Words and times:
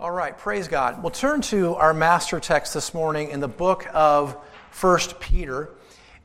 All 0.00 0.10
right, 0.10 0.36
praise 0.38 0.66
God. 0.66 1.02
We'll 1.02 1.10
turn 1.10 1.42
to 1.42 1.74
our 1.74 1.92
master 1.92 2.40
text 2.40 2.72
this 2.72 2.94
morning 2.94 3.28
in 3.28 3.40
the 3.40 3.48
book 3.48 3.86
of 3.92 4.34
First 4.70 5.20
Peter. 5.20 5.68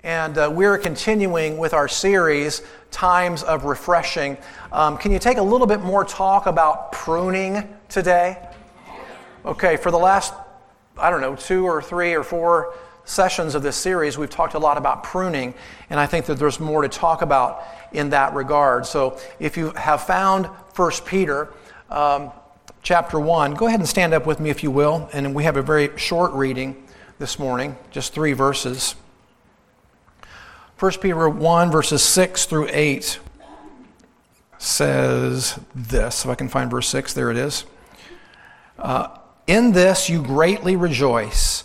And 0.01 0.38
uh, 0.38 0.49
we're 0.49 0.78
continuing 0.78 1.57
with 1.57 1.73
our 1.73 1.89
series, 1.89 2.61
Times 2.89 3.43
of 3.43 3.65
Refreshing. 3.65 4.38
Um, 4.71 4.97
can 4.97 5.11
you 5.11 5.19
take 5.19 5.39
a 5.39 5.41
little 5.41 5.67
bit 5.67 5.81
more 5.81 6.05
talk 6.05 6.46
about 6.46 6.93
pruning 6.93 7.67
today? 7.89 8.47
Okay, 9.43 9.76
for 9.76 9.92
the 9.92 10.00
last, 10.00 10.34
I 10.98 11.10
don't 11.10 11.20
know, 11.20 11.36
two 11.36 11.66
or 11.66 11.82
three 11.82 12.14
or 12.14 12.23
four 12.23 12.76
sessions 13.04 13.55
of 13.55 13.62
this 13.62 13.76
series, 13.76 14.18
we've 14.18 14.30
talked 14.30 14.54
a 14.54 14.60
lot 14.60 14.78
about 14.78 15.04
pruning, 15.04 15.54
and 15.89 16.00
I 16.00 16.05
think 16.05 16.28
that 16.28 16.39
there's 16.39 16.62
more 16.62 16.82
to 16.82 16.88
talk 16.88 17.21
about 17.21 17.62
in 17.92 18.12
that 18.12 18.36
regard. 18.36 18.86
So 18.86 19.20
if 19.38 19.57
you 19.57 19.71
have 19.71 20.04
found 20.04 20.48
First 20.73 21.05
Peter, 21.05 21.52
um, 21.89 22.32
chapter 22.86 23.20
1. 23.20 23.55
Go 23.55 23.65
ahead 23.65 23.79
and 23.79 23.89
stand 23.89 24.13
up 24.13 24.27
with 24.27 24.39
me 24.39 24.51
if 24.51 24.61
you 24.61 24.69
will. 24.69 25.10
And 25.11 25.33
we 25.33 25.43
have 25.43 25.57
a 25.57 25.64
very 25.64 25.89
short 25.97 26.32
reading 26.33 26.87
this 27.18 27.39
morning, 27.39 27.77
just 27.89 28.14
three 28.14 28.33
verses. 28.33 28.93
1 30.77 30.91
Peter 31.01 31.27
1, 31.27 31.71
verses 31.71 32.03
6 32.03 32.45
through 32.45 32.67
8 32.72 33.19
says 34.59 35.59
this. 35.73 36.25
If 36.25 36.30
I 36.30 36.36
can 36.36 36.47
find 36.47 36.69
verse 36.69 36.88
6, 36.89 37.13
there 37.13 37.31
it 37.31 37.38
is. 37.38 37.66
Uh, 38.77 39.08
in 39.47 39.72
this 39.72 40.08
you 40.08 40.22
greatly 40.22 40.75
rejoice, 40.75 41.63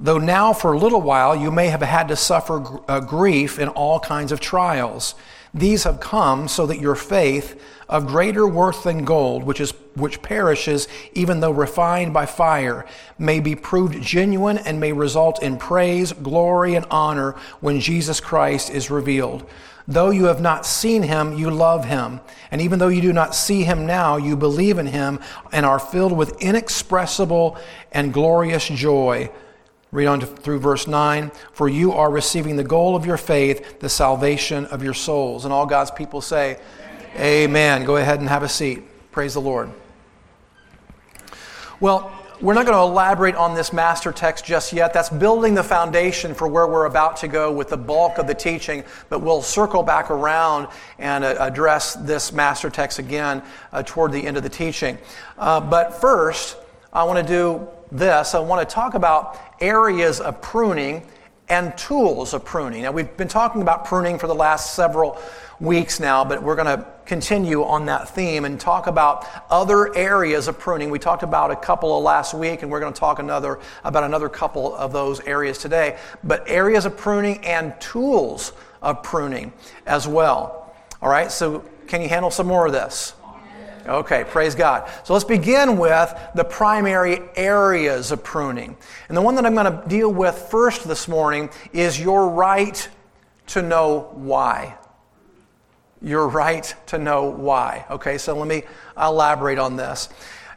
though 0.00 0.18
now 0.18 0.54
for 0.54 0.72
a 0.72 0.78
little 0.78 1.02
while 1.02 1.36
you 1.36 1.50
may 1.50 1.68
have 1.68 1.82
had 1.82 2.08
to 2.08 2.16
suffer 2.16 2.80
uh, 2.88 3.00
grief 3.00 3.58
in 3.58 3.68
all 3.68 4.00
kinds 4.00 4.32
of 4.32 4.40
trials. 4.40 5.14
These 5.52 5.84
have 5.84 6.00
come 6.00 6.48
so 6.48 6.64
that 6.66 6.80
your 6.80 6.94
faith, 6.94 7.60
of 7.88 8.06
greater 8.06 8.46
worth 8.46 8.84
than 8.84 9.04
gold, 9.04 9.44
which, 9.44 9.60
is, 9.60 9.72
which 9.94 10.22
perishes 10.22 10.88
even 11.12 11.40
though 11.40 11.50
refined 11.50 12.12
by 12.12 12.26
fire, 12.26 12.86
may 13.18 13.40
be 13.40 13.54
proved 13.54 14.02
genuine 14.02 14.58
and 14.58 14.80
may 14.80 14.92
result 14.92 15.42
in 15.42 15.56
praise, 15.56 16.12
glory, 16.12 16.74
and 16.74 16.86
honor 16.90 17.32
when 17.60 17.80
Jesus 17.80 18.20
Christ 18.20 18.70
is 18.70 18.90
revealed. 18.90 19.48
Though 19.86 20.10
you 20.10 20.24
have 20.24 20.40
not 20.40 20.64
seen 20.64 21.02
him, 21.02 21.36
you 21.36 21.50
love 21.50 21.84
him. 21.84 22.20
And 22.50 22.62
even 22.62 22.78
though 22.78 22.88
you 22.88 23.02
do 23.02 23.12
not 23.12 23.34
see 23.34 23.64
him 23.64 23.86
now, 23.86 24.16
you 24.16 24.34
believe 24.34 24.78
in 24.78 24.86
him 24.86 25.20
and 25.52 25.66
are 25.66 25.78
filled 25.78 26.12
with 26.12 26.40
inexpressible 26.42 27.58
and 27.92 28.12
glorious 28.12 28.66
joy 28.66 29.30
Read 29.94 30.08
on 30.08 30.18
to, 30.18 30.26
through 30.26 30.58
verse 30.58 30.88
9. 30.88 31.30
For 31.52 31.68
you 31.68 31.92
are 31.92 32.10
receiving 32.10 32.56
the 32.56 32.64
goal 32.64 32.96
of 32.96 33.06
your 33.06 33.16
faith, 33.16 33.78
the 33.78 33.88
salvation 33.88 34.66
of 34.66 34.82
your 34.82 34.92
souls. 34.92 35.44
And 35.44 35.54
all 35.54 35.66
God's 35.66 35.92
people 35.92 36.20
say, 36.20 36.58
Amen. 37.16 37.84
Go 37.84 37.96
ahead 37.96 38.18
and 38.18 38.28
have 38.28 38.42
a 38.42 38.48
seat. 38.48 38.82
Praise 39.12 39.34
the 39.34 39.40
Lord. 39.40 39.70
Well, 41.78 42.12
we're 42.40 42.54
not 42.54 42.66
going 42.66 42.76
to 42.76 42.82
elaborate 42.82 43.36
on 43.36 43.54
this 43.54 43.72
master 43.72 44.10
text 44.10 44.44
just 44.44 44.72
yet. 44.72 44.92
That's 44.92 45.10
building 45.10 45.54
the 45.54 45.62
foundation 45.62 46.34
for 46.34 46.48
where 46.48 46.66
we're 46.66 46.86
about 46.86 47.16
to 47.18 47.28
go 47.28 47.52
with 47.52 47.68
the 47.68 47.76
bulk 47.76 48.18
of 48.18 48.26
the 48.26 48.34
teaching, 48.34 48.82
but 49.08 49.20
we'll 49.20 49.42
circle 49.42 49.84
back 49.84 50.10
around 50.10 50.66
and 50.98 51.22
uh, 51.22 51.36
address 51.38 51.94
this 51.94 52.32
master 52.32 52.68
text 52.68 52.98
again 52.98 53.44
uh, 53.72 53.84
toward 53.86 54.10
the 54.10 54.26
end 54.26 54.36
of 54.36 54.42
the 54.42 54.48
teaching. 54.48 54.98
Uh, 55.38 55.60
but 55.60 56.00
first, 56.00 56.56
I 56.92 57.04
want 57.04 57.24
to 57.24 57.32
do 57.32 57.68
this. 57.92 58.34
I 58.34 58.40
want 58.40 58.68
to 58.68 58.74
talk 58.74 58.94
about 58.94 59.40
areas 59.60 60.20
of 60.20 60.42
pruning 60.42 61.06
and 61.48 61.76
tools 61.76 62.32
of 62.32 62.44
pruning. 62.44 62.82
Now, 62.82 62.92
we've 62.92 63.16
been 63.16 63.28
talking 63.28 63.62
about 63.62 63.84
pruning 63.84 64.18
for 64.18 64.26
the 64.26 64.34
last 64.34 64.74
several 64.74 65.18
weeks 65.60 66.00
now, 66.00 66.24
but 66.24 66.42
we're 66.42 66.56
going 66.56 66.78
to 66.78 66.86
continue 67.06 67.62
on 67.62 67.86
that 67.86 68.08
theme 68.08 68.44
and 68.44 68.58
talk 68.58 68.86
about 68.86 69.26
other 69.50 69.94
areas 69.94 70.48
of 70.48 70.58
pruning. 70.58 70.90
We 70.90 70.98
talked 70.98 71.22
about 71.22 71.50
a 71.50 71.56
couple 71.56 71.96
of 71.96 72.02
last 72.02 72.34
week, 72.34 72.62
and 72.62 72.70
we're 72.70 72.80
going 72.80 72.92
to 72.92 72.98
talk 72.98 73.18
another 73.18 73.60
about 73.84 74.04
another 74.04 74.28
couple 74.28 74.74
of 74.74 74.92
those 74.92 75.20
areas 75.20 75.58
today. 75.58 75.98
But 76.22 76.48
areas 76.48 76.86
of 76.86 76.96
pruning 76.96 77.44
and 77.44 77.78
tools 77.80 78.52
of 78.80 79.02
pruning 79.02 79.52
as 79.86 80.08
well. 80.08 80.74
All 81.02 81.10
right, 81.10 81.30
so 81.30 81.64
can 81.86 82.00
you 82.00 82.08
handle 82.08 82.30
some 82.30 82.46
more 82.46 82.66
of 82.66 82.72
this? 82.72 83.14
Okay, 83.86 84.24
praise 84.24 84.54
God. 84.54 84.90
So 85.04 85.12
let's 85.12 85.26
begin 85.26 85.76
with 85.76 86.18
the 86.34 86.44
primary 86.44 87.20
areas 87.36 88.12
of 88.12 88.24
pruning. 88.24 88.78
And 89.08 89.16
the 89.16 89.20
one 89.20 89.34
that 89.34 89.44
I'm 89.44 89.54
going 89.54 89.70
to 89.70 89.88
deal 89.88 90.10
with 90.10 90.34
first 90.50 90.88
this 90.88 91.06
morning 91.06 91.50
is 91.74 92.00
your 92.00 92.30
right 92.30 92.88
to 93.48 93.60
know 93.60 94.08
why. 94.14 94.78
Your 96.00 96.28
right 96.28 96.74
to 96.86 96.98
know 96.98 97.24
why. 97.24 97.84
Okay, 97.90 98.16
so 98.16 98.34
let 98.34 98.48
me 98.48 98.62
elaborate 98.96 99.58
on 99.58 99.76
this. 99.76 100.08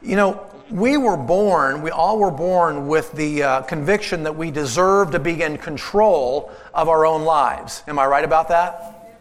You 0.02 0.16
know, 0.16 0.50
we 0.70 0.96
were 0.96 1.18
born, 1.18 1.82
we 1.82 1.92
all 1.92 2.20
were 2.20 2.32
born 2.32 2.88
with 2.88 3.12
the 3.12 3.44
uh, 3.44 3.62
conviction 3.64 4.24
that 4.24 4.38
we 4.38 4.52
deserve 4.52 5.12
to 5.12 5.20
be 5.20 5.42
in 5.42 5.58
control 5.58 6.52
of 6.74 6.88
our 6.88 7.06
own 7.06 7.24
lives. 7.24 7.84
Am 7.88 8.00
I 8.00 8.06
right 8.06 8.24
about 8.24 8.48
that? 8.50 9.20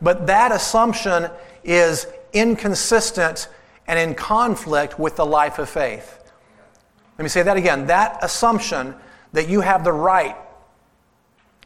But 0.00 0.28
that 0.28 0.50
assumption 0.52 1.28
is 1.64 2.06
inconsistent 2.32 3.48
and 3.86 3.98
in 3.98 4.14
conflict 4.14 4.98
with 4.98 5.16
the 5.16 5.26
life 5.26 5.58
of 5.58 5.68
faith. 5.68 6.32
Let 7.18 7.22
me 7.22 7.28
say 7.28 7.42
that 7.42 7.56
again. 7.56 7.86
That 7.86 8.18
assumption 8.22 8.94
that 9.32 9.48
you 9.48 9.60
have 9.60 9.84
the 9.84 9.92
right 9.92 10.36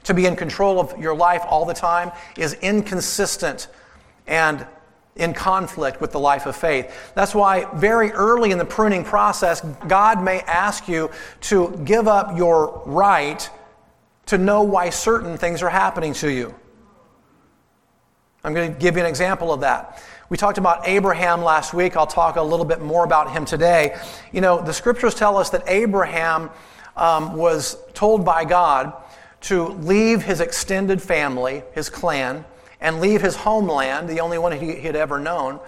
to 0.05 0.15
be 0.15 0.27
in 0.27 0.37
control 0.37 0.81
of 0.81 0.99
your 0.99 1.15
life 1.15 1.43
all 1.47 1.65
the 1.65 1.75
time 1.75 2.11
is 2.37 2.55
inconsistent 2.55 3.69
and 4.27 4.67
in 5.17 5.35
conflict 5.35 6.01
with 6.01 6.13
the 6.13 6.19
life 6.19 6.47
of 6.47 6.57
faith. 6.57 7.13
That's 7.15 7.35
why, 7.35 7.67
very 7.75 8.11
early 8.13 8.51
in 8.51 8.59
the 8.59 8.65
pruning 8.65 9.05
process, 9.05 9.61
God 9.87 10.23
may 10.23 10.41
ask 10.41 10.89
you 10.89 11.11
to 11.43 11.79
give 11.85 12.09
up 12.09 12.37
your 12.37 12.83
right 12.87 13.49
to 14.27 14.39
know 14.39 14.63
why 14.63 14.89
certain 14.91 15.37
things 15.37 15.63
are 15.63 15.69
happening 15.69 16.15
to 16.15 16.31
you. 16.31 16.55
I'm 18.45 18.55
going 18.55 18.73
to 18.73 18.81
give 18.81 18.97
you 18.97 19.03
an 19.03 19.09
example 19.09 19.53
of 19.53 19.61
that. 19.61 20.03
We 20.33 20.39
talked 20.39 20.57
about 20.57 20.89
Abraham 20.89 21.43
last 21.43 21.75
week. 21.75 21.95
I'll 21.95 22.07
talk 22.07 22.37
a 22.37 22.43
little 22.43 22.65
bit 22.65 22.81
more 22.81 23.05
about 23.05 23.33
him 23.33 23.45
today. 23.45 23.99
You 24.33 24.41
know, 24.41 24.63
the 24.63 24.73
scriptures 24.73 25.15
tell 25.15 25.37
us 25.37 25.51
that 25.51 25.63
Abraham 25.67 26.49
um, 26.97 27.37
was 27.37 27.77
told 27.93 28.25
by 28.25 28.47
God 28.47 28.95
to 29.43 29.65
leave 29.65 30.23
his 30.23 30.41
extended 30.41 31.03
family, 31.03 31.63
his 31.75 31.91
clan, 31.91 32.47
and 32.81 32.99
leave 32.99 33.21
his 33.21 33.37
homeland, 33.37 34.09
the 34.09 34.21
only 34.21 34.39
one 34.39 34.53
he 34.53 34.77
had 34.77 34.97
ever 34.97 35.19
known, 35.19 35.61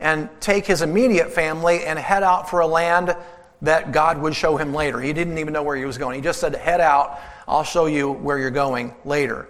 and 0.00 0.28
take 0.38 0.66
his 0.66 0.82
immediate 0.82 1.32
family 1.32 1.86
and 1.86 1.98
head 1.98 2.22
out 2.22 2.50
for 2.50 2.60
a 2.60 2.66
land 2.66 3.16
that 3.62 3.90
God 3.90 4.18
would 4.18 4.36
show 4.36 4.58
him 4.58 4.74
later. 4.74 5.00
He 5.00 5.14
didn't 5.14 5.38
even 5.38 5.54
know 5.54 5.62
where 5.62 5.78
he 5.78 5.86
was 5.86 5.96
going. 5.96 6.16
He 6.16 6.20
just 6.20 6.40
said, 6.40 6.54
Head 6.54 6.82
out, 6.82 7.18
I'll 7.48 7.64
show 7.64 7.86
you 7.86 8.12
where 8.12 8.38
you're 8.38 8.50
going 8.50 8.94
later. 9.06 9.48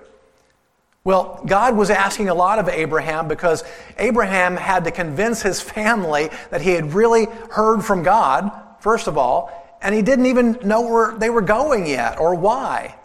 Well, 1.02 1.42
God 1.46 1.76
was 1.76 1.88
asking 1.88 2.28
a 2.28 2.34
lot 2.34 2.58
of 2.58 2.68
Abraham 2.68 3.26
because 3.26 3.64
Abraham 3.96 4.56
had 4.56 4.84
to 4.84 4.90
convince 4.90 5.40
his 5.40 5.60
family 5.60 6.28
that 6.50 6.60
he 6.60 6.70
had 6.70 6.92
really 6.92 7.24
heard 7.50 7.82
from 7.82 8.02
God, 8.02 8.50
first 8.80 9.06
of 9.06 9.16
all, 9.16 9.50
and 9.80 9.94
he 9.94 10.02
didn't 10.02 10.26
even 10.26 10.58
know 10.62 10.82
where 10.82 11.16
they 11.16 11.30
were 11.30 11.40
going 11.40 11.86
yet 11.86 12.18
or 12.18 12.34
why. 12.34 12.96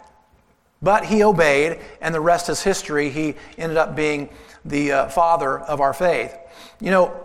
But 0.82 1.06
he 1.06 1.22
obeyed, 1.22 1.80
and 2.02 2.14
the 2.14 2.20
rest 2.20 2.50
is 2.50 2.62
history. 2.62 3.08
He 3.08 3.34
ended 3.56 3.78
up 3.78 3.96
being 3.96 4.28
the 4.66 4.92
uh, 4.92 5.08
father 5.08 5.58
of 5.60 5.80
our 5.80 5.94
faith. 5.94 6.36
You 6.80 6.90
know, 6.90 7.24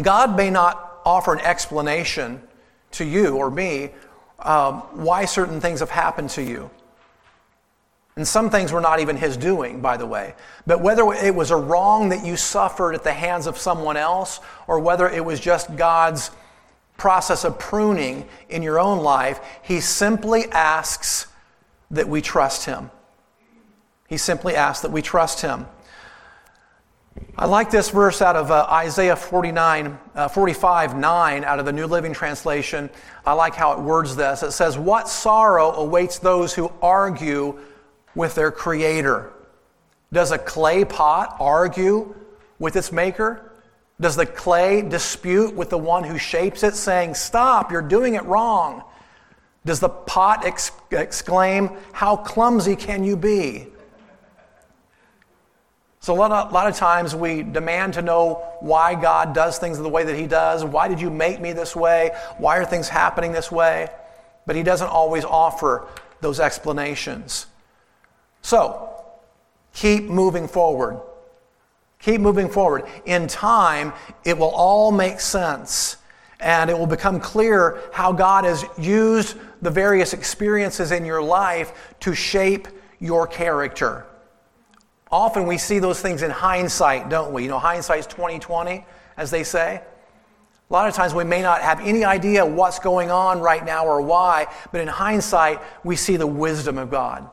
God 0.00 0.34
may 0.34 0.48
not 0.48 1.00
offer 1.04 1.34
an 1.34 1.40
explanation 1.40 2.40
to 2.92 3.04
you 3.04 3.36
or 3.36 3.50
me 3.50 3.90
um, 4.38 4.76
why 4.92 5.26
certain 5.26 5.60
things 5.60 5.80
have 5.80 5.90
happened 5.90 6.30
to 6.30 6.42
you. 6.42 6.70
And 8.16 8.28
some 8.28 8.50
things 8.50 8.72
were 8.72 8.80
not 8.80 9.00
even 9.00 9.16
his 9.16 9.36
doing, 9.36 9.80
by 9.80 9.96
the 9.96 10.06
way. 10.06 10.34
But 10.66 10.82
whether 10.82 11.10
it 11.12 11.34
was 11.34 11.50
a 11.50 11.56
wrong 11.56 12.10
that 12.10 12.24
you 12.24 12.36
suffered 12.36 12.94
at 12.94 13.04
the 13.04 13.12
hands 13.12 13.46
of 13.46 13.56
someone 13.56 13.96
else, 13.96 14.40
or 14.66 14.78
whether 14.80 15.08
it 15.08 15.24
was 15.24 15.40
just 15.40 15.74
God's 15.76 16.30
process 16.98 17.44
of 17.44 17.58
pruning 17.58 18.28
in 18.50 18.62
your 18.62 18.78
own 18.78 18.98
life, 18.98 19.40
he 19.62 19.80
simply 19.80 20.44
asks 20.52 21.26
that 21.90 22.08
we 22.08 22.20
trust 22.20 22.66
him. 22.66 22.90
He 24.08 24.18
simply 24.18 24.54
asks 24.54 24.82
that 24.82 24.92
we 24.92 25.00
trust 25.00 25.40
him. 25.40 25.66
I 27.36 27.46
like 27.46 27.70
this 27.70 27.88
verse 27.88 28.20
out 28.20 28.36
of 28.36 28.50
uh, 28.50 28.66
Isaiah 28.70 29.16
49, 29.16 29.98
uh, 30.14 30.28
45, 30.28 30.96
9 30.96 31.44
out 31.44 31.58
of 31.58 31.64
the 31.64 31.72
New 31.72 31.86
Living 31.86 32.12
Translation. 32.12 32.90
I 33.24 33.32
like 33.32 33.54
how 33.54 33.72
it 33.72 33.80
words 33.80 34.16
this. 34.16 34.42
It 34.42 34.52
says, 34.52 34.76
What 34.76 35.08
sorrow 35.08 35.72
awaits 35.72 36.18
those 36.18 36.52
who 36.52 36.70
argue 36.82 37.58
with 38.14 38.34
their 38.34 38.50
creator? 38.50 39.32
Does 40.12 40.30
a 40.30 40.38
clay 40.38 40.84
pot 40.84 41.36
argue 41.40 42.14
with 42.58 42.76
its 42.76 42.92
maker? 42.92 43.52
Does 44.00 44.16
the 44.16 44.26
clay 44.26 44.82
dispute 44.82 45.54
with 45.54 45.70
the 45.70 45.78
one 45.78 46.04
who 46.04 46.18
shapes 46.18 46.62
it, 46.62 46.74
saying, 46.74 47.14
Stop, 47.14 47.70
you're 47.70 47.82
doing 47.82 48.14
it 48.14 48.24
wrong? 48.24 48.82
Does 49.64 49.80
the 49.80 49.88
pot 49.88 50.44
ex- 50.44 50.72
exclaim, 50.90 51.70
How 51.92 52.16
clumsy 52.16 52.76
can 52.76 53.04
you 53.04 53.16
be? 53.16 53.68
So, 56.00 56.12
a 56.12 56.16
lot, 56.16 56.32
of, 56.32 56.50
a 56.50 56.54
lot 56.54 56.66
of 56.66 56.74
times 56.74 57.14
we 57.14 57.44
demand 57.44 57.94
to 57.94 58.02
know 58.02 58.42
why 58.58 58.96
God 58.96 59.36
does 59.36 59.58
things 59.58 59.78
the 59.78 59.88
way 59.88 60.02
that 60.02 60.16
He 60.16 60.26
does. 60.26 60.64
Why 60.64 60.88
did 60.88 61.00
you 61.00 61.10
make 61.10 61.40
me 61.40 61.52
this 61.52 61.76
way? 61.76 62.10
Why 62.38 62.58
are 62.58 62.64
things 62.64 62.88
happening 62.88 63.30
this 63.30 63.52
way? 63.52 63.88
But 64.46 64.56
He 64.56 64.64
doesn't 64.64 64.88
always 64.88 65.24
offer 65.24 65.86
those 66.20 66.40
explanations. 66.40 67.46
So, 68.42 68.90
keep 69.72 70.04
moving 70.04 70.48
forward. 70.48 71.00
Keep 72.00 72.20
moving 72.20 72.48
forward. 72.48 72.84
In 73.06 73.28
time, 73.28 73.92
it 74.24 74.36
will 74.36 74.50
all 74.50 74.90
make 74.90 75.20
sense 75.20 75.96
and 76.40 76.68
it 76.68 76.76
will 76.76 76.88
become 76.88 77.20
clear 77.20 77.80
how 77.92 78.12
God 78.12 78.44
has 78.44 78.64
used 78.76 79.36
the 79.62 79.70
various 79.70 80.12
experiences 80.12 80.90
in 80.90 81.04
your 81.04 81.22
life 81.22 81.94
to 82.00 82.14
shape 82.14 82.66
your 82.98 83.28
character. 83.28 84.04
Often 85.12 85.46
we 85.46 85.56
see 85.56 85.78
those 85.78 86.00
things 86.00 86.22
in 86.22 86.32
hindsight, 86.32 87.08
don't 87.08 87.32
we? 87.32 87.44
You 87.44 87.48
know, 87.48 87.60
hindsight's 87.60 88.08
2020, 88.08 88.84
as 89.16 89.30
they 89.30 89.44
say. 89.44 89.80
A 90.68 90.72
lot 90.72 90.88
of 90.88 90.94
times 90.94 91.14
we 91.14 91.22
may 91.22 91.42
not 91.42 91.60
have 91.62 91.78
any 91.80 92.04
idea 92.04 92.44
what's 92.44 92.80
going 92.80 93.12
on 93.12 93.40
right 93.40 93.64
now 93.64 93.86
or 93.86 94.00
why, 94.00 94.46
but 94.72 94.80
in 94.80 94.88
hindsight, 94.88 95.60
we 95.84 95.94
see 95.94 96.16
the 96.16 96.26
wisdom 96.26 96.76
of 96.76 96.90
God 96.90 97.28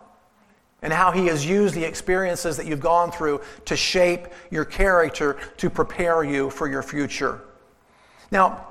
and 0.81 0.93
how 0.93 1.11
He 1.11 1.27
has 1.27 1.45
used 1.45 1.75
the 1.75 1.83
experiences 1.83 2.57
that 2.57 2.65
you've 2.65 2.79
gone 2.79 3.11
through 3.11 3.41
to 3.65 3.75
shape 3.75 4.27
your 4.49 4.65
character 4.65 5.37
to 5.57 5.69
prepare 5.69 6.23
you 6.23 6.49
for 6.49 6.69
your 6.69 6.83
future. 6.83 7.41
Now, 8.31 8.65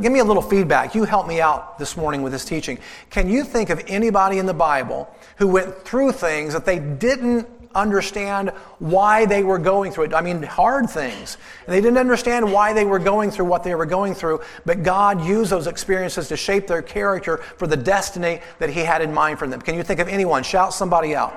give 0.00 0.12
me 0.12 0.20
a 0.20 0.24
little 0.24 0.42
feedback. 0.42 0.94
You 0.94 1.04
helped 1.04 1.28
me 1.28 1.40
out 1.40 1.78
this 1.78 1.96
morning 1.96 2.22
with 2.22 2.32
this 2.32 2.44
teaching. 2.44 2.78
Can 3.10 3.28
you 3.28 3.44
think 3.44 3.70
of 3.70 3.82
anybody 3.86 4.38
in 4.38 4.46
the 4.46 4.54
Bible 4.54 5.14
who 5.36 5.48
went 5.48 5.82
through 5.84 6.12
things 6.12 6.52
that 6.52 6.64
they 6.64 6.78
didn't 6.78 7.48
understand 7.74 8.50
why 8.78 9.26
they 9.26 9.42
were 9.42 9.58
going 9.58 9.92
through 9.92 10.04
it. 10.04 10.14
I 10.14 10.20
mean, 10.20 10.42
hard 10.42 10.88
things. 10.88 11.36
And 11.66 11.74
they 11.74 11.80
didn't 11.80 11.98
understand 11.98 12.50
why 12.50 12.72
they 12.72 12.84
were 12.84 12.98
going 12.98 13.30
through 13.30 13.46
what 13.46 13.62
they 13.62 13.74
were 13.74 13.86
going 13.86 14.14
through, 14.14 14.40
but 14.64 14.82
God 14.82 15.24
used 15.24 15.50
those 15.50 15.66
experiences 15.66 16.28
to 16.28 16.36
shape 16.36 16.66
their 16.66 16.82
character 16.82 17.38
for 17.38 17.66
the 17.66 17.76
destiny 17.76 18.40
that 18.58 18.70
He 18.70 18.80
had 18.80 19.02
in 19.02 19.12
mind 19.12 19.38
for 19.38 19.46
them. 19.46 19.60
Can 19.60 19.74
you 19.74 19.82
think 19.82 20.00
of 20.00 20.08
anyone? 20.08 20.42
Shout 20.42 20.72
somebody 20.72 21.14
out. 21.14 21.34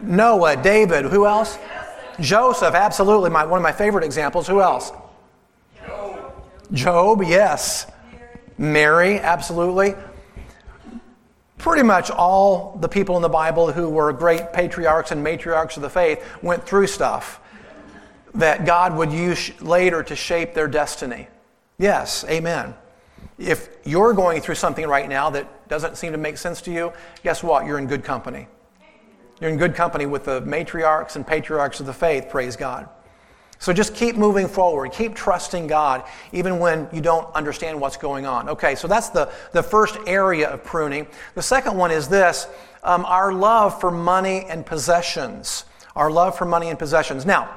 Noah, 0.00 0.56
David, 0.56 1.06
who 1.06 1.26
else? 1.26 1.58
Joseph, 2.20 2.74
absolutely, 2.74 3.30
my, 3.30 3.44
one 3.44 3.58
of 3.58 3.62
my 3.62 3.72
favorite 3.72 4.04
examples. 4.04 4.46
Who 4.46 4.60
else? 4.60 4.92
Job, 5.86 6.32
Job 6.72 7.22
yes. 7.22 7.86
Mary, 8.58 9.18
absolutely 9.18 9.94
pretty 11.60 11.82
much 11.82 12.10
all 12.10 12.76
the 12.80 12.88
people 12.88 13.16
in 13.16 13.22
the 13.22 13.28
Bible 13.28 13.70
who 13.70 13.88
were 13.88 14.12
great 14.12 14.52
patriarchs 14.52 15.10
and 15.10 15.24
matriarchs 15.24 15.76
of 15.76 15.82
the 15.82 15.90
faith 15.90 16.24
went 16.42 16.66
through 16.66 16.86
stuff 16.86 17.40
that 18.34 18.64
God 18.64 18.96
would 18.96 19.12
use 19.12 19.60
later 19.60 20.02
to 20.02 20.16
shape 20.16 20.54
their 20.54 20.68
destiny. 20.68 21.28
Yes, 21.78 22.24
amen. 22.28 22.74
If 23.38 23.68
you're 23.84 24.12
going 24.12 24.40
through 24.40 24.54
something 24.54 24.86
right 24.86 25.08
now 25.08 25.30
that 25.30 25.68
doesn't 25.68 25.96
seem 25.96 26.12
to 26.12 26.18
make 26.18 26.38
sense 26.38 26.60
to 26.62 26.70
you, 26.70 26.92
guess 27.22 27.42
what? 27.42 27.66
You're 27.66 27.78
in 27.78 27.86
good 27.86 28.04
company. 28.04 28.48
You're 29.40 29.50
in 29.50 29.56
good 29.56 29.74
company 29.74 30.06
with 30.06 30.24
the 30.24 30.42
matriarchs 30.42 31.16
and 31.16 31.26
patriarchs 31.26 31.80
of 31.80 31.86
the 31.86 31.94
faith, 31.94 32.28
praise 32.28 32.56
God. 32.56 32.88
So 33.60 33.74
just 33.74 33.94
keep 33.94 34.16
moving 34.16 34.48
forward. 34.48 34.92
Keep 34.92 35.14
trusting 35.14 35.66
God, 35.66 36.02
even 36.32 36.58
when 36.58 36.88
you 36.92 37.02
don't 37.02 37.32
understand 37.34 37.78
what's 37.78 37.98
going 37.98 38.24
on. 38.24 38.48
Okay, 38.48 38.74
so 38.74 38.88
that's 38.88 39.10
the, 39.10 39.30
the 39.52 39.62
first 39.62 39.98
area 40.06 40.48
of 40.48 40.64
pruning. 40.64 41.06
The 41.34 41.42
second 41.42 41.76
one 41.76 41.90
is 41.90 42.08
this 42.08 42.48
um, 42.82 43.04
our 43.04 43.34
love 43.34 43.78
for 43.78 43.90
money 43.90 44.46
and 44.48 44.64
possessions. 44.64 45.66
Our 45.94 46.10
love 46.10 46.38
for 46.38 46.46
money 46.46 46.68
and 46.68 46.78
possessions. 46.78 47.26
Now, 47.26 47.54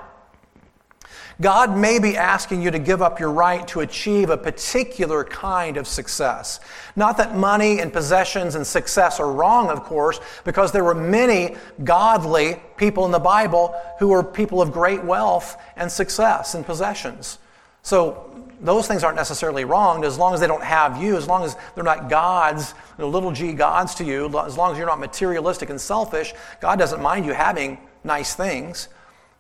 God 1.43 1.77
may 1.77 1.99
be 1.99 2.15
asking 2.15 2.61
you 2.61 2.71
to 2.71 2.79
give 2.79 3.01
up 3.01 3.19
your 3.19 3.29
right 3.31 3.67
to 3.67 3.81
achieve 3.81 4.29
a 4.29 4.37
particular 4.37 5.25
kind 5.25 5.75
of 5.75 5.87
success. 5.87 6.61
Not 6.95 7.17
that 7.17 7.35
money 7.35 7.81
and 7.81 7.91
possessions 7.91 8.55
and 8.55 8.65
success 8.65 9.19
are 9.19 9.29
wrong, 9.29 9.69
of 9.69 9.83
course, 9.83 10.21
because 10.45 10.71
there 10.71 10.85
were 10.85 10.95
many 10.95 11.57
godly 11.83 12.61
people 12.77 13.03
in 13.05 13.11
the 13.11 13.19
Bible 13.19 13.75
who 13.99 14.07
were 14.07 14.23
people 14.23 14.61
of 14.61 14.71
great 14.71 15.03
wealth 15.03 15.57
and 15.75 15.91
success 15.91 16.55
and 16.55 16.65
possessions. 16.65 17.39
So 17.81 18.33
those 18.61 18.87
things 18.87 19.03
aren't 19.03 19.17
necessarily 19.17 19.65
wrong 19.65 20.05
as 20.05 20.17
long 20.17 20.33
as 20.33 20.39
they 20.39 20.47
don't 20.47 20.63
have 20.63 21.03
you, 21.03 21.17
as 21.17 21.27
long 21.27 21.43
as 21.43 21.57
they're 21.75 21.83
not 21.83 22.09
gods, 22.09 22.73
little 22.97 23.33
g 23.33 23.51
gods 23.51 23.95
to 23.95 24.05
you, 24.05 24.27
as 24.39 24.57
long 24.57 24.71
as 24.71 24.77
you're 24.77 24.87
not 24.87 25.01
materialistic 25.01 25.69
and 25.69 25.81
selfish, 25.81 26.33
God 26.61 26.79
doesn't 26.79 27.01
mind 27.01 27.25
you 27.25 27.33
having 27.33 27.79
nice 28.05 28.33
things. 28.33 28.87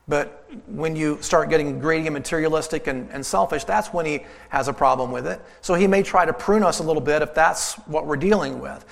But 0.07 0.45
when 0.67 0.95
you 0.95 1.17
start 1.21 1.49
getting 1.49 1.79
greedy 1.79 2.07
and 2.07 2.13
materialistic 2.13 2.87
and, 2.87 3.09
and, 3.11 3.25
selfish, 3.25 3.63
that's 3.63 3.93
when 3.93 4.05
he 4.05 4.25
has 4.49 4.67
a 4.67 4.73
problem 4.73 5.11
with 5.11 5.25
it. 5.25 5.41
So 5.61 5.75
he 5.75 5.87
may 5.87 6.03
try 6.03 6.25
to 6.25 6.33
prune 6.33 6.63
us 6.63 6.79
a 6.79 6.83
little 6.83 7.01
bit 7.01 7.21
if 7.21 7.33
that's 7.33 7.75
what 7.87 8.05
we're 8.05 8.17
dealing 8.17 8.59
with. 8.59 8.85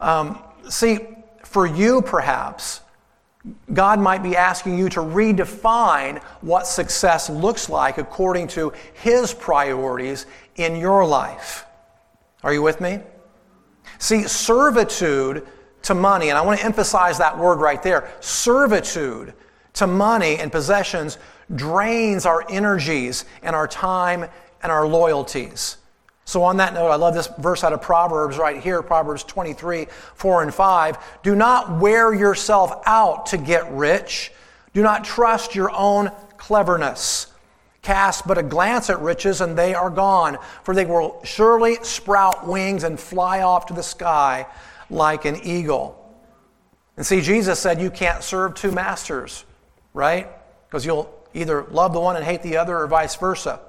Um, 0.00 0.42
see, 0.68 0.98
for 1.42 1.66
you 1.66 2.02
perhaps, 2.02 2.82
God 3.72 3.98
might 3.98 4.22
be 4.22 4.36
asking 4.36 4.78
you 4.78 4.90
to 4.90 5.00
redefine 5.00 6.22
what 6.42 6.66
success 6.66 7.30
looks 7.30 7.70
like 7.70 7.96
according 7.96 8.48
to 8.48 8.72
his 8.94 9.32
priorities 9.32 10.26
in 10.56 10.76
your 10.76 11.06
life. 11.06 11.64
Are 12.42 12.52
you 12.52 12.62
with 12.62 12.80
me? 12.80 13.00
See, 13.98 14.24
servitude 14.24 15.46
to 15.82 15.94
money, 15.94 16.28
and 16.28 16.36
I 16.36 16.42
want 16.42 16.60
to 16.60 16.66
emphasize 16.66 17.18
that 17.18 17.38
word 17.38 17.58
right 17.60 17.82
there 17.82 18.10
servitude 18.20 19.32
to 19.78 19.86
money 19.86 20.36
and 20.36 20.50
possessions 20.50 21.18
drains 21.54 22.26
our 22.26 22.44
energies 22.50 23.24
and 23.42 23.54
our 23.54 23.68
time 23.68 24.26
and 24.62 24.72
our 24.72 24.86
loyalties. 24.86 25.76
So, 26.24 26.42
on 26.42 26.58
that 26.58 26.74
note, 26.74 26.88
I 26.88 26.96
love 26.96 27.14
this 27.14 27.28
verse 27.38 27.64
out 27.64 27.72
of 27.72 27.80
Proverbs 27.80 28.36
right 28.36 28.60
here 28.60 28.82
Proverbs 28.82 29.22
23, 29.24 29.86
4 30.14 30.42
and 30.42 30.52
5. 30.52 31.22
Do 31.22 31.34
not 31.34 31.78
wear 31.78 32.12
yourself 32.12 32.82
out 32.86 33.26
to 33.26 33.38
get 33.38 33.70
rich. 33.72 34.32
Do 34.74 34.82
not 34.82 35.04
trust 35.04 35.54
your 35.54 35.70
own 35.70 36.10
cleverness. 36.36 37.28
Cast 37.80 38.26
but 38.26 38.36
a 38.36 38.42
glance 38.42 38.90
at 38.90 39.00
riches, 39.00 39.40
and 39.40 39.56
they 39.56 39.74
are 39.74 39.90
gone, 39.90 40.38
for 40.64 40.74
they 40.74 40.84
will 40.84 41.20
surely 41.24 41.76
sprout 41.82 42.46
wings 42.46 42.82
and 42.82 42.98
fly 42.98 43.42
off 43.42 43.66
to 43.66 43.74
the 43.74 43.82
sky 43.82 44.44
like 44.90 45.24
an 45.24 45.36
eagle. 45.44 45.94
And 46.96 47.06
see, 47.06 47.20
Jesus 47.20 47.60
said 47.60 47.80
you 47.80 47.90
can't 47.90 48.24
serve 48.24 48.54
two 48.54 48.72
masters 48.72 49.44
right? 49.94 50.28
Because 50.68 50.84
you'll 50.84 51.12
either 51.34 51.64
love 51.70 51.92
the 51.92 52.00
one 52.00 52.16
and 52.16 52.24
hate 52.24 52.42
the 52.42 52.56
other 52.56 52.78
or 52.78 52.86
vice 52.86 53.16
versa. 53.16 53.60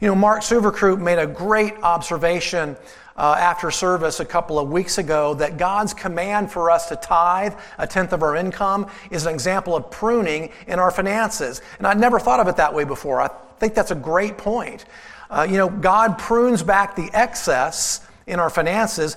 You 0.00 0.08
know, 0.08 0.14
Mark 0.14 0.42
Suverkroop 0.42 1.00
made 1.00 1.18
a 1.18 1.26
great 1.26 1.74
observation 1.82 2.76
uh, 3.16 3.36
after 3.38 3.70
service 3.70 4.20
a 4.20 4.24
couple 4.24 4.58
of 4.58 4.70
weeks 4.70 4.98
ago 4.98 5.34
that 5.34 5.58
God's 5.58 5.92
command 5.92 6.50
for 6.50 6.70
us 6.70 6.88
to 6.88 6.96
tithe 6.96 7.54
a 7.78 7.86
tenth 7.86 8.12
of 8.12 8.22
our 8.22 8.36
income 8.36 8.86
is 9.10 9.26
an 9.26 9.34
example 9.34 9.76
of 9.76 9.90
pruning 9.90 10.50
in 10.66 10.78
our 10.78 10.90
finances. 10.90 11.60
And 11.78 11.86
I'd 11.86 12.00
never 12.00 12.18
thought 12.18 12.40
of 12.40 12.48
it 12.48 12.56
that 12.56 12.72
way 12.72 12.84
before. 12.84 13.20
I 13.20 13.28
think 13.58 13.74
that's 13.74 13.90
a 13.90 13.96
great 13.96 14.38
point. 14.38 14.86
Uh, 15.28 15.46
you 15.48 15.58
know, 15.58 15.68
God 15.68 16.18
prunes 16.18 16.62
back 16.62 16.96
the 16.96 17.10
excess 17.12 18.00
in 18.26 18.40
our 18.40 18.50
finances 18.50 19.16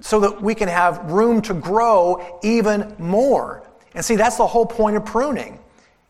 so 0.00 0.20
that 0.20 0.42
we 0.42 0.54
can 0.54 0.68
have 0.68 1.10
room 1.10 1.40
to 1.42 1.54
grow 1.54 2.40
even 2.42 2.94
more. 2.98 3.62
And 3.98 4.04
see, 4.04 4.14
that's 4.14 4.36
the 4.36 4.46
whole 4.46 4.64
point 4.64 4.96
of 4.96 5.04
pruning. 5.04 5.58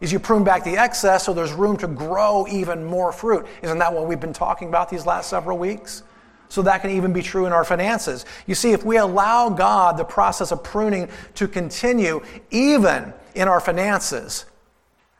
Is 0.02 0.12
you 0.12 0.18
prune 0.18 0.44
back 0.44 0.62
the 0.62 0.76
excess 0.76 1.24
so 1.24 1.32
there's 1.32 1.54
room 1.54 1.78
to 1.78 1.88
grow 1.88 2.46
even 2.46 2.84
more 2.84 3.12
fruit. 3.12 3.46
Isn't 3.62 3.78
that 3.78 3.94
what 3.94 4.06
we've 4.06 4.20
been 4.20 4.34
talking 4.34 4.68
about 4.68 4.90
these 4.90 5.06
last 5.06 5.30
several 5.30 5.56
weeks? 5.56 6.02
So 6.50 6.60
that 6.60 6.82
can 6.82 6.90
even 6.90 7.14
be 7.14 7.22
true 7.22 7.46
in 7.46 7.52
our 7.54 7.64
finances. 7.64 8.26
You 8.46 8.54
see, 8.54 8.72
if 8.72 8.84
we 8.84 8.98
allow 8.98 9.48
God 9.48 9.96
the 9.96 10.04
process 10.04 10.52
of 10.52 10.62
pruning 10.62 11.08
to 11.36 11.48
continue 11.48 12.20
even 12.50 13.14
in 13.34 13.48
our 13.48 13.58
finances, 13.58 14.44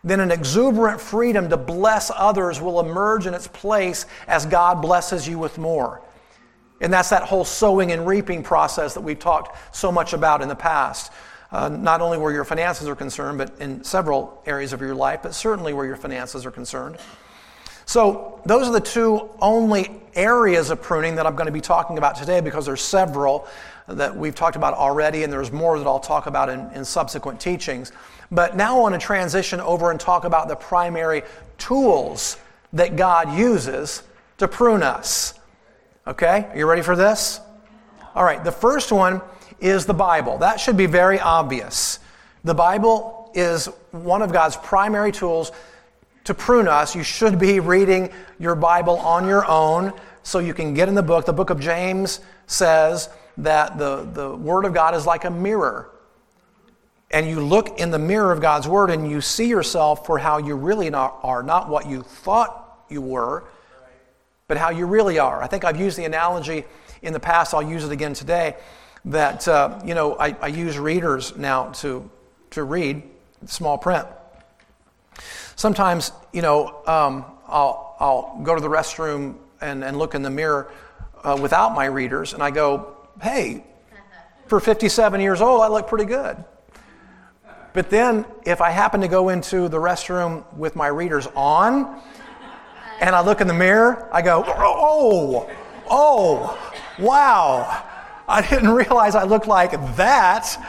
then 0.04 0.20
an 0.20 0.30
exuberant 0.30 1.00
freedom 1.00 1.48
to 1.48 1.56
bless 1.56 2.10
others 2.14 2.60
will 2.60 2.80
emerge 2.80 3.26
in 3.26 3.32
its 3.32 3.48
place 3.48 4.04
as 4.26 4.44
God 4.44 4.82
blesses 4.82 5.26
you 5.26 5.38
with 5.38 5.56
more. 5.56 6.02
And 6.82 6.92
that's 6.92 7.08
that 7.08 7.22
whole 7.22 7.46
sowing 7.46 7.92
and 7.92 8.06
reaping 8.06 8.42
process 8.42 8.92
that 8.92 9.00
we've 9.00 9.18
talked 9.18 9.56
so 9.74 9.90
much 9.90 10.12
about 10.12 10.42
in 10.42 10.50
the 10.50 10.54
past 10.54 11.12
uh, 11.50 11.68
not 11.68 12.00
only 12.00 12.18
where 12.18 12.32
your 12.32 12.44
finances 12.44 12.88
are 12.88 12.96
concerned, 12.96 13.38
but 13.38 13.52
in 13.60 13.82
several 13.82 14.42
areas 14.46 14.72
of 14.72 14.80
your 14.80 14.94
life, 14.94 15.20
but 15.22 15.34
certainly 15.34 15.72
where 15.72 15.86
your 15.86 15.96
finances 15.96 16.44
are 16.44 16.50
concerned. 16.50 16.98
So, 17.86 18.42
those 18.44 18.68
are 18.68 18.72
the 18.72 18.80
two 18.80 19.30
only 19.40 20.02
areas 20.14 20.68
of 20.68 20.82
pruning 20.82 21.14
that 21.16 21.26
I'm 21.26 21.36
going 21.36 21.46
to 21.46 21.52
be 21.52 21.62
talking 21.62 21.96
about 21.96 22.16
today 22.16 22.42
because 22.42 22.66
there's 22.66 22.82
several 22.82 23.48
that 23.86 24.14
we've 24.14 24.34
talked 24.34 24.56
about 24.56 24.74
already, 24.74 25.22
and 25.22 25.32
there's 25.32 25.50
more 25.50 25.78
that 25.78 25.86
I'll 25.86 25.98
talk 25.98 26.26
about 26.26 26.50
in, 26.50 26.70
in 26.72 26.84
subsequent 26.84 27.40
teachings. 27.40 27.92
But 28.30 28.56
now 28.56 28.76
I 28.76 28.80
want 28.80 28.94
to 28.94 28.98
transition 29.00 29.60
over 29.60 29.90
and 29.90 29.98
talk 29.98 30.24
about 30.24 30.48
the 30.48 30.56
primary 30.56 31.22
tools 31.56 32.36
that 32.74 32.96
God 32.96 33.32
uses 33.32 34.02
to 34.36 34.48
prune 34.48 34.82
us. 34.82 35.32
Okay? 36.06 36.46
Are 36.50 36.56
you 36.58 36.66
ready 36.66 36.82
for 36.82 36.94
this? 36.94 37.40
All 38.14 38.24
right, 38.24 38.42
the 38.42 38.52
first 38.52 38.92
one 38.92 39.22
is 39.60 39.86
the 39.86 39.94
Bible. 39.94 40.38
That 40.38 40.60
should 40.60 40.76
be 40.76 40.86
very 40.86 41.20
obvious. 41.20 41.98
The 42.44 42.54
Bible 42.54 43.30
is 43.34 43.66
one 43.90 44.22
of 44.22 44.32
God's 44.32 44.56
primary 44.56 45.12
tools 45.12 45.52
to 46.24 46.34
prune 46.34 46.68
us. 46.68 46.94
You 46.94 47.02
should 47.02 47.38
be 47.38 47.60
reading 47.60 48.10
your 48.38 48.54
Bible 48.54 48.98
on 48.98 49.26
your 49.26 49.46
own 49.46 49.92
so 50.22 50.38
you 50.38 50.54
can 50.54 50.74
get 50.74 50.88
in 50.88 50.94
the 50.94 51.02
book. 51.02 51.24
The 51.24 51.32
book 51.32 51.50
of 51.50 51.60
James 51.60 52.20
says 52.46 53.08
that 53.38 53.78
the, 53.78 54.08
the 54.12 54.36
Word 54.36 54.64
of 54.64 54.74
God 54.74 54.94
is 54.94 55.06
like 55.06 55.24
a 55.24 55.30
mirror. 55.30 55.90
And 57.10 57.26
you 57.26 57.40
look 57.40 57.80
in 57.80 57.90
the 57.90 57.98
mirror 57.98 58.32
of 58.32 58.40
God's 58.40 58.68
Word 58.68 58.90
and 58.90 59.10
you 59.10 59.20
see 59.20 59.48
yourself 59.48 60.04
for 60.04 60.18
how 60.18 60.38
you 60.38 60.54
really 60.54 60.92
are, 60.92 61.42
not 61.42 61.68
what 61.68 61.86
you 61.86 62.02
thought 62.02 62.84
you 62.90 63.00
were, 63.00 63.44
but 64.46 64.56
how 64.56 64.70
you 64.70 64.86
really 64.86 65.18
are. 65.18 65.42
I 65.42 65.46
think 65.46 65.64
I've 65.64 65.80
used 65.80 65.96
the 65.96 66.04
analogy 66.04 66.64
in 67.00 67.12
the 67.12 67.20
past, 67.20 67.54
I'll 67.54 67.62
use 67.62 67.84
it 67.84 67.92
again 67.92 68.12
today, 68.12 68.56
that, 69.08 69.48
uh, 69.48 69.80
you 69.84 69.94
know, 69.94 70.16
I, 70.18 70.36
I 70.40 70.46
use 70.48 70.78
readers 70.78 71.36
now 71.36 71.70
to, 71.70 72.08
to 72.50 72.62
read 72.62 73.02
small 73.46 73.78
print. 73.78 74.06
Sometimes, 75.56 76.12
you 76.32 76.42
know, 76.42 76.82
um, 76.86 77.24
I'll, 77.46 77.96
I'll 77.98 78.40
go 78.42 78.54
to 78.54 78.60
the 78.60 78.68
restroom 78.68 79.36
and, 79.60 79.82
and 79.82 79.98
look 79.98 80.14
in 80.14 80.22
the 80.22 80.30
mirror 80.30 80.70
uh, 81.24 81.36
without 81.40 81.74
my 81.74 81.86
readers, 81.86 82.32
and 82.34 82.42
I 82.42 82.50
go, 82.50 82.96
hey, 83.20 83.64
for 84.46 84.60
57 84.60 85.20
years 85.20 85.40
old, 85.40 85.62
I 85.62 85.68
look 85.68 85.88
pretty 85.88 86.04
good. 86.04 86.36
But 87.72 87.90
then, 87.90 88.24
if 88.44 88.60
I 88.60 88.70
happen 88.70 89.00
to 89.00 89.08
go 89.08 89.30
into 89.30 89.68
the 89.68 89.78
restroom 89.78 90.44
with 90.54 90.76
my 90.76 90.86
readers 90.86 91.26
on, 91.34 92.00
and 93.00 93.14
I 93.14 93.24
look 93.24 93.40
in 93.40 93.46
the 93.46 93.54
mirror, 93.54 94.08
I 94.12 94.22
go, 94.22 94.44
oh, 94.46 95.50
oh, 95.88 96.74
wow. 96.98 97.87
I 98.28 98.46
didn't 98.46 98.70
realize 98.70 99.14
I 99.14 99.24
looked 99.24 99.46
like 99.46 99.72
that. 99.96 100.62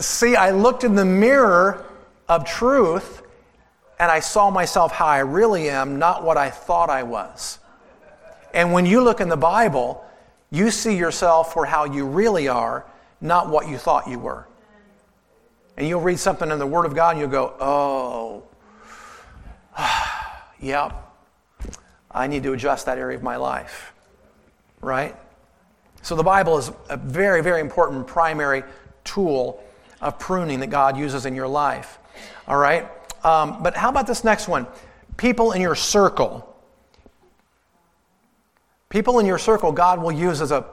See, 0.00 0.34
I 0.34 0.50
looked 0.50 0.82
in 0.82 0.96
the 0.96 1.04
mirror 1.04 1.86
of 2.28 2.44
truth 2.44 3.22
and 4.00 4.10
I 4.10 4.18
saw 4.20 4.50
myself 4.50 4.90
how 4.92 5.06
I 5.06 5.20
really 5.20 5.70
am, 5.70 5.98
not 5.98 6.24
what 6.24 6.36
I 6.36 6.50
thought 6.50 6.90
I 6.90 7.04
was. 7.04 7.60
And 8.52 8.72
when 8.72 8.84
you 8.84 9.00
look 9.00 9.20
in 9.20 9.28
the 9.28 9.36
Bible, 9.36 10.04
you 10.50 10.70
see 10.70 10.96
yourself 10.96 11.52
for 11.52 11.64
how 11.64 11.84
you 11.84 12.04
really 12.04 12.48
are, 12.48 12.84
not 13.20 13.48
what 13.48 13.68
you 13.68 13.78
thought 13.78 14.08
you 14.08 14.18
were. 14.18 14.46
And 15.76 15.86
you'll 15.86 16.00
read 16.00 16.18
something 16.18 16.50
in 16.50 16.58
the 16.58 16.66
Word 16.66 16.84
of 16.84 16.94
God 16.94 17.10
and 17.10 17.20
you'll 17.20 17.30
go, 17.30 17.54
oh, 17.60 18.42
yep, 20.60 20.94
I 22.10 22.26
need 22.26 22.42
to 22.42 22.54
adjust 22.54 22.86
that 22.86 22.98
area 22.98 23.16
of 23.16 23.22
my 23.22 23.36
life. 23.36 23.92
Right? 24.80 25.14
So 26.06 26.14
the 26.14 26.22
Bible 26.22 26.56
is 26.56 26.70
a 26.88 26.96
very, 26.96 27.42
very 27.42 27.60
important 27.60 28.06
primary 28.06 28.62
tool 29.02 29.60
of 30.00 30.20
pruning 30.20 30.60
that 30.60 30.68
God 30.68 30.96
uses 30.96 31.26
in 31.26 31.34
your 31.34 31.48
life. 31.48 31.98
All 32.46 32.58
right? 32.58 32.88
Um, 33.24 33.60
but 33.60 33.76
how 33.76 33.88
about 33.88 34.06
this 34.06 34.22
next 34.22 34.46
one? 34.46 34.68
People 35.16 35.50
in 35.50 35.60
your 35.60 35.74
circle. 35.74 36.56
People 38.88 39.18
in 39.18 39.26
your 39.26 39.36
circle, 39.36 39.72
God 39.72 40.00
will 40.00 40.12
use 40.12 40.40
as 40.40 40.52
a 40.52 40.64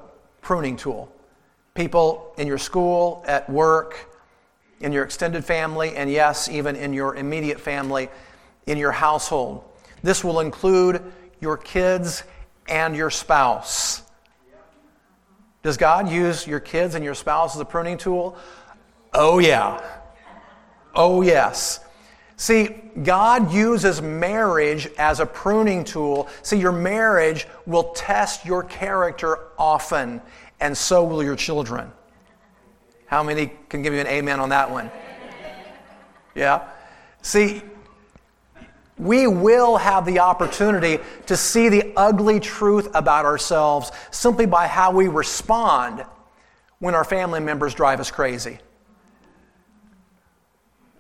pruning 0.41 0.77
tool. 0.77 1.11
People 1.73 2.35
in 2.37 2.45
your 2.45 2.59
school, 2.59 3.23
at 3.25 3.49
work, 3.49 4.15
in 4.81 4.91
your 4.91 5.03
extended 5.03 5.43
family, 5.43 5.95
and 5.95 6.11
yes, 6.11 6.47
even 6.47 6.75
in 6.75 6.93
your 6.93 7.15
immediate 7.15 7.59
family, 7.59 8.07
in 8.67 8.77
your 8.77 8.91
household. 8.91 9.63
This 10.03 10.23
will 10.23 10.41
include 10.41 11.01
your 11.41 11.57
kids 11.57 12.21
and 12.67 12.95
your 12.95 13.09
spouse. 13.09 14.02
Does 15.63 15.77
God 15.77 16.09
use 16.09 16.45
your 16.45 16.59
kids 16.59 16.93
and 16.93 17.03
your 17.03 17.15
spouse 17.15 17.55
as 17.55 17.61
a 17.61 17.65
pruning 17.65 17.97
tool? 17.97 18.37
Oh, 19.13 19.39
yeah. 19.39 19.81
Oh, 20.93 21.21
yes. 21.21 21.79
See, 22.35 22.67
God 23.01 23.53
uses 23.53 24.01
marriage 24.01 24.87
as 24.97 25.21
a 25.21 25.25
pruning 25.25 25.85
tool. 25.85 26.27
See, 26.41 26.57
your 26.57 26.73
marriage 26.73 27.47
will 27.65 27.93
test 27.93 28.45
your 28.45 28.63
character 28.63 29.39
often, 29.57 30.21
and 30.59 30.77
so 30.77 31.03
will 31.05 31.23
your 31.23 31.37
children. 31.37 31.91
How 33.05 33.23
many 33.23 33.53
can 33.69 33.81
give 33.81 33.93
you 33.93 34.01
an 34.01 34.07
amen 34.07 34.41
on 34.41 34.49
that 34.49 34.69
one? 34.69 34.91
Yeah? 36.35 36.67
See, 37.21 37.61
we 38.97 39.27
will 39.27 39.77
have 39.77 40.05
the 40.05 40.19
opportunity 40.19 40.99
to 41.25 41.35
see 41.35 41.69
the 41.69 41.93
ugly 41.97 42.39
truth 42.39 42.89
about 42.93 43.25
ourselves 43.25 43.91
simply 44.11 44.45
by 44.45 44.67
how 44.67 44.91
we 44.91 45.07
respond 45.07 46.05
when 46.79 46.93
our 46.93 47.03
family 47.03 47.39
members 47.39 47.73
drive 47.73 47.99
us 47.99 48.11
crazy. 48.11 48.59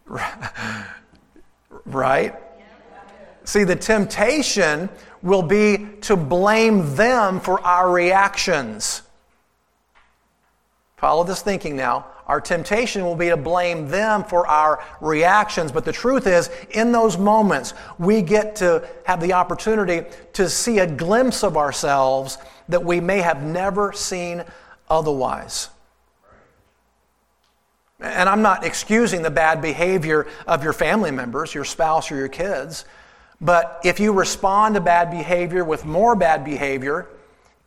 Right? 1.85 2.33
See, 3.43 3.65
the 3.65 3.75
temptation 3.75 4.89
will 5.21 5.41
be 5.41 5.89
to 6.01 6.15
blame 6.15 6.95
them 6.95 7.39
for 7.39 7.59
our 7.61 7.91
reactions. 7.91 9.01
Follow 11.03 11.25
this 11.25 11.41
thinking 11.41 11.75
now. 11.75 12.05
Our 12.27 12.39
temptation 12.39 13.03
will 13.03 13.17
be 13.17 13.27
to 13.27 13.35
blame 13.35 13.89
them 13.89 14.23
for 14.23 14.47
our 14.47 14.81
reactions. 15.01 15.69
But 15.69 15.83
the 15.83 15.91
truth 15.91 16.27
is, 16.27 16.49
in 16.71 16.93
those 16.93 17.17
moments, 17.17 17.73
we 17.99 18.21
get 18.21 18.55
to 18.55 18.87
have 19.03 19.19
the 19.19 19.33
opportunity 19.33 20.07
to 20.31 20.49
see 20.49 20.79
a 20.79 20.87
glimpse 20.87 21.43
of 21.43 21.57
ourselves 21.57 22.37
that 22.69 22.85
we 22.85 23.01
may 23.01 23.19
have 23.19 23.43
never 23.43 23.91
seen 23.91 24.45
otherwise. 24.89 25.67
And 27.99 28.29
I'm 28.29 28.41
not 28.41 28.63
excusing 28.63 29.23
the 29.23 29.29
bad 29.29 29.61
behavior 29.61 30.25
of 30.47 30.63
your 30.63 30.71
family 30.71 31.11
members, 31.11 31.53
your 31.53 31.65
spouse, 31.65 32.13
or 32.13 32.15
your 32.15 32.29
kids. 32.29 32.85
But 33.41 33.81
if 33.83 33.99
you 33.99 34.13
respond 34.13 34.75
to 34.75 34.79
bad 34.79 35.11
behavior 35.11 35.65
with 35.65 35.83
more 35.83 36.15
bad 36.15 36.45
behavior, 36.45 37.09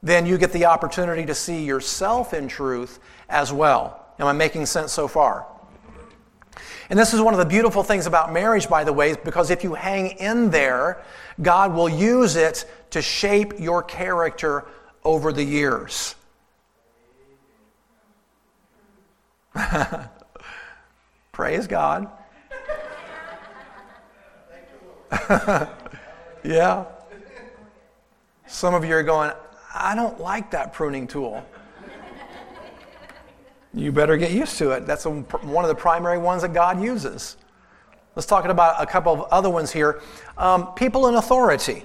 then 0.02 0.26
you 0.26 0.38
get 0.38 0.52
the 0.52 0.66
opportunity 0.66 1.24
to 1.26 1.34
see 1.34 1.64
yourself 1.64 2.34
in 2.34 2.48
truth 2.48 3.00
as 3.28 3.52
well. 3.52 4.06
Am 4.18 4.26
I 4.26 4.32
making 4.32 4.66
sense 4.66 4.92
so 4.92 5.08
far? 5.08 5.46
And 6.88 6.98
this 6.98 7.12
is 7.12 7.20
one 7.20 7.34
of 7.34 7.38
the 7.38 7.46
beautiful 7.46 7.82
things 7.82 8.06
about 8.06 8.32
marriage, 8.32 8.68
by 8.68 8.84
the 8.84 8.92
way, 8.92 9.16
because 9.24 9.50
if 9.50 9.64
you 9.64 9.74
hang 9.74 10.10
in 10.18 10.50
there, 10.50 11.02
God 11.42 11.74
will 11.74 11.88
use 11.88 12.36
it 12.36 12.64
to 12.90 13.02
shape 13.02 13.54
your 13.58 13.82
character 13.82 14.66
over 15.04 15.32
the 15.32 15.42
years. 15.42 16.14
Praise 21.32 21.66
God. 21.66 22.08
yeah. 26.44 26.84
Some 28.46 28.74
of 28.74 28.84
you 28.84 28.94
are 28.94 29.02
going, 29.02 29.32
I 29.78 29.94
don't 29.94 30.20
like 30.20 30.50
that 30.52 30.72
pruning 30.72 31.06
tool. 31.06 31.44
You 33.74 33.92
better 33.92 34.16
get 34.16 34.30
used 34.30 34.56
to 34.58 34.70
it. 34.70 34.86
That's 34.86 35.04
one 35.04 35.64
of 35.64 35.68
the 35.68 35.74
primary 35.74 36.18
ones 36.18 36.42
that 36.42 36.54
God 36.54 36.82
uses. 36.82 37.36
Let's 38.14 38.26
talk 38.26 38.46
about 38.46 38.82
a 38.82 38.86
couple 38.86 39.12
of 39.12 39.20
other 39.30 39.50
ones 39.50 39.70
here. 39.70 40.00
Um, 40.38 40.68
people 40.74 41.08
in 41.08 41.16
authority, 41.16 41.84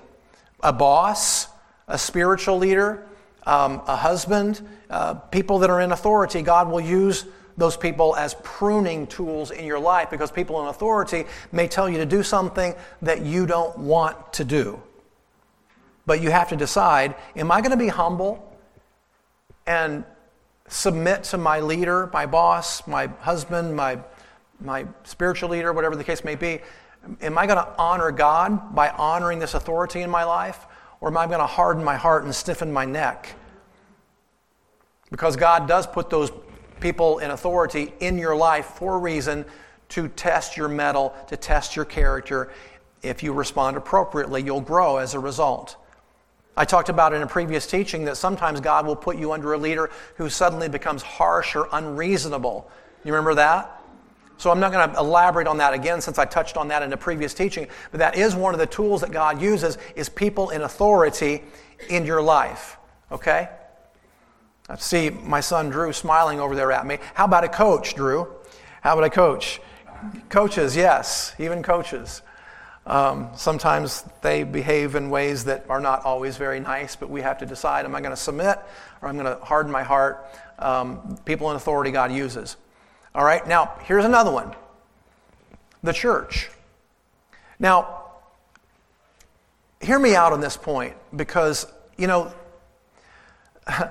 a 0.64 0.72
boss, 0.72 1.48
a 1.90 1.98
spiritual 1.98 2.58
leader, 2.58 3.06
um, 3.46 3.82
a 3.88 3.98
husband, 3.98 4.66
uh, 4.90 5.16
people 5.16 5.60
that 5.60 5.70
are 5.70 5.82
in 5.82 5.92
authority, 5.92 6.42
God 6.42 6.70
will 6.70 6.80
use 6.80 7.26
those 7.58 7.76
people 7.76 8.16
as 8.16 8.36
pruning 8.44 9.06
tools 9.08 9.52
in 9.52 9.66
your 9.66 9.80
life 9.80 10.10
because 10.10 10.32
people 10.32 10.62
in 10.62 10.68
authority 10.68 11.26
may 11.52 11.68
tell 11.68 11.90
you 11.90 11.98
to 11.98 12.06
do 12.06 12.24
something 12.24 12.74
that 13.02 13.22
you 13.26 13.46
don't 13.46 13.78
want 13.78 14.32
to 14.34 14.46
do. 14.46 14.82
But 16.06 16.22
you 16.22 16.32
have 16.32 16.50
to 16.50 16.56
decide 16.56 17.16
am 17.36 17.52
I 17.52 17.62
going 17.62 17.72
to 17.72 17.78
be 17.78 17.88
humble 17.88 18.58
and 19.68 20.04
submit 20.68 21.24
to 21.26 21.38
my 21.38 21.60
leader, 21.60 22.10
my 22.14 22.26
boss, 22.26 22.88
my 22.88 23.08
husband, 23.20 23.76
my, 23.76 24.00
my 24.60 24.86
spiritual 25.04 25.50
leader, 25.50 25.74
whatever 25.74 25.96
the 25.96 26.04
case 26.04 26.24
may 26.24 26.36
be? 26.36 26.60
Am 27.22 27.38
I 27.38 27.46
going 27.46 27.58
to 27.58 27.68
honor 27.78 28.12
God 28.12 28.76
by 28.76 28.90
honoring 28.90 29.40
this 29.40 29.54
authority 29.54 30.02
in 30.02 30.10
my 30.10 30.24
life? 30.24 30.66
Or 31.02 31.10
am 31.10 31.18
I 31.18 31.26
going 31.26 31.40
to 31.40 31.48
harden 31.48 31.84
my 31.84 31.96
heart 31.96 32.24
and 32.24 32.34
stiffen 32.34 32.72
my 32.72 32.86
neck? 32.86 33.36
Because 35.10 35.36
God 35.36 35.68
does 35.68 35.88
put 35.88 36.10
those 36.10 36.32
people 36.80 37.20
in 37.20 37.32
authority 37.32 37.94
in 38.00 38.18
your 38.18 38.36
life 38.36 38.66
for 38.66 38.96
a 38.96 39.00
reason 39.00 39.46
to 39.90 40.08
test 40.08 40.56
your 40.56 40.68
mettle, 40.68 41.14
to 41.28 41.36
test 41.36 41.76
your 41.76 41.86
character. 41.86 42.52
If 43.02 43.24
you 43.24 43.34
respond 43.34 43.78
appropriately, 43.78 44.42
you'll 44.44 44.62
grow 44.62 44.98
as 44.98 45.16
a 45.16 45.20
result. 45.20 45.76
I 46.58 46.66
talked 46.66 46.90
about 46.90 47.14
in 47.14 47.22
a 47.22 47.28
previous 47.28 47.66
teaching 47.66 48.06
that 48.06 48.18
sometimes 48.18 48.60
God 48.60 48.86
will 48.86 48.96
put 48.96 49.18
you 49.18 49.32
under 49.32 49.54
a 49.54 49.58
leader 49.58 49.90
who 50.18 50.30
suddenly 50.30 50.68
becomes 50.68 51.02
harsh 51.02 51.56
or 51.56 51.70
unreasonable. 51.72 52.70
You 53.04 53.14
remember 53.14 53.36
that? 53.36 53.82
So 54.38 54.50
I'm 54.50 54.60
not 54.60 54.72
going 54.72 54.90
to 54.90 54.98
elaborate 54.98 55.48
on 55.48 55.58
that 55.58 55.74
again 55.74 56.02
since 56.02 56.18
I 56.18 56.26
touched 56.26 56.58
on 56.58 56.68
that 56.70 56.82
in 56.82 56.92
a 56.94 56.98
previous 56.98 57.34
teaching, 57.34 57.68
but 57.92 58.00
that 58.00 58.16
is 58.18 58.36
one 58.36 58.54
of 58.54 58.60
the 58.60 58.66
tools 58.66 59.02
that 59.02 59.12
God 59.12 59.40
uses 59.40 59.78
is 59.96 60.10
people 60.10 60.50
in 60.50 60.64
authority 60.64 61.44
in 61.90 62.06
your 62.06 62.22
life. 62.22 62.78
Okay? 63.12 63.50
I 64.68 64.78
see 64.78 65.10
my 65.10 65.42
son 65.42 65.70
Drew 65.70 65.94
smiling 65.94 66.40
over 66.40 66.56
there 66.56 66.72
at 66.72 66.88
me. 66.88 66.98
How 67.14 67.26
about 67.26 67.44
a 67.44 67.50
coach, 67.50 67.94
Drew? 67.94 68.28
How 68.82 68.96
would 68.96 69.04
I 69.04 69.10
coach? 69.10 69.62
Coaches, 70.30 70.76
yes, 70.76 71.36
even 71.38 71.62
coaches. 71.62 72.24
Um, 72.86 73.30
sometimes 73.36 74.04
they 74.22 74.44
behave 74.44 74.96
in 74.96 75.10
ways 75.10 75.46
that 75.46 75.66
are 75.70 75.80
not 75.80 76.04
always 76.04 76.38
very 76.38 76.60
nice, 76.60 76.96
but 76.96 77.10
we 77.10 77.22
have 77.22 77.38
to 77.40 77.46
decide 77.46 77.86
am 77.86 77.96
I 77.96 78.02
going 78.02 78.12
to 78.12 78.18
submit 78.18 78.60
or 79.02 79.08
I'm 79.08 79.18
going 79.18 79.38
to 79.38 79.44
harden 79.44 79.72
my 79.72 79.84
heart? 79.84 80.26
Um, 80.58 81.18
people 81.26 81.50
in 81.52 81.56
authority 81.56 81.92
God 81.92 82.12
uses. 82.12 82.58
All 83.14 83.24
right, 83.24 83.46
now 83.48 83.76
here's 83.84 84.06
another 84.06 84.32
one 84.32 84.56
the 85.84 85.94
church. 85.94 86.50
Now, 87.60 88.02
hear 89.82 90.00
me 90.00 90.16
out 90.16 90.34
on 90.34 90.42
this 90.42 90.58
point 90.58 90.96
because, 91.16 91.66
you 91.98 92.08
know, 92.08 92.34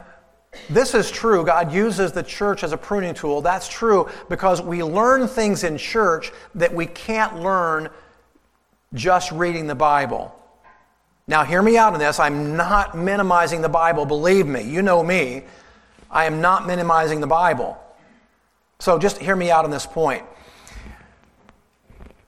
this 0.71 0.95
is 0.95 1.11
true. 1.11 1.45
God 1.45 1.73
uses 1.73 2.13
the 2.13 2.23
church 2.23 2.63
as 2.65 2.73
a 2.73 2.77
pruning 2.77 3.15
tool. 3.15 3.41
That's 3.41 3.69
true 3.69 4.09
because 4.29 4.63
we 4.63 4.83
learn 4.83 5.27
things 5.29 5.65
in 5.65 5.79
church 5.79 6.33
that 6.55 6.75
we 6.75 6.87
can't 6.87 7.41
learn 7.41 7.91
just 8.95 9.31
reading 9.33 9.67
the 9.67 9.75
Bible. 9.75 10.35
Now, 11.27 11.45
hear 11.45 11.63
me 11.63 11.77
out 11.79 11.93
on 11.93 12.01
this. 12.01 12.19
I'm 12.19 12.57
not 12.57 12.97
minimizing 12.97 13.63
the 13.63 13.69
Bible. 13.69 14.05
Believe 14.05 14.47
me, 14.47 14.63
you 14.63 14.83
know 14.83 15.03
me. 15.03 15.45
I 16.11 16.25
am 16.25 16.41
not 16.41 16.67
minimizing 16.67 17.21
the 17.21 17.29
Bible. 17.29 17.81
So 18.81 18.99
just 18.99 19.19
hear 19.19 19.37
me 19.37 19.51
out 19.51 19.65
on 19.65 19.71
this 19.71 19.87
point. 19.87 20.25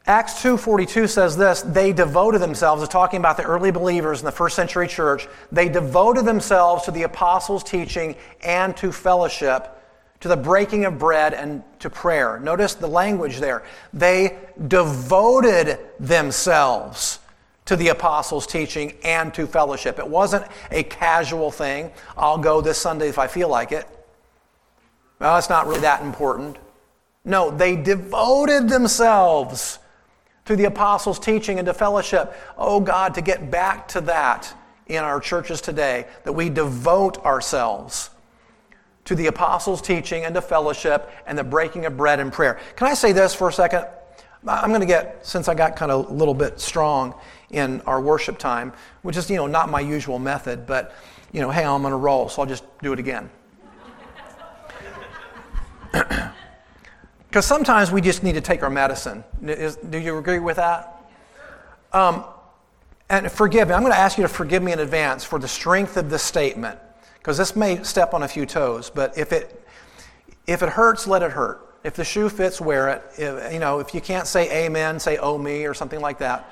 Acts 0.07 0.35
2:42 0.43 1.09
says 1.09 1.37
this, 1.37 1.63
they 1.63 1.93
devoted 1.93 2.41
themselves, 2.41 2.87
talking 2.89 3.19
about 3.19 3.37
the 3.37 3.45
early 3.45 3.71
believers 3.71 4.21
in 4.21 4.25
the 4.25 4.33
first 4.33 4.57
century 4.57 4.89
church, 4.89 5.29
they 5.53 5.69
devoted 5.69 6.25
themselves 6.25 6.85
to 6.85 6.91
the 6.91 7.05
apostles' 7.05 7.63
teaching 7.63 8.17
and 8.43 8.77
to 8.77 8.91
fellowship, 8.91 9.82
to 10.23 10.29
the 10.29 10.37
breaking 10.37 10.85
of 10.85 10.99
bread 10.99 11.35
and 11.35 11.65
to 11.81 11.91
prayer. 11.91 12.39
Notice 12.39 12.75
the 12.75 12.87
language 12.87 13.39
there. 13.39 13.65
They 13.93 14.39
devoted 14.69 15.81
themselves 15.99 17.19
to 17.65 17.75
the 17.75 17.89
apostles' 17.89 18.47
teaching 18.47 18.95
and 19.03 19.35
to 19.35 19.49
fellowship. 19.49 19.99
It 19.99 20.07
wasn't 20.07 20.47
a 20.71 20.85
casual 20.85 21.51
thing. 21.51 21.91
I'll 22.17 22.39
go 22.39 22.61
this 22.61 22.79
Sunday 22.79 23.09
if 23.09 23.19
I 23.19 23.27
feel 23.27 23.49
like 23.49 23.73
it. 23.73 23.85
Well, 25.19 25.37
it's 25.39 25.51
not 25.51 25.67
really 25.67 25.81
that 25.81 26.03
important. 26.03 26.57
No, 27.25 27.51
they 27.51 27.75
devoted 27.75 28.69
themselves 28.69 29.81
to 30.45 30.55
the 30.55 30.67
apostles' 30.67 31.19
teaching 31.19 31.59
and 31.59 31.67
to 31.67 31.75
fellowship. 31.75 32.33
Oh 32.57 32.79
God, 32.79 33.15
to 33.15 33.23
get 33.23 33.51
back 33.51 33.89
to 33.89 34.01
that 34.03 34.55
in 34.87 35.03
our 35.03 35.19
churches 35.19 35.61
today, 35.61 36.07
that 36.23 36.33
we 36.33 36.49
devote 36.49 37.25
ourselves 37.25 38.11
to 39.05 39.15
the 39.15 39.27
apostles' 39.27 39.83
teaching 39.83 40.25
and 40.25 40.35
to 40.35 40.41
fellowship 40.41 41.11
and 41.27 41.37
the 41.37 41.45
breaking 41.45 41.87
of 41.87 41.97
bread 41.97 42.21
and 42.21 42.33
prayer. 42.33 42.61
Can 42.77 42.87
I 42.87 42.95
say 42.95 43.13
this 43.13 43.35
for 43.35 43.49
a 43.49 43.53
second? 43.53 43.87
I'm 44.47 44.71
going 44.71 44.81
to 44.81 44.87
get, 44.87 45.25
since 45.27 45.49
I 45.49 45.55
got 45.55 45.77
kind 45.77 45.93
of 45.93 46.11
a 46.11 46.13
little 46.13 46.35
bit 46.35 46.59
strong 46.59 47.15
in 47.51 47.81
our 47.83 48.01
worship 48.01 48.39
time, 48.39 48.73
which 49.03 49.17
is, 49.17 49.31
you 49.31 49.37
know, 49.37 49.47
not 49.47 49.71
my 49.71 49.81
usual 49.81 50.19
method, 50.19 50.67
but, 50.67 50.95
you 51.33 51.41
know, 51.41 51.51
hey, 51.51 51.65
I'm 51.65 51.87
on 51.87 51.93
a 51.93 51.97
roll, 51.97 52.29
so 52.29 52.43
I'll 52.43 52.49
just 52.49 52.65
do 52.81 52.93
it 52.93 52.99
again. 52.99 53.31
Because 57.33 57.47
sometimes 57.47 57.91
we 57.91 58.03
just 58.03 58.23
need 58.23 58.35
to 58.35 58.43
take 58.43 58.63
our 58.63 58.69
medicine. 58.69 59.25
Do 59.43 59.97
you 59.97 60.19
agree 60.19 60.39
with 60.39 60.57
that? 60.57 61.03
Um, 61.91 62.25
and 63.09 63.33
forgive 63.33 63.69
me. 63.69 63.75
I'm 63.75 63.81
going 63.81 63.95
to 63.95 63.99
ask 63.99 64.19
you 64.19 64.23
to 64.23 64.29
forgive 64.29 64.63
me 64.63 64.73
in 64.73 64.81
advance 64.81 65.25
for 65.25 65.39
the 65.39 65.49
strength 65.49 65.97
of 65.97 66.11
this 66.11 66.23
statement, 66.23 66.79
because 67.23 67.39
this 67.39 67.55
may 67.55 67.81
step 67.85 68.15
on 68.15 68.25
a 68.25 68.29
few 68.29 68.45
toes. 68.45 68.91
But 68.91 69.17
if 69.17 69.33
it 69.33 69.65
if 70.49 70.63
it 70.63 70.71
hurts, 70.71 71.07
let 71.07 71.23
it 71.23 71.31
hurt. 71.31 71.69
If 71.85 71.95
the 71.95 72.05
shoe 72.05 72.29
fits, 72.29 72.61
wear 72.61 72.89
it. 72.89 73.03
If, 73.17 73.53
you 73.53 73.61
know, 73.61 73.79
if 73.79 73.95
you 73.95 74.01
can't 74.01 74.27
say 74.27 74.65
Amen, 74.67 74.99
say 74.99 75.19
Oh 75.19 75.39
me 75.39 75.65
or 75.67 75.75
something 75.75 76.01
like 76.01 76.19
that. 76.19 76.51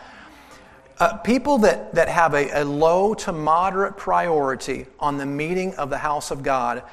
Uh, 1.01 1.17
people 1.17 1.59
that, 1.59 1.95
that 1.95 2.09
have 2.09 2.35
a, 2.35 2.61
a 2.61 2.65
low 2.65 3.15
to 3.15 3.33
moderate 3.33 3.97
priority 3.97 4.87
on 5.01 5.19
the 5.19 5.27
meeting 5.27 5.75
of 5.75 5.91
the 5.91 5.99
house 5.99 6.31
of 6.31 6.43
God, 6.43 6.85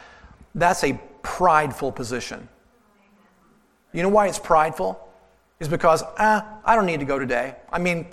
that's 0.56 0.84
a 0.84 1.00
prideful 1.22 1.92
position. 1.92 2.48
You 3.94 4.02
know 4.04 4.10
why 4.10 4.28
it's 4.28 4.40
prideful? 4.40 5.00
Is 5.60 5.68
because, 5.68 6.04
ah, 6.18 6.60
I 6.64 6.76
don't 6.76 6.86
need 6.86 7.00
to 7.00 7.06
go 7.06 7.20
today. 7.20 7.56
I 7.72 7.80
mean, 7.80 8.08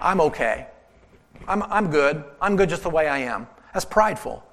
I'm 0.00 0.20
okay. 0.20 0.66
I'm, 1.46 1.62
I'm 1.64 1.90
good. 1.90 2.24
I'm 2.40 2.56
good 2.56 2.68
just 2.68 2.82
the 2.82 2.90
way 2.90 3.06
I 3.06 3.18
am. 3.18 3.46
That's 3.72 3.84
prideful. 3.84 4.44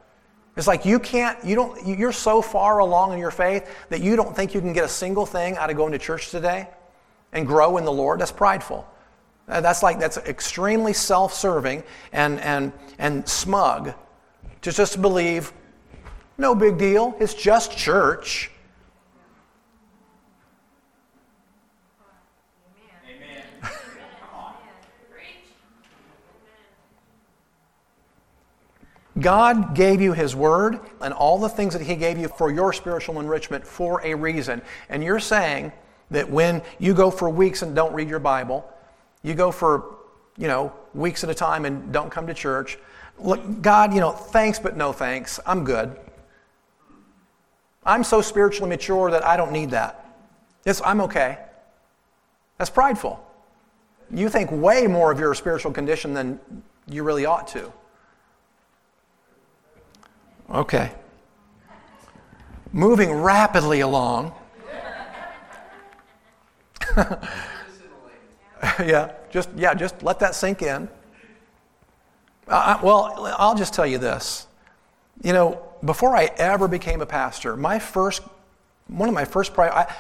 It's 0.57 0.65
like 0.65 0.85
you 0.85 0.97
can't, 0.97 1.37
you 1.45 1.55
don't, 1.55 1.85
you're 1.85 2.11
so 2.11 2.41
far 2.41 2.79
along 2.79 3.13
in 3.13 3.19
your 3.19 3.31
faith 3.31 3.69
that 3.89 4.01
you 4.01 4.15
don't 4.15 4.35
think 4.35 4.55
you 4.55 4.59
can 4.59 4.73
get 4.73 4.83
a 4.83 4.89
single 4.89 5.25
thing 5.25 5.55
out 5.55 5.69
of 5.69 5.77
going 5.77 5.91
to 5.91 5.99
church 5.99 6.31
today 6.31 6.67
and 7.31 7.45
grow 7.45 7.77
in 7.77 7.85
the 7.85 7.91
Lord. 7.91 8.19
That's 8.19 8.31
prideful. 8.31 8.87
Uh, 9.47 9.61
that's 9.61 9.83
like, 9.83 9.99
that's 9.99 10.17
extremely 10.17 10.93
self 10.93 11.33
serving 11.33 11.83
and, 12.11 12.39
and, 12.39 12.73
and 12.97 13.27
smug 13.29 13.93
to 14.63 14.71
just 14.71 14.99
believe, 14.99 15.53
no 16.39 16.55
big 16.55 16.79
deal, 16.79 17.15
it's 17.19 17.35
just 17.35 17.77
church. 17.77 18.49
God 29.19 29.75
gave 29.75 30.01
you 30.01 30.13
His 30.13 30.35
Word 30.35 30.79
and 31.01 31.13
all 31.13 31.39
the 31.39 31.49
things 31.49 31.73
that 31.73 31.81
He 31.81 31.95
gave 31.95 32.17
you 32.17 32.27
for 32.27 32.51
your 32.51 32.73
spiritual 32.73 33.19
enrichment 33.19 33.65
for 33.65 34.01
a 34.05 34.13
reason. 34.13 34.61
And 34.89 35.03
you're 35.03 35.19
saying 35.19 35.71
that 36.11 36.29
when 36.29 36.61
you 36.79 36.93
go 36.93 37.11
for 37.11 37.29
weeks 37.29 37.61
and 37.61 37.75
don't 37.75 37.93
read 37.93 38.09
your 38.09 38.19
Bible, 38.19 38.69
you 39.23 39.33
go 39.33 39.51
for, 39.51 39.97
you 40.37 40.47
know, 40.47 40.73
weeks 40.93 41.23
at 41.23 41.29
a 41.29 41.33
time 41.33 41.65
and 41.65 41.91
don't 41.91 42.09
come 42.09 42.27
to 42.27 42.33
church, 42.33 42.77
look, 43.17 43.61
God, 43.61 43.93
you 43.93 43.99
know, 43.99 44.11
thanks 44.11 44.59
but 44.59 44.77
no 44.77 44.93
thanks. 44.93 45.39
I'm 45.45 45.63
good. 45.63 45.95
I'm 47.85 48.03
so 48.03 48.21
spiritually 48.21 48.69
mature 48.69 49.11
that 49.11 49.25
I 49.25 49.37
don't 49.37 49.51
need 49.51 49.71
that. 49.71 50.05
Yes, 50.65 50.81
I'm 50.83 51.01
okay. 51.01 51.37
That's 52.57 52.69
prideful. 52.69 53.23
You 54.11 54.29
think 54.29 54.51
way 54.51 54.87
more 54.87 55.11
of 55.11 55.19
your 55.19 55.33
spiritual 55.33 55.71
condition 55.71 56.13
than 56.13 56.39
you 56.87 57.03
really 57.03 57.25
ought 57.25 57.47
to. 57.49 57.71
Okay. 60.49 60.91
Moving 62.71 63.11
rapidly 63.11 63.81
along. 63.81 64.33
yeah, 68.79 69.11
just 69.29 69.49
yeah, 69.55 69.73
just 69.73 70.01
let 70.03 70.19
that 70.19 70.35
sink 70.35 70.61
in. 70.61 70.87
Uh, 72.47 72.79
well, 72.81 73.35
I'll 73.37 73.55
just 73.55 73.73
tell 73.73 73.85
you 73.85 73.97
this. 73.97 74.47
You 75.23 75.33
know, 75.33 75.61
before 75.83 76.15
I 76.15 76.31
ever 76.37 76.67
became 76.67 77.01
a 77.01 77.05
pastor, 77.05 77.57
my 77.57 77.77
first, 77.79 78.21
one 78.87 79.09
of 79.09 79.15
my 79.15 79.25
first 79.25 79.53
prior, 79.53 79.71
I, 79.71 79.93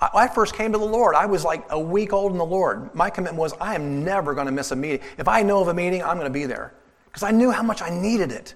I 0.00 0.28
first 0.28 0.54
came 0.54 0.72
to 0.72 0.78
the 0.78 0.84
Lord. 0.84 1.14
I 1.14 1.26
was 1.26 1.44
like 1.44 1.64
a 1.70 1.78
week 1.78 2.12
old 2.12 2.32
in 2.32 2.38
the 2.38 2.44
Lord. 2.44 2.94
My 2.94 3.08
commitment 3.08 3.38
was 3.38 3.54
I 3.60 3.74
am 3.74 4.04
never 4.04 4.34
going 4.34 4.46
to 4.46 4.52
miss 4.52 4.72
a 4.72 4.76
meeting. 4.76 5.00
If 5.16 5.28
I 5.28 5.42
know 5.42 5.60
of 5.60 5.68
a 5.68 5.74
meeting, 5.74 6.02
I'm 6.02 6.16
going 6.16 6.26
to 6.26 6.30
be 6.30 6.46
there 6.46 6.74
because 7.06 7.22
I 7.22 7.30
knew 7.30 7.50
how 7.50 7.62
much 7.62 7.82
I 7.82 7.90
needed 7.90 8.32
it. 8.32 8.54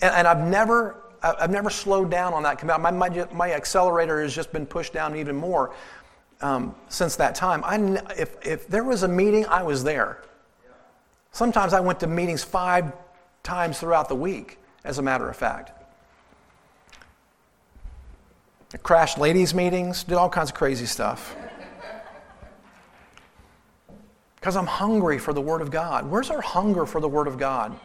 And, 0.00 0.14
and 0.14 0.26
I've 0.28 0.46
never 0.46 1.02
I've 1.22 1.50
never 1.50 1.70
slowed 1.70 2.10
down 2.10 2.34
on 2.34 2.42
that. 2.44 2.64
My, 2.64 2.90
my, 2.90 3.26
my, 3.32 3.52
accelerator 3.52 4.22
has 4.22 4.34
just 4.34 4.52
been 4.52 4.66
pushed 4.66 4.92
down 4.92 5.16
even 5.16 5.34
more 5.34 5.74
um, 6.40 6.74
since 6.88 7.16
that 7.16 7.34
time. 7.34 7.62
I, 7.64 7.78
if, 8.16 8.36
if 8.46 8.68
there 8.68 8.84
was 8.84 9.02
a 9.02 9.08
meeting, 9.08 9.46
I 9.46 9.62
was 9.62 9.82
there. 9.82 10.22
Sometimes 11.32 11.72
I 11.72 11.80
went 11.80 12.00
to 12.00 12.06
meetings 12.06 12.44
five 12.44 12.92
times 13.42 13.78
throughout 13.80 14.08
the 14.08 14.14
week, 14.14 14.58
as 14.84 14.98
a 14.98 15.02
matter 15.02 15.28
of 15.28 15.36
fact. 15.36 15.72
I 18.72 18.78
crashed 18.78 19.18
ladies' 19.18 19.54
meetings, 19.54 20.04
did 20.04 20.14
all 20.14 20.28
kinds 20.28 20.50
of 20.50 20.54
crazy 20.54 20.86
stuff. 20.86 21.34
Because 24.36 24.54
I'm 24.54 24.66
hungry 24.66 25.18
for 25.18 25.32
the 25.32 25.40
Word 25.40 25.60
of 25.60 25.72
God. 25.72 26.08
Where's 26.08 26.30
our 26.30 26.40
hunger 26.40 26.86
for 26.86 27.00
the 27.00 27.08
Word 27.08 27.26
of 27.26 27.36
God? 27.36 27.76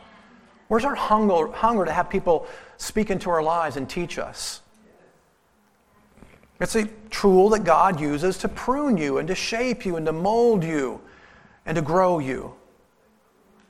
Where's 0.72 0.86
our 0.86 0.96
hunger, 0.96 1.52
hunger 1.52 1.84
to 1.84 1.92
have 1.92 2.10
people 2.10 2.48
speak 2.78 3.12
into 3.12 3.30
our 3.30 3.44
lives 3.44 3.76
and 3.76 3.90
teach 3.90 4.18
us? 4.18 4.62
It's 6.62 6.78
a 6.78 6.86
tool 7.10 7.50
that 7.50 7.66
God 7.66 8.00
uses 8.00 8.38
to 8.38 8.48
prune 8.48 8.96
you 8.96 9.18
and 9.18 9.28
to 9.28 9.36
shape 9.36 9.86
you 9.86 9.98
and 9.98 10.06
to 10.06 10.14
mold 10.14 10.64
you 10.64 11.02
and 11.66 11.76
to 11.76 11.82
grow 11.82 12.20
you. 12.20 12.54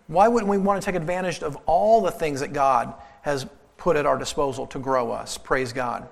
Why 0.06 0.28
wouldn't 0.28 0.48
we 0.48 0.60
want 0.60 0.80
to 0.80 0.86
take 0.86 0.94
advantage 0.94 1.42
of 1.42 1.58
all 1.66 2.04
the 2.04 2.12
things 2.12 2.40
that 2.42 2.54
God 2.54 2.94
has 3.24 3.48
put 3.78 3.96
at 3.96 4.06
our 4.06 4.20
disposal 4.20 4.68
to 4.68 4.78
grow 4.78 5.10
us? 5.10 5.40
Praise 5.40 5.74
God. 5.74 6.08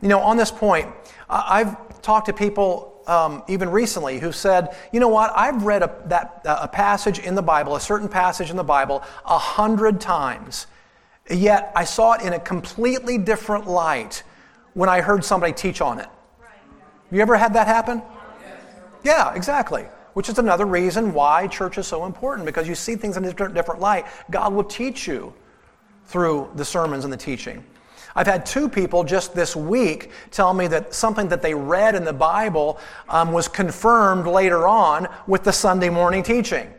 You 0.00 0.08
know, 0.08 0.20
on 0.20 0.38
this 0.38 0.50
point, 0.50 0.88
I've 1.28 2.00
talked 2.00 2.28
to 2.28 2.32
people 2.32 2.97
um, 3.08 3.42
even 3.48 3.70
recently 3.70 4.18
who 4.18 4.30
said, 4.30 4.76
you 4.92 5.00
know 5.00 5.08
what, 5.08 5.32
I've 5.34 5.64
read 5.64 5.82
a, 5.82 5.92
that, 6.06 6.42
uh, 6.44 6.58
a 6.62 6.68
passage 6.68 7.18
in 7.18 7.34
the 7.34 7.42
Bible, 7.42 7.74
a 7.74 7.80
certain 7.80 8.08
passage 8.08 8.50
in 8.50 8.56
the 8.56 8.64
Bible, 8.64 9.02
a 9.24 9.38
hundred 9.38 10.00
times, 10.00 10.66
yet 11.30 11.72
I 11.74 11.84
saw 11.84 12.12
it 12.12 12.22
in 12.22 12.34
a 12.34 12.38
completely 12.38 13.18
different 13.18 13.66
light 13.66 14.22
when 14.74 14.88
I 14.88 15.00
heard 15.00 15.24
somebody 15.24 15.52
teach 15.52 15.80
on 15.80 15.98
it. 15.98 16.08
You 17.10 17.20
ever 17.22 17.36
had 17.36 17.54
that 17.54 17.66
happen? 17.66 18.02
Yeah, 19.02 19.34
exactly. 19.34 19.84
Which 20.12 20.28
is 20.28 20.38
another 20.38 20.66
reason 20.66 21.14
why 21.14 21.46
church 21.46 21.78
is 21.78 21.86
so 21.86 22.04
important 22.04 22.44
because 22.44 22.68
you 22.68 22.74
see 22.74 22.96
things 22.96 23.16
in 23.16 23.24
a 23.24 23.28
different, 23.28 23.54
different 23.54 23.80
light. 23.80 24.06
God 24.30 24.52
will 24.52 24.64
teach 24.64 25.06
you 25.06 25.32
through 26.04 26.50
the 26.56 26.64
sermons 26.64 27.04
and 27.04 27.12
the 27.12 27.16
teaching. 27.16 27.64
I've 28.14 28.26
had 28.26 28.46
two 28.46 28.68
people 28.68 29.04
just 29.04 29.34
this 29.34 29.54
week 29.54 30.10
tell 30.30 30.54
me 30.54 30.66
that 30.68 30.94
something 30.94 31.28
that 31.28 31.42
they 31.42 31.54
read 31.54 31.94
in 31.94 32.04
the 32.04 32.12
Bible 32.12 32.78
um, 33.08 33.32
was 33.32 33.48
confirmed 33.48 34.26
later 34.26 34.66
on 34.66 35.08
with 35.26 35.44
the 35.44 35.52
Sunday 35.52 35.88
morning 35.88 36.22
teaching. 36.22 36.72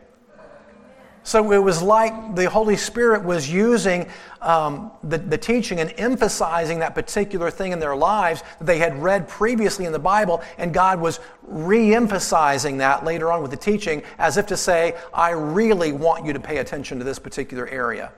So 1.22 1.52
it 1.52 1.58
was 1.58 1.82
like 1.82 2.34
the 2.34 2.48
Holy 2.48 2.76
Spirit 2.76 3.24
was 3.24 3.50
using 3.50 4.08
um, 4.40 4.90
the, 5.02 5.18
the 5.18 5.36
teaching 5.36 5.78
and 5.78 5.92
emphasizing 5.98 6.78
that 6.78 6.94
particular 6.94 7.50
thing 7.50 7.72
in 7.72 7.78
their 7.78 7.94
lives 7.94 8.42
that 8.58 8.64
they 8.64 8.78
had 8.78 9.00
read 9.02 9.28
previously 9.28 9.84
in 9.84 9.92
the 9.92 9.98
Bible, 9.98 10.42
and 10.56 10.72
God 10.72 10.98
was 10.98 11.20
re 11.42 11.94
emphasizing 11.94 12.78
that 12.78 13.04
later 13.04 13.30
on 13.30 13.42
with 13.42 13.50
the 13.50 13.56
teaching 13.56 14.02
as 14.18 14.38
if 14.38 14.46
to 14.46 14.56
say, 14.56 14.96
I 15.12 15.30
really 15.30 15.92
want 15.92 16.24
you 16.24 16.32
to 16.32 16.40
pay 16.40 16.56
attention 16.56 16.98
to 16.98 17.04
this 17.04 17.18
particular 17.18 17.68
area. 17.68 18.12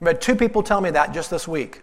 But 0.00 0.20
two 0.20 0.36
people 0.36 0.62
tell 0.62 0.80
me 0.80 0.90
that 0.90 1.12
just 1.12 1.30
this 1.30 1.48
week. 1.48 1.82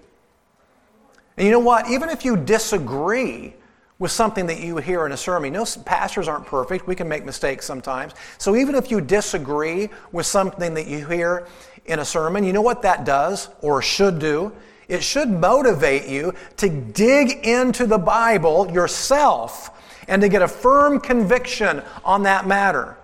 And 1.38 1.45
you 1.45 1.52
know 1.52 1.60
what? 1.60 1.89
Even 1.89 2.10
if 2.10 2.26
you 2.26 2.38
disagree 2.38 3.56
with 4.04 4.12
something 4.12 4.47
that 4.47 4.60
you 4.60 4.78
hear 4.78 5.06
in 5.06 5.12
a 5.12 5.17
sermon. 5.17 5.54
You 5.54 5.60
know, 5.60 5.65
pastors 5.86 6.28
aren't 6.28 6.45
perfect. 6.45 6.88
We 6.88 6.93
can 6.93 7.08
make 7.08 7.23
mistakes 7.23 7.65
sometimes. 7.65 8.13
So 8.38 8.56
even 8.56 8.76
if 8.76 8.91
you 8.91 8.99
disagree 8.99 9.89
with 10.12 10.26
something 10.26 10.73
that 10.73 10.88
you 10.88 11.08
hear 11.08 11.47
in 11.86 11.99
a 11.99 12.06
sermon, 12.06 12.43
you 12.43 12.54
know 12.54 12.62
what 12.62 12.82
that 12.82 13.06
does 13.06 13.49
or 13.62 13.82
should 13.82 14.19
do? 14.19 14.52
It 14.88 15.04
should 15.04 15.30
motivate 15.30 16.10
you 16.10 16.34
to 16.58 16.69
dig 16.69 17.45
into 17.45 17.86
the 17.86 17.97
Bible 17.97 18.69
yourself 18.71 19.69
and 20.10 20.21
to 20.21 20.28
get 20.28 20.41
a 20.41 20.47
firm 20.47 20.99
conviction 20.99 21.82
on 22.04 22.23
that 22.23 22.45
matter. 22.45 22.97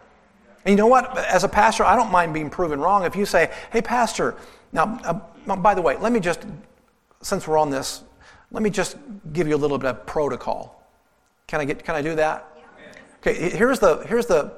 And 0.66 0.74
you 0.74 0.76
know 0.76 0.88
what? 0.88 1.18
As 1.18 1.46
a 1.46 1.48
pastor, 1.48 1.86
I 1.86 1.96
don't 1.96 2.12
mind 2.12 2.34
being 2.34 2.50
proven 2.50 2.82
wrong. 2.82 3.06
If 3.06 3.16
you 3.16 3.26
say, 3.26 3.52
hey, 3.72 3.82
Pastor, 3.82 4.36
now, 4.72 5.00
uh, 5.04 5.56
by 5.56 5.74
the 5.74 5.82
way, 5.82 5.98
let 5.98 6.12
me 6.12 6.20
just, 6.20 6.46
since 7.22 7.48
we're 7.48 7.58
on 7.58 7.70
this, 7.70 8.04
let 8.52 8.64
me 8.64 8.70
just 8.70 8.98
give 9.34 9.48
you 9.48 9.56
a 9.56 9.58
little 9.58 9.78
bit 9.78 9.90
of 9.90 10.06
protocol. 10.06 10.84
Can 11.48 11.62
I, 11.62 11.66
get, 11.66 11.84
can 11.84 11.96
I 11.96 12.02
do 12.02 12.16
that? 12.16 12.46
Okay, 13.22 13.50
here's 13.50 13.80
the, 13.80 13.98
here's 14.08 14.28
the 14.28 14.54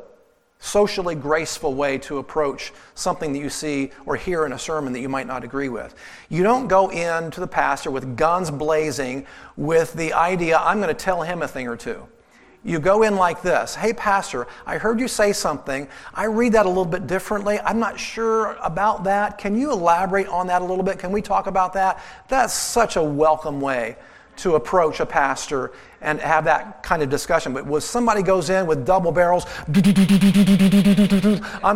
socially 0.60 1.16
graceful 1.16 1.74
way 1.74 1.98
to 1.98 2.20
approach 2.20 2.72
something 2.94 3.34
that 3.34 3.40
you 3.40 3.50
see 3.50 3.90
or 4.06 4.16
hear 4.16 4.46
in 4.46 4.54
a 4.54 4.60
sermon 4.60 4.94
that 4.94 5.00
you 5.00 5.10
might 5.10 5.26
not 5.26 5.44
agree 5.44 5.70
with. 5.70 5.96
You 6.30 6.44
don't 6.44 6.68
go 6.68 6.92
in 6.92 7.32
to 7.32 7.40
the 7.40 7.48
pastor 7.48 7.90
with 7.90 8.16
guns 8.16 8.52
blazing 8.52 9.26
with 9.58 9.94
the 9.94 10.14
idea, 10.14 10.58
I'm 10.58 10.78
going 10.78 10.90
to 10.90 10.94
tell 10.94 11.24
him 11.24 11.42
a 11.42 11.48
thing 11.48 11.68
or 11.68 11.76
two. 11.76 12.08
You 12.64 12.80
go 12.80 13.02
in 13.02 13.16
like 13.16 13.42
this 13.42 13.76
Hey, 13.76 13.94
Pastor, 13.94 14.48
I 14.66 14.78
heard 14.78 15.00
you 15.00 15.08
say 15.08 15.34
something. 15.34 15.88
I 16.14 16.26
read 16.26 16.54
that 16.54 16.66
a 16.66 16.70
little 16.70 16.86
bit 16.86 17.08
differently. 17.08 17.60
I'm 17.60 17.80
not 17.80 18.00
sure 18.00 18.58
about 18.62 19.04
that. 19.06 19.38
Can 19.38 19.58
you 19.58 19.72
elaborate 19.72 20.28
on 20.28 20.48
that 20.48 20.62
a 20.62 20.66
little 20.66 20.84
bit? 20.84 21.00
Can 21.00 21.12
we 21.12 21.22
talk 21.22 21.48
about 21.48 21.74
that? 21.74 22.02
That's 22.28 22.54
such 22.54 22.96
a 22.96 23.04
welcome 23.04 23.60
way 23.60 23.98
to 24.38 24.56
approach 24.56 25.00
a 25.00 25.06
pastor 25.06 25.72
and 26.02 26.20
have 26.20 26.46
that 26.46 26.84
kind 26.84 27.04
of 27.04 27.10
discussion. 27.10 27.54
But 27.54 27.66
when 27.66 27.82
somebody 27.82 28.24
goes 28.24 28.50
in 28.50 28.66
with 28.66 28.86
double 28.86 29.12
barrels, 29.12 29.46
I'm 29.68 29.74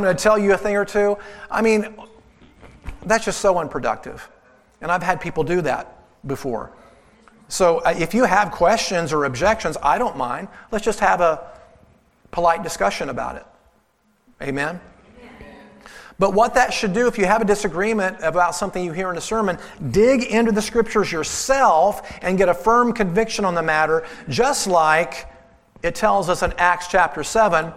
going 0.02 0.16
to 0.16 0.16
tell 0.16 0.38
you 0.38 0.54
a 0.54 0.58
thing 0.58 0.76
or 0.76 0.86
two, 0.86 1.18
I 1.52 1.62
mean, 1.62 1.96
that's 3.06 3.26
just 3.26 3.40
so 3.40 3.58
unproductive. 3.58 4.30
And 4.82 4.92
I've 4.92 5.04
had 5.04 5.22
people 5.22 5.44
do 5.44 5.62
that 5.62 6.00
before. 6.26 6.72
So 7.48 7.80
uh, 7.80 7.94
if 7.98 8.14
you 8.14 8.26
have 8.26 8.52
questions 8.52 9.14
or 9.14 9.26
objections, 9.26 9.78
I 9.82 9.98
don't 9.98 10.18
mind. 10.18 10.48
Let's 10.72 10.86
just 10.86 11.00
have 11.00 11.22
a 11.22 11.48
polite 12.32 12.64
discussion 12.64 13.10
about 13.10 13.36
it. 13.36 13.46
Amen? 14.42 14.80
But 16.18 16.34
what 16.34 16.54
that 16.54 16.74
should 16.74 16.94
do, 16.94 17.08
if 17.08 17.18
you 17.18 17.26
have 17.26 17.42
a 17.42 17.46
disagreement 17.46 18.18
about 18.22 18.56
something 18.56 18.84
you 18.84 18.94
hear 18.94 19.12
in 19.12 19.18
a 19.18 19.22
sermon, 19.22 19.58
dig 19.92 20.24
into 20.24 20.52
the 20.52 20.62
scriptures 20.62 21.12
yourself 21.12 22.18
and 22.22 22.38
get 22.38 22.48
a 22.48 22.54
firm 22.54 22.94
conviction 22.94 23.44
on 23.44 23.54
the 23.54 23.62
matter, 23.62 24.06
just 24.30 24.66
like 24.66 25.28
it 25.84 25.94
tells 25.94 26.30
us 26.30 26.42
in 26.42 26.54
Acts 26.58 26.88
chapter 26.88 27.22
7 27.22 27.74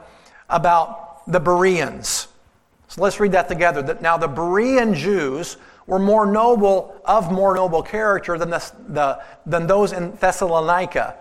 about 0.49 1.27
the 1.31 1.41
Bereans. 1.41 2.29
So 2.87 3.03
let's 3.03 3.19
read 3.19 3.33
that 3.33 3.49
together. 3.49 3.99
Now, 4.01 4.17
the 4.17 4.29
Berean 4.29 4.95
Jews 4.95 5.57
were 5.89 5.99
more 5.99 6.25
noble, 6.25 6.95
of 7.05 7.33
more 7.33 7.57
noble 7.57 7.83
character 7.83 8.39
than, 8.39 8.51
the, 8.51 8.73
the, 8.89 9.21
than 9.45 9.67
those 9.67 9.93
in 9.93 10.13
Thessalonica 10.13 11.17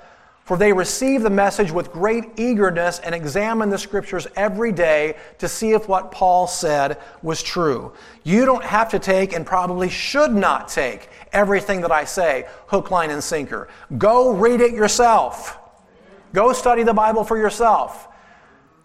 for 0.48 0.56
they 0.56 0.72
received 0.72 1.26
the 1.26 1.30
message 1.30 1.74
with 1.74 1.92
great 1.92 2.24
eagerness 2.38 3.00
and 3.00 3.14
examined 3.14 3.70
the 3.70 3.78
scriptures 3.78 4.28
every 4.38 4.72
day 4.72 5.18
to 5.40 5.50
see 5.50 5.72
if 5.72 5.90
what 5.90 6.10
Paul 6.10 6.48
said 6.48 7.00
was 7.22 7.44
true. 7.44 7.92
You 8.24 8.46
don't 8.46 8.64
have 8.64 8.88
to 8.92 9.00
take 9.00 9.34
and 9.34 9.46
probably 9.46 9.90
should 9.90 10.32
not 10.34 10.70
take 10.70 11.10
everything 11.34 11.82
that 11.82 11.92
I 11.92 12.06
say 12.06 12.48
hook, 12.68 12.92
line, 12.92 13.10
and 13.10 13.22
sinker. 13.22 13.68
Go 13.98 14.32
read 14.32 14.62
it 14.62 14.72
yourself. 14.72 15.58
Go 16.32 16.54
study 16.54 16.84
the 16.84 16.94
Bible 16.94 17.26
for 17.26 17.38
yourself. 17.38 18.08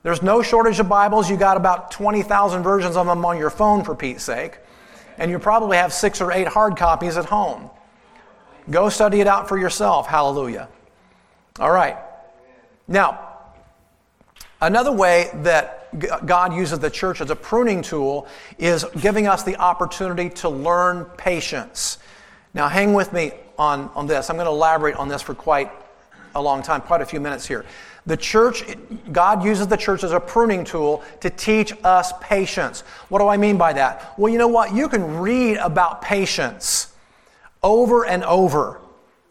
There's 0.02 0.20
no 0.20 0.42
shortage 0.42 0.80
of 0.80 0.88
Bibles. 0.88 1.30
You 1.30 1.36
got 1.36 1.56
about 1.56 1.92
20,000 1.92 2.64
versions 2.64 2.96
of 2.96 3.06
them 3.06 3.24
on 3.24 3.38
your 3.38 3.50
phone, 3.50 3.84
for 3.84 3.94
Pete's 3.94 4.24
sake. 4.24 4.58
And 5.22 5.30
you 5.30 5.38
probably 5.38 5.76
have 5.76 5.92
six 5.92 6.20
or 6.20 6.32
eight 6.32 6.48
hard 6.48 6.76
copies 6.76 7.16
at 7.16 7.26
home. 7.26 7.70
Go 8.68 8.88
study 8.88 9.20
it 9.20 9.28
out 9.28 9.48
for 9.48 9.56
yourself. 9.56 10.08
Hallelujah. 10.08 10.68
All 11.60 11.70
right. 11.70 11.96
Now, 12.88 13.28
another 14.60 14.90
way 14.90 15.30
that 15.34 15.96
God 16.26 16.52
uses 16.52 16.80
the 16.80 16.90
church 16.90 17.20
as 17.20 17.30
a 17.30 17.36
pruning 17.36 17.82
tool 17.82 18.26
is 18.58 18.84
giving 19.00 19.28
us 19.28 19.44
the 19.44 19.54
opportunity 19.58 20.28
to 20.40 20.48
learn 20.48 21.04
patience. 21.04 21.98
Now, 22.52 22.66
hang 22.66 22.92
with 22.92 23.12
me 23.12 23.30
on, 23.56 23.90
on 23.94 24.08
this. 24.08 24.28
I'm 24.28 24.34
going 24.34 24.46
to 24.46 24.50
elaborate 24.50 24.96
on 24.96 25.06
this 25.06 25.22
for 25.22 25.36
quite 25.36 25.70
a 26.34 26.42
long 26.42 26.62
time, 26.62 26.80
quite 26.80 27.00
a 27.00 27.06
few 27.06 27.20
minutes 27.20 27.46
here. 27.46 27.64
The 28.06 28.16
church, 28.16 28.64
God 29.12 29.44
uses 29.44 29.68
the 29.68 29.76
church 29.76 30.02
as 30.02 30.12
a 30.12 30.18
pruning 30.18 30.64
tool 30.64 31.02
to 31.20 31.30
teach 31.30 31.72
us 31.84 32.12
patience. 32.20 32.80
What 33.08 33.20
do 33.20 33.28
I 33.28 33.36
mean 33.36 33.56
by 33.56 33.72
that? 33.74 34.18
Well, 34.18 34.32
you 34.32 34.38
know 34.38 34.48
what? 34.48 34.74
You 34.74 34.88
can 34.88 35.18
read 35.18 35.56
about 35.58 36.02
patience 36.02 36.92
over 37.62 38.04
and 38.04 38.24
over 38.24 38.80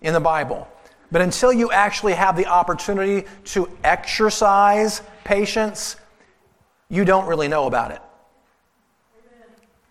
in 0.02 0.14
the 0.14 0.20
Bible. 0.20 0.68
But 1.12 1.22
until 1.22 1.52
you 1.52 1.72
actually 1.72 2.14
have 2.14 2.38
the 2.38 2.46
opportunity 2.46 3.28
to 3.46 3.70
exercise 3.84 5.02
patience, 5.26 5.98
you 6.90 7.04
don't 7.04 7.26
really 7.28 7.50
know 7.50 7.68
about 7.68 7.92
it. 7.92 8.02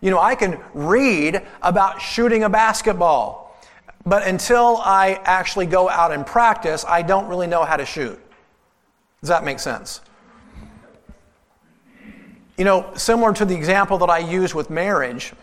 You 0.01 0.09
know, 0.09 0.19
I 0.19 0.33
can 0.33 0.59
read 0.73 1.43
about 1.61 2.01
shooting 2.01 2.43
a 2.43 2.49
basketball, 2.49 3.40
but 4.05 4.25
until 4.27 4.77
I 4.77 5.19
actually 5.23 5.65
go 5.65 5.89
out 5.89 6.11
and 6.11 6.25
practice, 6.25 6.83
I 6.87 7.01
don't 7.01 7.27
really 7.27 7.47
know 7.47 7.63
how 7.63 7.77
to 7.77 7.85
shoot. 7.85 8.19
Does 9.21 9.29
that 9.29 9.43
make 9.43 9.59
sense? 9.59 10.01
You 12.57 12.65
know, 12.65 12.91
similar 12.95 13.33
to 13.33 13.45
the 13.45 13.55
example 13.55 13.97
that 13.99 14.09
I 14.09 14.19
use 14.19 14.53
with 14.53 14.69
marriage, 14.69 15.33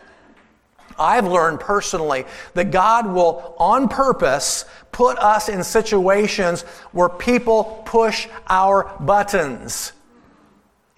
I've 0.98 1.26
learned 1.26 1.60
personally 1.60 2.24
that 2.54 2.70
God 2.70 3.06
will, 3.06 3.54
on 3.58 3.88
purpose, 3.88 4.64
put 4.90 5.18
us 5.18 5.48
in 5.48 5.62
situations 5.62 6.62
where 6.92 7.08
people 7.08 7.82
push 7.86 8.28
our 8.48 8.96
buttons. 9.00 9.92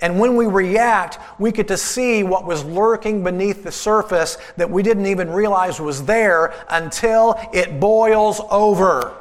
And 0.01 0.19
when 0.19 0.35
we 0.35 0.47
react, 0.47 1.19
we 1.39 1.53
get 1.53 1.69
to 1.69 1.77
see 1.77 2.23
what 2.23 2.47
was 2.47 2.65
lurking 2.65 3.23
beneath 3.23 3.63
the 3.63 3.73
surface 3.73 4.39
that 4.57 4.71
we 4.71 4.83
didn't 4.83 5.07
even 5.07 5.31
realize 5.31 5.79
was 5.81 6.05
there 6.05 6.55
until 6.71 7.39
it 7.53 7.79
boils 7.79 8.41
over. 8.51 9.15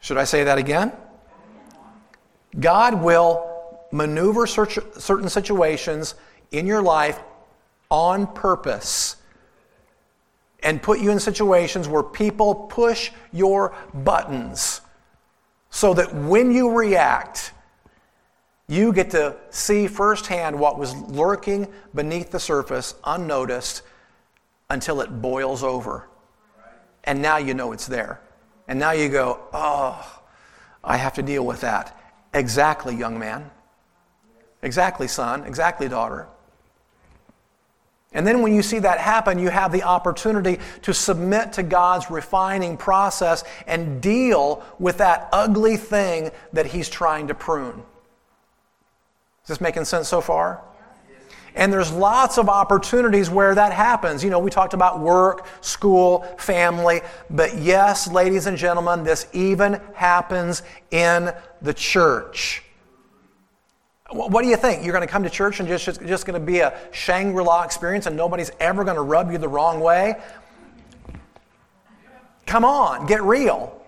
Should 0.00 0.18
I 0.18 0.24
say 0.24 0.44
that 0.44 0.58
again? 0.58 0.92
God 2.58 3.02
will 3.02 3.80
maneuver 3.90 4.46
certain 4.46 5.28
situations 5.28 6.14
in 6.50 6.66
your 6.66 6.82
life 6.82 7.18
on 7.90 8.26
purpose 8.26 9.16
and 10.62 10.80
put 10.80 11.00
you 11.00 11.10
in 11.10 11.18
situations 11.18 11.88
where 11.88 12.04
people 12.04 12.54
push 12.54 13.10
your 13.32 13.74
buttons 13.92 14.81
so 15.72 15.94
that 15.94 16.14
when 16.14 16.52
you 16.52 16.70
react, 16.70 17.52
you 18.68 18.92
get 18.92 19.10
to 19.10 19.34
see 19.48 19.86
firsthand 19.86 20.56
what 20.56 20.78
was 20.78 20.94
lurking 20.94 21.66
beneath 21.94 22.30
the 22.30 22.38
surface 22.38 22.94
unnoticed 23.04 23.80
until 24.68 25.00
it 25.00 25.22
boils 25.22 25.62
over. 25.62 26.08
And 27.04 27.22
now 27.22 27.38
you 27.38 27.54
know 27.54 27.72
it's 27.72 27.86
there. 27.86 28.20
And 28.68 28.78
now 28.78 28.92
you 28.92 29.08
go, 29.08 29.40
oh, 29.54 30.20
I 30.84 30.98
have 30.98 31.14
to 31.14 31.22
deal 31.22 31.44
with 31.44 31.62
that. 31.62 31.98
Exactly, 32.34 32.94
young 32.94 33.18
man. 33.18 33.50
Exactly, 34.60 35.08
son. 35.08 35.42
Exactly, 35.44 35.88
daughter. 35.88 36.28
And 38.14 38.26
then 38.26 38.42
when 38.42 38.54
you 38.54 38.62
see 38.62 38.78
that 38.80 38.98
happen, 38.98 39.38
you 39.38 39.48
have 39.48 39.72
the 39.72 39.82
opportunity 39.82 40.58
to 40.82 40.92
submit 40.92 41.54
to 41.54 41.62
God's 41.62 42.10
refining 42.10 42.76
process 42.76 43.42
and 43.66 44.02
deal 44.02 44.62
with 44.78 44.98
that 44.98 45.28
ugly 45.32 45.76
thing 45.76 46.30
that 46.52 46.66
He's 46.66 46.88
trying 46.88 47.28
to 47.28 47.34
prune. 47.34 47.82
Is 49.42 49.48
this 49.48 49.60
making 49.60 49.86
sense 49.86 50.08
so 50.08 50.20
far? 50.20 50.62
And 51.54 51.72
there's 51.72 51.92
lots 51.92 52.38
of 52.38 52.48
opportunities 52.48 53.28
where 53.28 53.54
that 53.54 53.72
happens. 53.72 54.24
You 54.24 54.30
know, 54.30 54.38
we 54.38 54.50
talked 54.50 54.72
about 54.72 55.00
work, 55.00 55.46
school, 55.60 56.20
family, 56.38 57.02
but 57.28 57.58
yes, 57.58 58.10
ladies 58.10 58.46
and 58.46 58.56
gentlemen, 58.56 59.04
this 59.04 59.26
even 59.32 59.80
happens 59.94 60.62
in 60.90 61.30
the 61.60 61.74
church. 61.74 62.62
What 64.12 64.42
do 64.42 64.48
you 64.48 64.56
think? 64.56 64.84
You're 64.84 64.92
going 64.92 65.06
to 65.06 65.10
come 65.10 65.22
to 65.22 65.30
church 65.30 65.58
and 65.60 65.68
just, 65.68 65.84
just, 65.84 66.02
just 66.02 66.26
going 66.26 66.38
to 66.38 66.44
be 66.44 66.58
a 66.58 66.78
Shangri 66.92 67.42
La 67.42 67.62
experience 67.62 68.06
and 68.06 68.16
nobody's 68.16 68.50
ever 68.60 68.84
going 68.84 68.96
to 68.96 69.02
rub 69.02 69.32
you 69.32 69.38
the 69.38 69.48
wrong 69.48 69.80
way? 69.80 70.16
Come 72.46 72.64
on, 72.64 73.06
get 73.06 73.22
real. 73.22 73.78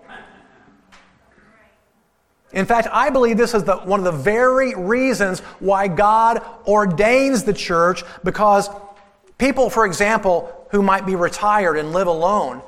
In 2.53 2.67
fact, 2.67 2.89
I 2.91 3.11
believe 3.11 3.37
this 3.37 3.53
is 3.53 3.65
the, 3.65 3.77
one 3.79 4.01
of 4.01 4.05
the 4.05 4.13
very 4.13 4.75
reasons 4.75 5.41
why 5.59 5.89
God 5.89 6.41
ordains 6.67 7.43
the 7.43 7.53
church 7.53 8.05
because 8.23 8.71
people, 9.39 9.69
for 9.69 9.85
example, 9.85 10.67
who 10.71 10.81
might 10.81 11.05
be 11.05 11.17
retired 11.17 11.77
and 11.77 11.93
live 11.93 12.07
alone 12.07 12.63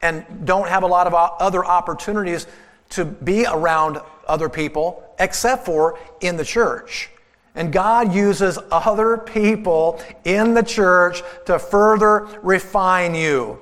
and 0.00 0.24
don't 0.44 0.68
have 0.68 0.84
a 0.84 0.86
lot 0.86 1.06
of 1.06 1.14
uh, 1.14 1.30
other 1.38 1.64
opportunities 1.64 2.46
to 2.92 3.04
be 3.04 3.46
around 3.46 4.00
other 4.26 4.48
people 4.48 5.04
except 5.18 5.64
for 5.64 5.98
in 6.20 6.36
the 6.36 6.44
church. 6.44 7.10
And 7.54 7.72
God 7.72 8.14
uses 8.14 8.58
other 8.70 9.18
people 9.18 10.02
in 10.24 10.54
the 10.54 10.62
church 10.62 11.22
to 11.46 11.58
further 11.58 12.28
refine 12.42 13.14
you. 13.14 13.58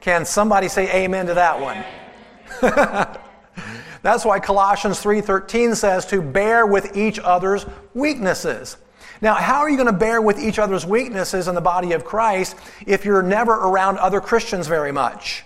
Can 0.00 0.24
somebody 0.24 0.68
say 0.68 1.04
amen 1.04 1.26
to 1.26 1.34
that 1.34 1.60
one? 1.60 1.84
That's 4.02 4.24
why 4.24 4.38
Colossians 4.38 5.02
3:13 5.02 5.74
says 5.74 6.06
to 6.06 6.22
bear 6.22 6.64
with 6.64 6.96
each 6.96 7.18
other's 7.18 7.66
weaknesses. 7.94 8.76
Now, 9.20 9.34
how 9.34 9.60
are 9.60 9.70
you 9.70 9.76
going 9.76 9.86
to 9.86 9.92
bear 9.92 10.20
with 10.20 10.38
each 10.38 10.58
other's 10.58 10.86
weaknesses 10.86 11.48
in 11.48 11.54
the 11.54 11.60
body 11.60 11.92
of 11.92 12.04
Christ 12.04 12.54
if 12.86 13.04
you're 13.04 13.22
never 13.22 13.54
around 13.54 13.98
other 13.98 14.20
Christians 14.20 14.68
very 14.68 14.92
much? 14.92 15.44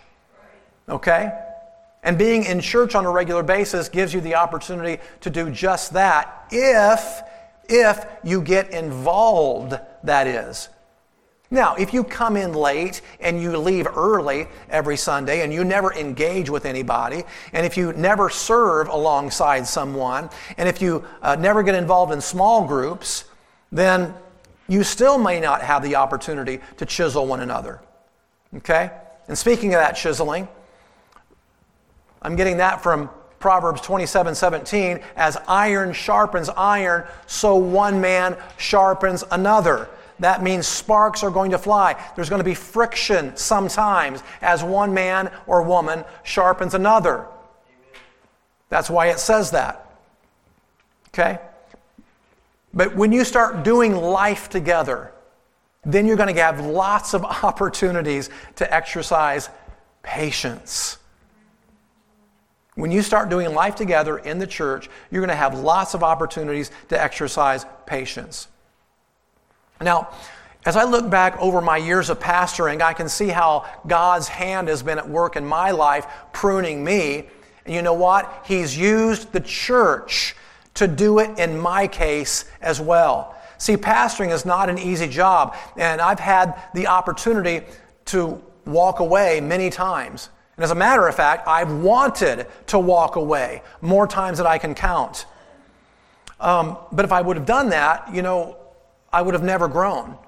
Okay? 0.89 1.33
And 2.03 2.17
being 2.17 2.45
in 2.45 2.61
church 2.61 2.95
on 2.95 3.05
a 3.05 3.11
regular 3.11 3.43
basis 3.43 3.89
gives 3.89 4.15
you 4.15 4.21
the 4.21 4.35
opportunity 4.35 5.03
to 5.21 5.31
do 5.31 5.51
just 5.51 5.93
that 5.93 6.47
if, 6.51 7.23
if 7.69 8.05
you 8.25 8.41
get 8.41 8.71
involved, 8.71 9.79
that 10.05 10.27
is. 10.27 10.69
Now, 11.53 11.75
if 11.75 11.93
you 11.93 12.05
come 12.05 12.37
in 12.37 12.53
late 12.53 13.03
and 13.19 13.43
you 13.43 13.57
leave 13.59 13.87
early 13.97 14.47
every 14.69 14.97
Sunday 14.97 15.43
and 15.43 15.53
you 15.53 15.65
never 15.65 15.93
engage 15.93 16.49
with 16.49 16.65
anybody, 16.65 17.25
and 17.53 17.67
if 17.67 17.77
you 17.77 17.93
never 17.95 18.31
serve 18.31 18.89
alongside 18.89 19.67
someone, 19.67 20.31
and 20.57 20.69
if 20.69 20.81
you 20.81 21.05
uh, 21.23 21.35
never 21.35 21.65
get 21.65 21.75
involved 21.75 22.13
in 22.13 22.21
small 22.21 22.65
groups, 22.65 23.25
then 23.73 24.15
you 24.69 24.85
still 24.85 25.19
may 25.19 25.41
not 25.41 25.61
have 25.63 25.83
the 25.83 25.97
opportunity 25.97 26.61
to 26.77 26.87
chisel 26.87 27.27
one 27.27 27.41
another. 27.41 27.81
Okay? 28.59 28.93
And 29.27 29.37
speaking 29.37 29.75
of 29.75 29.81
that 29.81 29.93
chiseling, 29.97 30.47
I'm 32.23 32.37
getting 32.37 32.59
that 32.59 32.83
from 32.83 33.11
Proverbs 33.39 33.81
27 33.81 34.35
17. 34.35 35.01
As 35.17 35.37
iron 35.49 35.93
sharpens 35.93 36.49
iron, 36.51 37.05
so 37.27 37.57
one 37.57 38.01
man 38.01 38.37
sharpens 38.59 39.25
another. 39.31 39.89
That 40.21 40.43
means 40.43 40.67
sparks 40.67 41.23
are 41.23 41.31
going 41.31 41.51
to 41.53 41.59
fly. 41.59 41.97
There's 42.15 42.29
going 42.29 42.41
to 42.41 42.45
be 42.45 42.55
friction 42.55 43.35
sometimes 43.37 44.23
as 44.43 44.63
one 44.63 44.93
man 44.93 45.31
or 45.47 45.63
woman 45.63 46.05
sharpens 46.23 46.75
another. 46.75 47.27
That's 48.69 48.91
why 48.91 49.07
it 49.07 49.19
says 49.19 49.51
that. 49.53 49.87
Okay? 51.09 51.39
But 52.73 52.95
when 52.95 53.13
you 53.13 53.25
start 53.25 53.65
doing 53.65 53.97
life 53.97 54.51
together, 54.51 55.13
then 55.85 56.07
you're 56.07 56.17
going 56.17 56.33
to 56.33 56.41
have 56.41 56.61
lots 56.61 57.15
of 57.15 57.25
opportunities 57.43 58.29
to 58.57 58.73
exercise 58.73 59.49
patience. 60.03 60.99
When 62.81 62.91
you 62.91 63.03
start 63.03 63.29
doing 63.29 63.55
life 63.55 63.75
together 63.75 64.17
in 64.17 64.39
the 64.39 64.47
church, 64.47 64.89
you're 65.11 65.21
going 65.21 65.29
to 65.29 65.35
have 65.35 65.59
lots 65.59 65.93
of 65.93 66.03
opportunities 66.03 66.71
to 66.89 67.01
exercise 67.01 67.67
patience. 67.85 68.49
Now, 69.83 70.09
as 70.65 70.77
I 70.77 70.85
look 70.85 71.11
back 71.11 71.39
over 71.39 71.61
my 71.61 71.77
years 71.77 72.09
of 72.09 72.21
pastoring, 72.21 72.81
I 72.81 72.95
can 72.95 73.09
see 73.09 73.29
how 73.29 73.67
God's 73.87 74.29
hand 74.29 74.69
has 74.69 74.83
been 74.83 74.97
at 74.97 75.09
work 75.09 75.37
in 75.37 75.45
my 75.45 75.73
life, 75.73 76.07
pruning 76.33 76.83
me. 76.83 77.29
And 77.67 77.75
you 77.75 77.83
know 77.83 77.93
what? 77.93 78.45
He's 78.47 78.77
used 78.77 79.31
the 79.33 79.41
church 79.41 80.35
to 80.75 80.89
do 80.89 81.19
it 81.19 81.39
in 81.39 81.59
my 81.59 81.87
case 81.87 82.47
as 82.63 82.81
well. 82.81 83.37
See, 83.59 83.77
pastoring 83.77 84.33
is 84.33 84.47
not 84.47 84.71
an 84.71 84.79
easy 84.79 85.07
job, 85.07 85.55
and 85.77 86.01
I've 86.01 86.21
had 86.21 86.59
the 86.73 86.87
opportunity 86.87 87.67
to 88.07 88.43
walk 88.65 89.01
away 89.01 89.43
many 89.43 89.69
times. 89.69 90.31
And 90.61 90.65
as 90.65 90.73
a 90.73 90.75
matter 90.75 91.09
of 91.09 91.15
fact, 91.15 91.49
I've 91.49 91.73
wanted 91.73 92.47
to 92.67 92.79
walk 92.79 93.17
away 93.17 93.63
more 93.81 94.07
times 94.07 94.37
than 94.37 94.47
I 94.47 94.59
can 94.59 94.75
count. 94.75 95.25
Um, 96.39 96.77
but 96.93 97.07
if 97.07 97.13
I 97.13 97.23
would 97.23 97.39
have 97.39 97.47
done 97.47 97.71
that, 97.71 98.15
you 98.15 98.21
know, 98.21 98.59
I 99.11 99.23
would 99.23 99.33
have 99.33 99.43
never 99.43 99.69
grown. 99.69 100.19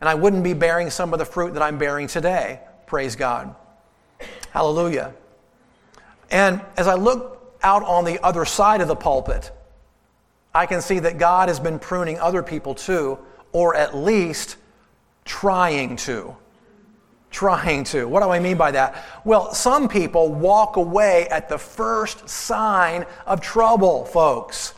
And 0.00 0.08
I 0.08 0.14
wouldn't 0.14 0.44
be 0.44 0.54
bearing 0.54 0.88
some 0.88 1.12
of 1.12 1.18
the 1.18 1.24
fruit 1.24 1.54
that 1.54 1.64
I'm 1.64 1.78
bearing 1.78 2.06
today. 2.06 2.60
Praise 2.86 3.16
God. 3.16 3.56
Hallelujah. 4.52 5.14
And 6.30 6.60
as 6.76 6.86
I 6.86 6.94
look 6.94 7.58
out 7.64 7.82
on 7.82 8.04
the 8.04 8.24
other 8.24 8.44
side 8.44 8.82
of 8.82 8.86
the 8.86 8.94
pulpit, 8.94 9.50
I 10.54 10.66
can 10.66 10.80
see 10.80 11.00
that 11.00 11.18
God 11.18 11.48
has 11.48 11.58
been 11.58 11.80
pruning 11.80 12.20
other 12.20 12.44
people 12.44 12.76
too, 12.76 13.18
or 13.50 13.74
at 13.74 13.96
least 13.96 14.58
trying 15.24 15.96
to 15.96 16.36
trying 17.32 17.82
to. 17.84 18.06
What 18.06 18.22
do 18.22 18.28
I 18.28 18.38
mean 18.38 18.56
by 18.56 18.70
that? 18.72 19.04
Well, 19.24 19.52
some 19.54 19.88
people 19.88 20.32
walk 20.32 20.76
away 20.76 21.26
at 21.28 21.48
the 21.48 21.58
first 21.58 22.28
sign 22.28 23.06
of 23.26 23.40
trouble, 23.40 24.04
folks. 24.04 24.74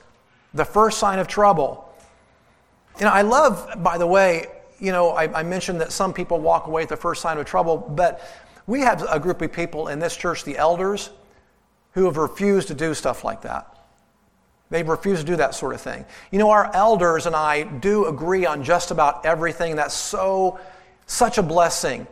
The 0.55 0.65
first 0.65 0.99
sign 0.99 1.19
of 1.19 1.27
trouble. 1.27 1.93
You 2.99 3.07
know, 3.07 3.13
I 3.13 3.23
love, 3.23 3.83
by 3.83 3.99
the 3.99 4.07
way, 4.07 4.47
you 4.79 4.93
know, 4.93 5.11
I, 5.11 5.41
I 5.41 5.43
mentioned 5.43 5.81
that 5.81 5.93
some 5.93 6.15
people 6.15 6.39
walk 6.41 6.69
away 6.69 6.83
at 6.83 6.89
the 6.89 6.97
first 6.97 7.21
sign 7.21 7.39
of 7.39 7.45
trouble, 7.45 7.77
but 7.77 8.23
we 8.67 8.81
have 8.81 9.05
a 9.11 9.19
group 9.19 9.43
of 9.43 9.53
people 9.53 9.89
in 9.89 9.99
this 9.99 10.17
church, 10.17 10.45
the 10.45 10.57
elders, 10.57 11.11
who 11.93 12.05
have 12.07 12.17
refused 12.17 12.69
to 12.69 12.75
do 12.75 12.95
stuff 12.95 13.25
like 13.25 13.43
that. 13.43 13.71
They've 14.71 14.89
refused 14.89 15.21
to 15.21 15.27
do 15.27 15.37
that 15.37 15.55
sort 15.55 15.75
of 15.75 15.81
thing. 15.81 16.05
You 16.31 16.39
know, 16.39 16.51
our 16.51 16.75
elders 16.75 17.27
and 17.27 17.37
I 17.37 17.65
do 17.65 18.07
agree 18.07 18.47
on 18.47 18.65
just 18.65 18.91
about 18.91 19.27
everything. 19.27 19.77
That's 19.77 19.95
so, 19.95 20.59
such 21.07 21.39
a 21.39 21.43
blessing 21.43 22.07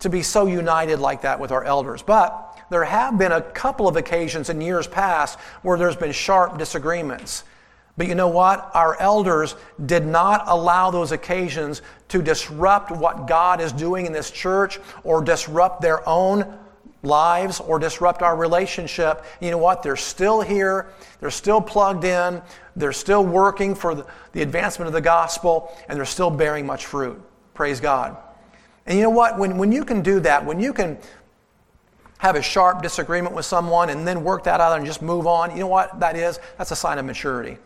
to 0.00 0.10
be 0.10 0.22
so 0.22 0.46
united 0.46 0.98
like 0.98 1.22
that 1.22 1.40
with 1.40 1.52
our 1.52 1.64
elders. 1.64 2.02
But 2.02 2.64
there 2.70 2.84
have 2.84 3.18
been 3.18 3.32
a 3.32 3.40
couple 3.40 3.88
of 3.88 3.96
occasions 3.96 4.50
in 4.50 4.60
years 4.60 4.86
past 4.86 5.38
where 5.62 5.78
there's 5.78 5.96
been 5.96 6.12
sharp 6.12 6.58
disagreements. 6.58 7.44
But 7.96 8.08
you 8.08 8.14
know 8.14 8.28
what? 8.28 8.70
Our 8.74 9.00
elders 9.00 9.54
did 9.84 10.04
not 10.04 10.44
allow 10.46 10.90
those 10.90 11.12
occasions 11.12 11.80
to 12.08 12.20
disrupt 12.20 12.90
what 12.90 13.26
God 13.26 13.60
is 13.60 13.72
doing 13.72 14.04
in 14.04 14.12
this 14.12 14.30
church 14.30 14.78
or 15.02 15.22
disrupt 15.22 15.80
their 15.80 16.06
own 16.06 16.58
lives 17.02 17.60
or 17.60 17.78
disrupt 17.78 18.20
our 18.20 18.36
relationship. 18.36 19.24
You 19.40 19.50
know 19.50 19.58
what? 19.58 19.82
They're 19.82 19.96
still 19.96 20.42
here. 20.42 20.92
They're 21.20 21.30
still 21.30 21.62
plugged 21.62 22.04
in. 22.04 22.42
They're 22.74 22.92
still 22.92 23.24
working 23.24 23.74
for 23.74 23.94
the, 23.94 24.42
advancement 24.42 24.88
of 24.88 24.92
the 24.92 25.00
gospel, 25.00 25.74
and 25.88 25.96
they're 25.96 26.04
still 26.04 26.30
bearing 26.30 26.66
much 26.66 26.84
fruit. 26.84 27.18
Praise 27.54 27.80
God. 27.80 28.18
And 28.86 28.96
you 28.96 29.02
know 29.02 29.10
what? 29.10 29.38
When, 29.38 29.58
when 29.58 29.72
you 29.72 29.84
can 29.84 30.00
do 30.02 30.20
that, 30.20 30.44
when 30.44 30.60
you 30.60 30.72
can 30.72 30.98
have 32.18 32.36
a 32.36 32.42
sharp 32.42 32.82
disagreement 32.82 33.34
with 33.34 33.44
someone 33.44 33.90
and 33.90 34.06
then 34.06 34.24
work 34.24 34.44
that 34.44 34.60
out 34.60 34.76
and 34.76 34.86
just 34.86 35.02
move 35.02 35.26
on, 35.26 35.50
you 35.50 35.60
know 35.60 35.66
what 35.66 36.00
that 36.00 36.16
is? 36.16 36.38
That's 36.56 36.70
a 36.70 36.76
sign 36.76 36.98
of 36.98 37.04
maturity. 37.04 37.58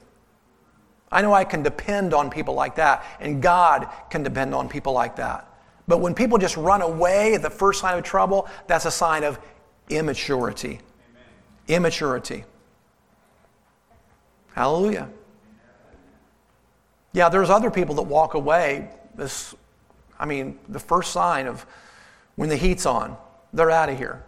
I 1.13 1.23
know 1.23 1.33
I 1.33 1.45
can 1.45 1.63
depend 1.63 2.15
on 2.15 2.31
people 2.31 2.55
like 2.55 2.77
that, 2.77 3.05
and 3.19 3.43
God 3.43 3.89
can 4.11 4.23
depend 4.23 4.55
on 4.55 4.69
people 4.69 4.93
like 4.93 5.17
that. 5.17 5.47
But 5.89 5.99
when 5.99 6.15
people 6.15 6.39
just 6.39 6.57
run 6.57 6.83
away 6.83 7.35
at 7.35 7.43
the 7.43 7.51
first 7.51 7.81
sign 7.81 7.99
of 7.99 8.05
trouble, 8.05 8.49
that's 8.69 8.85
a 8.85 8.91
sign 8.93 9.25
of 9.25 9.39
immaturity. 9.89 10.79
Amen. 10.79 10.79
Immaturity. 11.67 12.45
Hallelujah. 14.55 15.09
Yeah, 17.13 17.29
there's 17.29 17.51
other 17.51 17.73
people 17.73 17.97
that 17.97 18.03
walk 18.03 18.35
away. 18.35 18.91
This 19.17 19.55
I 20.21 20.27
mean, 20.27 20.59
the 20.69 20.79
first 20.79 21.13
sign 21.13 21.47
of 21.47 21.67
when 22.37 22.49
the 22.49 22.57
heat's 22.57 22.87
on, 22.87 23.17
they're 23.53 23.71
out 23.71 23.89
of 23.89 23.99
here. 23.99 24.23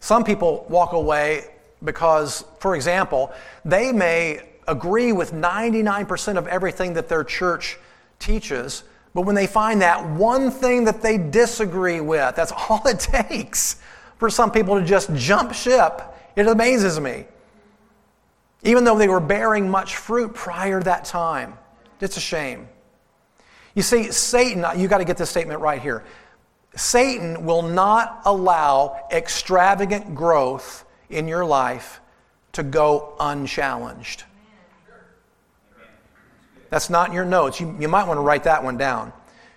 Some 0.00 0.24
people 0.24 0.66
walk 0.68 0.92
away 0.92 1.44
because, 1.84 2.44
for 2.58 2.74
example, 2.74 3.32
they 3.64 3.92
may 3.92 4.42
agree 4.66 5.12
with 5.12 5.32
99% 5.32 6.36
of 6.36 6.46
everything 6.48 6.94
that 6.94 7.08
their 7.08 7.22
church 7.22 7.78
teaches, 8.18 8.82
But 9.14 9.22
when 9.22 9.34
they 9.34 9.46
find 9.46 9.80
that 9.80 10.06
one 10.10 10.50
thing 10.50 10.84
that 10.84 11.00
they 11.00 11.16
disagree 11.16 12.00
with, 12.00 12.34
that's 12.36 12.52
all 12.68 12.86
it 12.86 13.00
takes 13.00 13.76
for 14.18 14.28
some 14.28 14.50
people 14.50 14.78
to 14.78 14.84
just 14.84 15.12
jump 15.14 15.54
ship. 15.54 16.02
It 16.34 16.46
amazes 16.46 17.00
me. 17.00 17.24
Even 18.62 18.84
though 18.84 18.98
they 18.98 19.08
were 19.08 19.20
bearing 19.20 19.70
much 19.70 19.96
fruit 19.96 20.34
prior 20.34 20.80
to 20.80 20.84
that 20.84 21.04
time. 21.04 21.56
It's 22.00 22.16
a 22.16 22.20
shame. 22.20 22.68
You 23.76 23.82
see, 23.82 24.10
Satan, 24.10 24.64
you 24.76 24.88
got 24.88 24.98
to 24.98 25.04
get 25.04 25.18
this 25.18 25.28
statement 25.28 25.60
right 25.60 25.80
here. 25.80 26.02
Satan 26.74 27.44
will 27.44 27.60
not 27.60 28.22
allow 28.24 29.06
extravagant 29.12 30.14
growth 30.14 30.86
in 31.10 31.28
your 31.28 31.44
life 31.44 32.00
to 32.52 32.62
go 32.62 33.14
unchallenged. 33.20 34.24
That's 36.70 36.88
not 36.88 37.08
in 37.08 37.14
your 37.14 37.26
notes. 37.26 37.60
You, 37.60 37.76
you 37.78 37.86
might 37.86 38.06
want 38.06 38.16
to 38.16 38.22
write 38.22 38.44
that 38.44 38.64
one 38.64 38.78
down. 38.78 39.12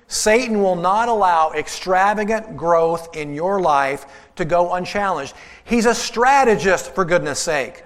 Satan 0.08 0.62
will 0.62 0.76
not 0.76 1.08
allow 1.08 1.52
extravagant 1.52 2.58
growth 2.58 3.16
in 3.16 3.34
your 3.34 3.62
life 3.62 4.06
to 4.36 4.44
go 4.44 4.74
unchallenged. 4.74 5.34
He's 5.64 5.86
a 5.86 5.96
strategist, 5.96 6.94
for 6.94 7.06
goodness 7.06 7.40
sake. 7.40 7.84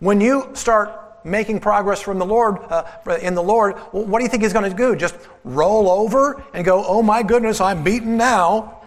When 0.00 0.20
you 0.20 0.50
start 0.52 1.01
making 1.24 1.60
progress 1.60 2.00
from 2.00 2.18
the 2.18 2.26
Lord, 2.26 2.58
uh, 2.70 2.84
in 3.20 3.34
the 3.34 3.42
Lord, 3.42 3.76
what 3.92 4.18
do 4.18 4.24
you 4.24 4.28
think 4.28 4.42
he's 4.42 4.52
going 4.52 4.70
to 4.70 4.76
do? 4.76 4.96
Just 4.96 5.16
roll 5.44 5.90
over 5.90 6.42
and 6.54 6.64
go, 6.64 6.84
"Oh 6.86 7.02
my 7.02 7.22
goodness, 7.22 7.60
I'm 7.60 7.82
beaten 7.82 8.16
now." 8.16 8.78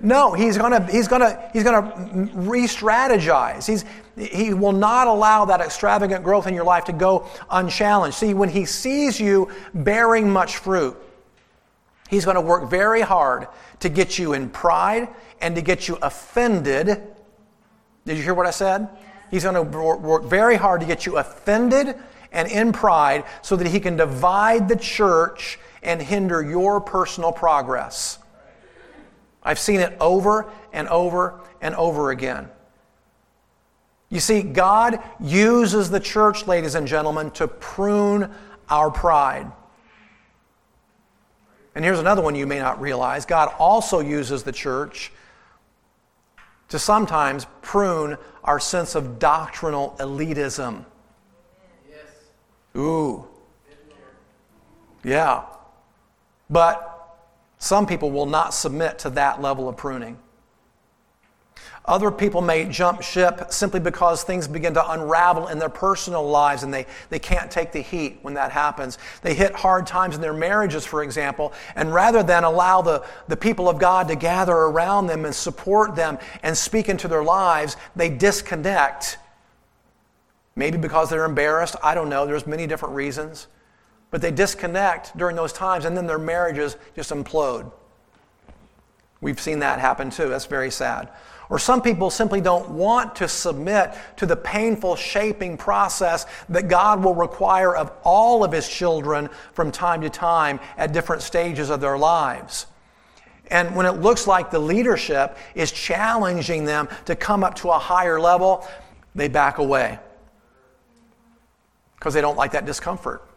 No, 0.00 0.32
he's 0.32 0.56
gonna 0.56 0.86
he's 0.90 1.08
gonna 1.08 1.50
he's 1.52 1.64
gonna 1.64 2.30
re-strategize. 2.34 3.66
He's 3.66 3.84
he 4.16 4.54
will 4.54 4.72
not 4.72 5.06
allow 5.06 5.44
that 5.46 5.60
extravagant 5.60 6.24
growth 6.24 6.46
in 6.46 6.54
your 6.54 6.64
life 6.64 6.84
to 6.84 6.92
go 6.92 7.26
unchallenged. 7.50 8.16
See, 8.16 8.34
when 8.34 8.48
he 8.48 8.64
sees 8.64 9.20
you 9.20 9.50
bearing 9.74 10.30
much 10.30 10.56
fruit, 10.56 10.96
he's 12.08 12.24
going 12.24 12.34
to 12.34 12.40
work 12.40 12.68
very 12.68 13.00
hard 13.00 13.48
to 13.80 13.88
get 13.88 14.18
you 14.18 14.32
in 14.32 14.50
pride 14.50 15.08
and 15.40 15.54
to 15.54 15.62
get 15.62 15.86
you 15.86 15.98
offended. 16.02 16.86
Did 18.06 18.16
you 18.16 18.22
hear 18.22 18.34
what 18.34 18.46
I 18.46 18.50
said? 18.50 18.88
He's 19.30 19.44
going 19.44 19.54
to 19.54 19.62
work 19.62 20.24
very 20.24 20.56
hard 20.56 20.80
to 20.80 20.86
get 20.86 21.06
you 21.06 21.18
offended 21.18 21.94
and 22.32 22.50
in 22.50 22.72
pride 22.72 23.24
so 23.42 23.56
that 23.56 23.66
he 23.66 23.80
can 23.80 23.96
divide 23.96 24.68
the 24.68 24.76
church 24.76 25.58
and 25.82 26.00
hinder 26.00 26.42
your 26.42 26.80
personal 26.80 27.32
progress. 27.32 28.18
I've 29.42 29.58
seen 29.58 29.80
it 29.80 29.96
over 30.00 30.50
and 30.72 30.88
over 30.88 31.40
and 31.60 31.74
over 31.74 32.10
again. 32.10 32.48
You 34.10 34.20
see, 34.20 34.42
God 34.42 35.02
uses 35.20 35.90
the 35.90 36.00
church, 36.00 36.46
ladies 36.46 36.74
and 36.74 36.86
gentlemen, 36.86 37.30
to 37.32 37.46
prune 37.46 38.30
our 38.68 38.90
pride. 38.90 39.50
And 41.74 41.84
here's 41.84 41.98
another 41.98 42.22
one 42.22 42.34
you 42.34 42.46
may 42.46 42.58
not 42.58 42.80
realize 42.80 43.26
God 43.26 43.54
also 43.58 44.00
uses 44.00 44.42
the 44.42 44.52
church 44.52 45.12
to 46.68 46.78
sometimes 46.78 47.46
prune 47.62 48.16
our 48.44 48.60
sense 48.60 48.94
of 48.94 49.18
doctrinal 49.18 49.96
elitism. 49.98 50.84
Yes. 51.88 52.00
Ooh. 52.76 53.26
Yeah. 55.04 55.44
But 56.50 57.16
some 57.58 57.86
people 57.86 58.10
will 58.10 58.26
not 58.26 58.54
submit 58.54 58.98
to 59.00 59.10
that 59.10 59.40
level 59.40 59.68
of 59.68 59.76
pruning. 59.76 60.18
Other 61.88 62.10
people 62.10 62.42
may 62.42 62.66
jump 62.66 63.00
ship 63.00 63.46
simply 63.48 63.80
because 63.80 64.22
things 64.22 64.46
begin 64.46 64.74
to 64.74 64.90
unravel 64.92 65.48
in 65.48 65.58
their 65.58 65.70
personal 65.70 66.28
lives 66.28 66.62
and 66.62 66.72
they, 66.72 66.84
they 67.08 67.18
can't 67.18 67.50
take 67.50 67.72
the 67.72 67.80
heat 67.80 68.18
when 68.20 68.34
that 68.34 68.52
happens. 68.52 68.98
They 69.22 69.32
hit 69.32 69.54
hard 69.54 69.86
times 69.86 70.14
in 70.14 70.20
their 70.20 70.34
marriages, 70.34 70.84
for 70.84 71.02
example, 71.02 71.54
and 71.76 71.92
rather 71.92 72.22
than 72.22 72.44
allow 72.44 72.82
the, 72.82 73.06
the 73.28 73.38
people 73.38 73.70
of 73.70 73.78
God 73.78 74.06
to 74.08 74.16
gather 74.16 74.52
around 74.52 75.06
them 75.06 75.24
and 75.24 75.34
support 75.34 75.96
them 75.96 76.18
and 76.42 76.54
speak 76.54 76.90
into 76.90 77.08
their 77.08 77.24
lives, 77.24 77.78
they 77.96 78.10
disconnect. 78.10 79.16
Maybe 80.56 80.76
because 80.76 81.08
they're 81.08 81.24
embarrassed. 81.24 81.76
I 81.82 81.94
don't 81.94 82.10
know. 82.10 82.26
There's 82.26 82.46
many 82.46 82.66
different 82.66 82.96
reasons. 82.96 83.46
But 84.10 84.20
they 84.20 84.30
disconnect 84.30 85.16
during 85.16 85.36
those 85.36 85.54
times 85.54 85.86
and 85.86 85.96
then 85.96 86.06
their 86.06 86.18
marriages 86.18 86.76
just 86.94 87.12
implode. 87.12 87.72
We've 89.20 89.40
seen 89.40 89.58
that 89.60 89.80
happen 89.80 90.10
too. 90.10 90.28
That's 90.28 90.46
very 90.46 90.70
sad. 90.70 91.08
Or 91.50 91.58
some 91.58 91.80
people 91.80 92.10
simply 92.10 92.40
don't 92.40 92.70
want 92.70 93.16
to 93.16 93.28
submit 93.28 93.94
to 94.16 94.26
the 94.26 94.36
painful 94.36 94.96
shaping 94.96 95.56
process 95.56 96.26
that 96.50 96.68
God 96.68 97.02
will 97.02 97.14
require 97.14 97.74
of 97.74 97.90
all 98.04 98.44
of 98.44 98.52
His 98.52 98.68
children 98.68 99.30
from 99.54 99.72
time 99.72 100.02
to 100.02 100.10
time 100.10 100.60
at 100.76 100.92
different 100.92 101.22
stages 101.22 101.70
of 101.70 101.80
their 101.80 101.96
lives. 101.96 102.66
And 103.50 103.74
when 103.74 103.86
it 103.86 103.92
looks 103.92 104.26
like 104.26 104.50
the 104.50 104.58
leadership 104.58 105.38
is 105.54 105.72
challenging 105.72 106.66
them 106.66 106.88
to 107.06 107.16
come 107.16 107.42
up 107.42 107.54
to 107.56 107.70
a 107.70 107.78
higher 107.78 108.20
level, 108.20 108.68
they 109.14 109.28
back 109.28 109.58
away 109.58 109.98
because 111.98 112.14
they 112.14 112.20
don't 112.20 112.36
like 112.36 112.52
that 112.52 112.66
discomfort. 112.66 113.27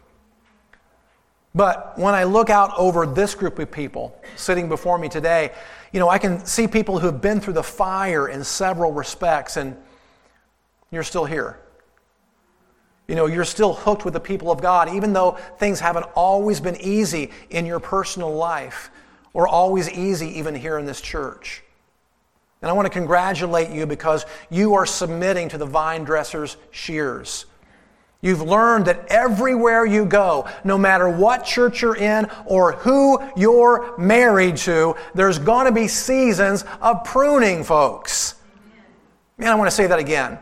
But 1.54 1.98
when 1.98 2.14
I 2.14 2.24
look 2.24 2.50
out 2.50 2.72
over 2.78 3.06
this 3.06 3.36
group 3.36 3.60
of 3.60 3.72
people 3.72 4.18
sitting 4.36 4.70
before 4.70 4.98
me 4.98 5.10
today, 5.10 5.52
you 5.92 6.00
know, 6.00 6.10
I 6.10 6.18
can 6.18 6.46
see 6.46 6.68
people 6.68 7.00
who 7.00 7.08
have 7.08 7.22
been 7.22 7.42
through 7.42 7.54
the 7.54 7.64
fire 7.64 8.30
in 8.30 8.44
several 8.44 8.94
respects, 8.94 9.58
and 9.58 9.76
you're 10.92 11.04
still 11.04 11.26
here. 11.26 11.60
You 13.08 13.16
know, 13.16 13.26
you're 13.26 13.44
still 13.44 13.74
hooked 13.74 14.06
with 14.06 14.14
the 14.14 14.20
people 14.22 14.52
of 14.52 14.62
God, 14.62 14.88
even 14.90 15.12
though 15.12 15.32
things 15.58 15.82
haven't 15.82 16.06
always 16.16 16.62
been 16.62 16.78
easy 16.78 17.32
in 17.50 17.66
your 17.66 17.82
personal 17.82 18.34
life 18.34 18.90
or 19.34 19.48
always 19.48 19.90
easy 19.90 20.40
even 20.40 20.56
here 20.56 20.78
in 20.78 20.86
this 20.86 21.02
church. 21.02 21.64
And 22.62 22.70
I 22.70 22.74
want 22.74 22.86
to 22.86 22.92
congratulate 22.92 23.70
you 23.72 23.86
because 23.86 24.26
you 24.50 24.76
are 24.76 24.86
submitting 24.86 25.50
to 25.50 25.58
the 25.58 25.66
vine 25.66 26.06
dresser's 26.06 26.56
shears. 26.70 27.46
You've 28.22 28.44
learned 28.44 28.86
that 28.86 29.08
everywhere 29.08 29.84
you 29.84 30.06
go, 30.06 30.48
no 30.64 30.78
matter 30.78 31.10
what 31.10 31.44
church 31.44 31.82
you're 31.82 31.96
in 31.96 32.30
or 32.46 32.74
who 32.74 33.20
you're 33.36 33.98
married 33.98 34.58
to, 34.58 34.96
there's 35.16 35.40
going 35.40 35.66
to 35.66 35.72
be 35.72 35.88
seasons 35.88 36.64
of 36.82 37.04
pruning, 37.04 37.64
folks. 37.64 38.36
Man, 39.40 39.52
I 39.52 39.56
want 39.56 39.72
to 39.72 39.76
say 39.76 39.88
that 39.88 39.98
again. 39.98 40.38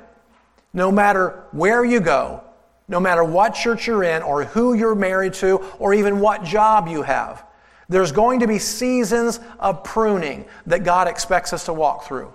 No 0.73 0.91
matter 0.91 1.45
where 1.51 1.85
you 1.85 2.01
go, 2.01 2.43
no 2.89 2.99
matter 2.99 3.23
what 3.23 3.53
church 3.53 3.87
you're 3.87 4.03
in 4.03 4.23
or 4.23 4.43
who 4.43 4.73
you're 4.73 4.95
married 4.95 5.33
to 5.35 5.57
or 5.79 5.93
even 5.93 6.19
what 6.19 6.43
job 6.43 6.89
you 6.89 7.01
have, 7.03 7.45
there's 7.87 8.11
going 8.11 8.41
to 8.41 8.47
be 8.47 8.59
seasons 8.59 9.39
of 9.57 9.85
pruning 9.85 10.45
that 10.65 10.83
God 10.83 11.07
expects 11.07 11.53
us 11.53 11.65
to 11.65 11.73
walk 11.73 12.03
through 12.03 12.33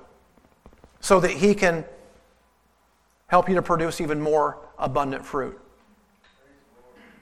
so 1.01 1.21
that 1.21 1.33
He 1.33 1.55
can 1.55 1.85
help 3.27 3.49
you 3.49 3.55
to 3.57 3.63
produce 3.63 4.01
even 4.01 4.21
more 4.21 4.59
abundant 4.79 5.25
fruit. 5.25 5.59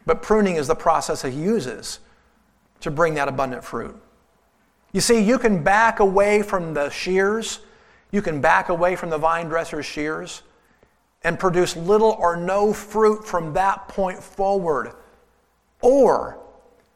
But 0.04 0.22
pruning 0.22 0.56
is 0.56 0.66
the 0.66 0.74
process 0.74 1.22
he 1.22 1.30
uses 1.30 2.00
to 2.80 2.90
bring 2.90 3.14
that 3.14 3.28
abundant 3.28 3.64
fruit. 3.64 3.96
You 4.92 5.00
see, 5.00 5.22
you 5.22 5.38
can 5.38 5.62
back 5.62 6.00
away 6.00 6.42
from 6.42 6.74
the 6.74 6.90
shears, 6.90 7.60
you 8.10 8.20
can 8.20 8.40
back 8.40 8.68
away 8.68 8.96
from 8.96 9.10
the 9.10 9.18
vine 9.18 9.48
dresser's 9.48 9.86
shears, 9.86 10.42
and 11.24 11.38
produce 11.38 11.76
little 11.76 12.16
or 12.18 12.36
no 12.36 12.72
fruit 12.72 13.24
from 13.24 13.54
that 13.54 13.88
point 13.88 14.22
forward. 14.22 14.92
Or 15.80 16.38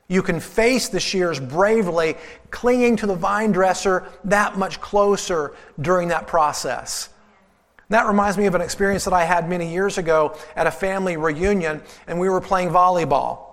you 0.08 0.22
can 0.22 0.40
face 0.40 0.88
the 0.88 1.00
shears 1.00 1.40
bravely, 1.40 2.16
clinging 2.50 2.96
to 2.96 3.06
the 3.06 3.14
vine 3.14 3.52
dresser 3.52 4.08
that 4.24 4.58
much 4.58 4.80
closer 4.80 5.54
during 5.80 6.08
that 6.08 6.26
process. 6.26 7.08
That 7.88 8.06
reminds 8.06 8.36
me 8.36 8.46
of 8.46 8.54
an 8.54 8.60
experience 8.60 9.04
that 9.04 9.12
I 9.12 9.24
had 9.24 9.48
many 9.48 9.72
years 9.72 9.96
ago 9.96 10.36
at 10.56 10.66
a 10.66 10.70
family 10.70 11.16
reunion, 11.16 11.82
and 12.06 12.18
we 12.18 12.28
were 12.28 12.40
playing 12.40 12.70
volleyball. 12.70 13.46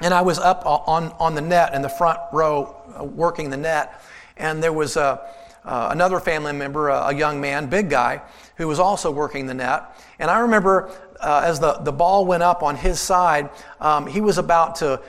And 0.00 0.12
I 0.12 0.22
was 0.22 0.38
up 0.38 0.62
on, 0.66 1.14
on 1.18 1.34
the 1.34 1.40
net 1.40 1.74
in 1.74 1.82
the 1.82 1.88
front 1.88 2.18
row 2.32 2.76
uh, 2.98 3.04
working 3.04 3.50
the 3.50 3.56
net, 3.56 4.02
and 4.36 4.62
there 4.62 4.72
was 4.72 4.96
a, 4.96 5.20
uh, 5.64 5.88
another 5.90 6.20
family 6.20 6.52
member, 6.52 6.88
a, 6.88 7.08
a, 7.08 7.14
young 7.14 7.40
man, 7.40 7.68
big 7.68 7.90
guy, 7.90 8.22
who 8.56 8.66
was 8.66 8.78
also 8.78 9.10
working 9.10 9.46
the 9.46 9.54
net. 9.54 9.84
And 10.18 10.30
I 10.30 10.40
remember 10.40 10.90
uh, 11.20 11.42
as 11.44 11.60
the, 11.60 11.74
the 11.74 11.92
ball 11.92 12.24
went 12.24 12.42
up 12.42 12.62
on 12.62 12.76
his 12.76 12.98
side, 12.98 13.50
um, 13.80 14.06
he 14.06 14.20
was 14.20 14.38
about 14.38 14.76
to 14.76 15.00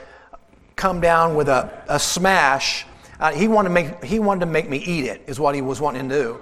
come 0.76 1.00
down 1.00 1.34
with 1.34 1.48
a, 1.48 1.82
a 1.88 1.98
smash. 1.98 2.86
Uh, 3.18 3.32
he, 3.32 3.48
wanted 3.48 3.68
to 3.68 3.74
make, 3.74 4.04
he 4.04 4.18
wanted 4.18 4.40
to 4.40 4.46
make 4.46 4.68
me 4.68 4.78
eat 4.78 5.04
it, 5.04 5.22
is 5.26 5.40
what 5.40 5.54
he 5.54 5.62
was 5.62 5.80
wanting 5.80 6.08
to 6.08 6.14
do. 6.14 6.40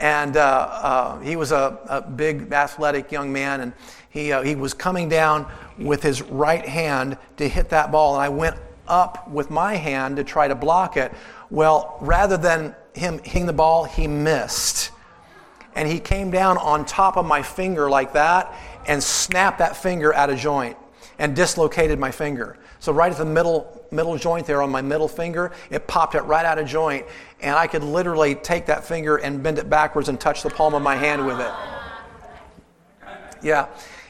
And 0.00 0.36
uh, 0.36 0.40
uh, 0.40 1.20
he 1.20 1.36
was 1.36 1.52
a, 1.52 1.78
a, 1.88 2.00
big, 2.00 2.52
athletic 2.52 3.12
young 3.12 3.32
man, 3.32 3.60
and 3.60 3.72
he, 4.08 4.32
uh, 4.32 4.42
he 4.42 4.56
was 4.56 4.72
coming 4.72 5.10
down 5.10 5.46
with 5.78 6.02
his 6.02 6.22
right 6.22 6.66
hand 6.66 7.18
to 7.36 7.46
hit 7.46 7.68
that 7.68 7.92
ball. 7.92 8.14
And 8.14 8.22
I 8.22 8.30
went 8.30 8.56
up 8.88 9.28
with 9.28 9.50
my 9.50 9.74
hand 9.76 10.16
to 10.16 10.24
try 10.24 10.48
to 10.48 10.54
block 10.54 10.96
it. 10.96 11.12
Well, 11.50 11.98
rather 12.00 12.38
than 12.38 12.74
him 12.94 13.18
hitting 13.18 13.46
the 13.46 13.52
ball, 13.52 13.84
he 13.84 14.06
missed. 14.06 14.90
And 15.74 15.86
he 15.86 16.00
came 16.00 16.30
down 16.30 16.56
on 16.58 16.84
top 16.86 17.16
of 17.16 17.26
my 17.26 17.42
finger 17.42 17.90
like 17.90 18.14
that 18.14 18.52
and 18.86 19.02
snapped 19.02 19.58
that 19.58 19.76
finger 19.76 20.14
out 20.14 20.30
of 20.30 20.38
joint. 20.38 20.76
and 21.20 21.36
dislocated 21.36 21.98
my 21.98 22.10
finger. 22.10 22.56
So 22.80 22.92
right 22.92 23.12
at 23.12 23.18
the 23.18 23.26
middle 23.26 23.80
middle 23.90 24.16
joint 24.16 24.46
there 24.46 24.62
on 24.62 24.70
my 24.70 24.82
middle 24.82 25.08
finger, 25.08 25.52
it 25.70 25.86
popped 25.86 26.14
it 26.14 26.22
right 26.22 26.44
out 26.44 26.58
of 26.58 26.66
joint, 26.66 27.06
and 27.40 27.54
I 27.54 27.66
could 27.66 27.84
literally 27.84 28.34
take 28.34 28.66
that 28.66 28.84
finger 28.84 29.16
and 29.16 29.42
bend 29.42 29.58
it 29.58 29.68
backwards 29.68 30.08
and 30.08 30.18
touch 30.18 30.42
the 30.42 30.50
palm 30.50 30.74
of 30.74 30.82
my 30.82 30.96
hand 30.96 31.26
with 31.26 31.40
it. 31.40 31.52
Yeah. 33.42 33.66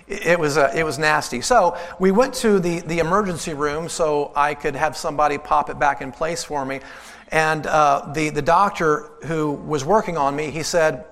It 0.06 0.40
was, 0.40 0.56
uh, 0.58 0.72
it 0.74 0.84
was 0.84 0.98
nasty. 0.98 1.40
So 1.40 1.78
we 2.00 2.10
went 2.10 2.34
to 2.36 2.58
the, 2.58 2.80
the 2.80 2.98
emergency 2.98 3.54
room 3.54 3.88
so 3.88 4.32
I 4.34 4.54
could 4.54 4.74
have 4.74 4.96
somebody 4.96 5.38
pop 5.38 5.70
it 5.70 5.78
back 5.78 6.02
in 6.02 6.10
place 6.10 6.42
for 6.42 6.64
me. 6.64 6.80
And 7.28 7.64
uh, 7.64 8.10
the, 8.12 8.30
the 8.30 8.42
doctor 8.42 9.08
who 9.26 9.52
was 9.52 9.84
working 9.84 10.16
on 10.16 10.34
me, 10.34 10.50
he 10.50 10.64
said, 10.64 11.04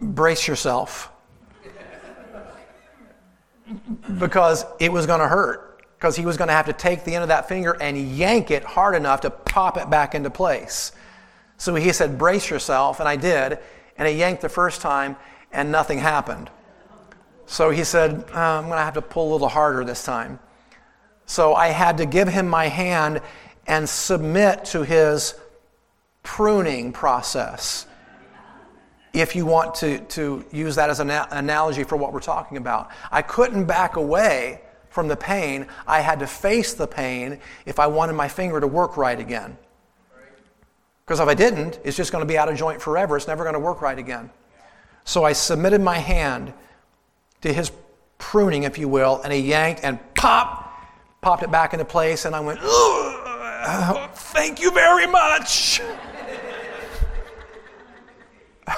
brace 0.00 0.46
yourself 0.46 1.10
because 4.18 4.64
it 4.78 4.92
was 4.92 5.06
going 5.06 5.18
to 5.18 5.26
hurt 5.26 5.65
because 5.98 6.16
he 6.16 6.26
was 6.26 6.36
going 6.36 6.48
to 6.48 6.54
have 6.54 6.66
to 6.66 6.72
take 6.72 7.04
the 7.04 7.14
end 7.14 7.22
of 7.22 7.28
that 7.28 7.48
finger 7.48 7.76
and 7.80 7.96
yank 7.96 8.50
it 8.50 8.62
hard 8.62 8.94
enough 8.94 9.22
to 9.22 9.30
pop 9.30 9.78
it 9.78 9.88
back 9.88 10.14
into 10.14 10.30
place. 10.30 10.92
So 11.56 11.74
he 11.74 11.92
said, 11.92 12.18
brace 12.18 12.50
yourself, 12.50 13.00
and 13.00 13.08
I 13.08 13.16
did, 13.16 13.58
and 13.96 14.06
I 14.06 14.10
yanked 14.10 14.42
the 14.42 14.48
first 14.48 14.82
time, 14.82 15.16
and 15.52 15.72
nothing 15.72 15.98
happened. 15.98 16.50
So 17.46 17.70
he 17.70 17.82
said, 17.84 18.26
uh, 18.34 18.38
I'm 18.38 18.64
going 18.64 18.76
to 18.76 18.84
have 18.84 18.94
to 18.94 19.02
pull 19.02 19.30
a 19.30 19.32
little 19.32 19.48
harder 19.48 19.84
this 19.84 20.04
time. 20.04 20.38
So 21.24 21.54
I 21.54 21.68
had 21.68 21.96
to 21.98 22.06
give 22.06 22.28
him 22.28 22.46
my 22.46 22.66
hand 22.66 23.22
and 23.66 23.88
submit 23.88 24.66
to 24.66 24.82
his 24.82 25.34
pruning 26.22 26.92
process. 26.92 27.86
If 29.12 29.34
you 29.34 29.46
want 29.46 29.76
to, 29.76 29.98
to 29.98 30.44
use 30.52 30.76
that 30.76 30.90
as 30.90 31.00
an 31.00 31.08
analogy 31.08 31.84
for 31.84 31.96
what 31.96 32.12
we're 32.12 32.20
talking 32.20 32.58
about, 32.58 32.90
I 33.10 33.22
couldn't 33.22 33.64
back 33.64 33.96
away 33.96 34.60
from 34.96 35.06
the 35.08 35.16
pain. 35.16 35.66
I 35.86 36.00
had 36.00 36.20
to 36.20 36.26
face 36.26 36.72
the 36.72 36.86
pain 36.86 37.38
if 37.66 37.78
I 37.78 37.86
wanted 37.86 38.14
my 38.14 38.28
finger 38.28 38.58
to 38.58 38.66
work 38.66 38.96
right 38.96 39.20
again. 39.20 39.58
Because 41.04 41.20
if 41.20 41.28
I 41.28 41.34
didn't, 41.34 41.78
it's 41.84 41.98
just 41.98 42.12
going 42.12 42.22
to 42.22 42.26
be 42.26 42.38
out 42.38 42.48
of 42.48 42.56
joint 42.56 42.80
forever. 42.80 43.14
It's 43.14 43.28
never 43.28 43.44
going 43.44 43.52
to 43.52 43.60
work 43.60 43.82
right 43.82 43.98
again. 43.98 44.30
So 45.04 45.22
I 45.22 45.34
submitted 45.34 45.82
my 45.82 45.98
hand 45.98 46.54
to 47.42 47.52
his 47.52 47.70
pruning, 48.16 48.62
if 48.62 48.78
you 48.78 48.88
will, 48.88 49.20
and 49.22 49.30
he 49.34 49.40
yanked 49.40 49.84
and 49.84 49.98
pop, 50.14 50.72
popped 51.20 51.42
it 51.42 51.50
back 51.50 51.74
into 51.74 51.84
place, 51.84 52.24
and 52.24 52.34
I 52.34 52.40
went, 52.40 52.58
thank 54.16 54.62
you 54.62 54.70
very 54.70 55.06
much. 55.06 55.82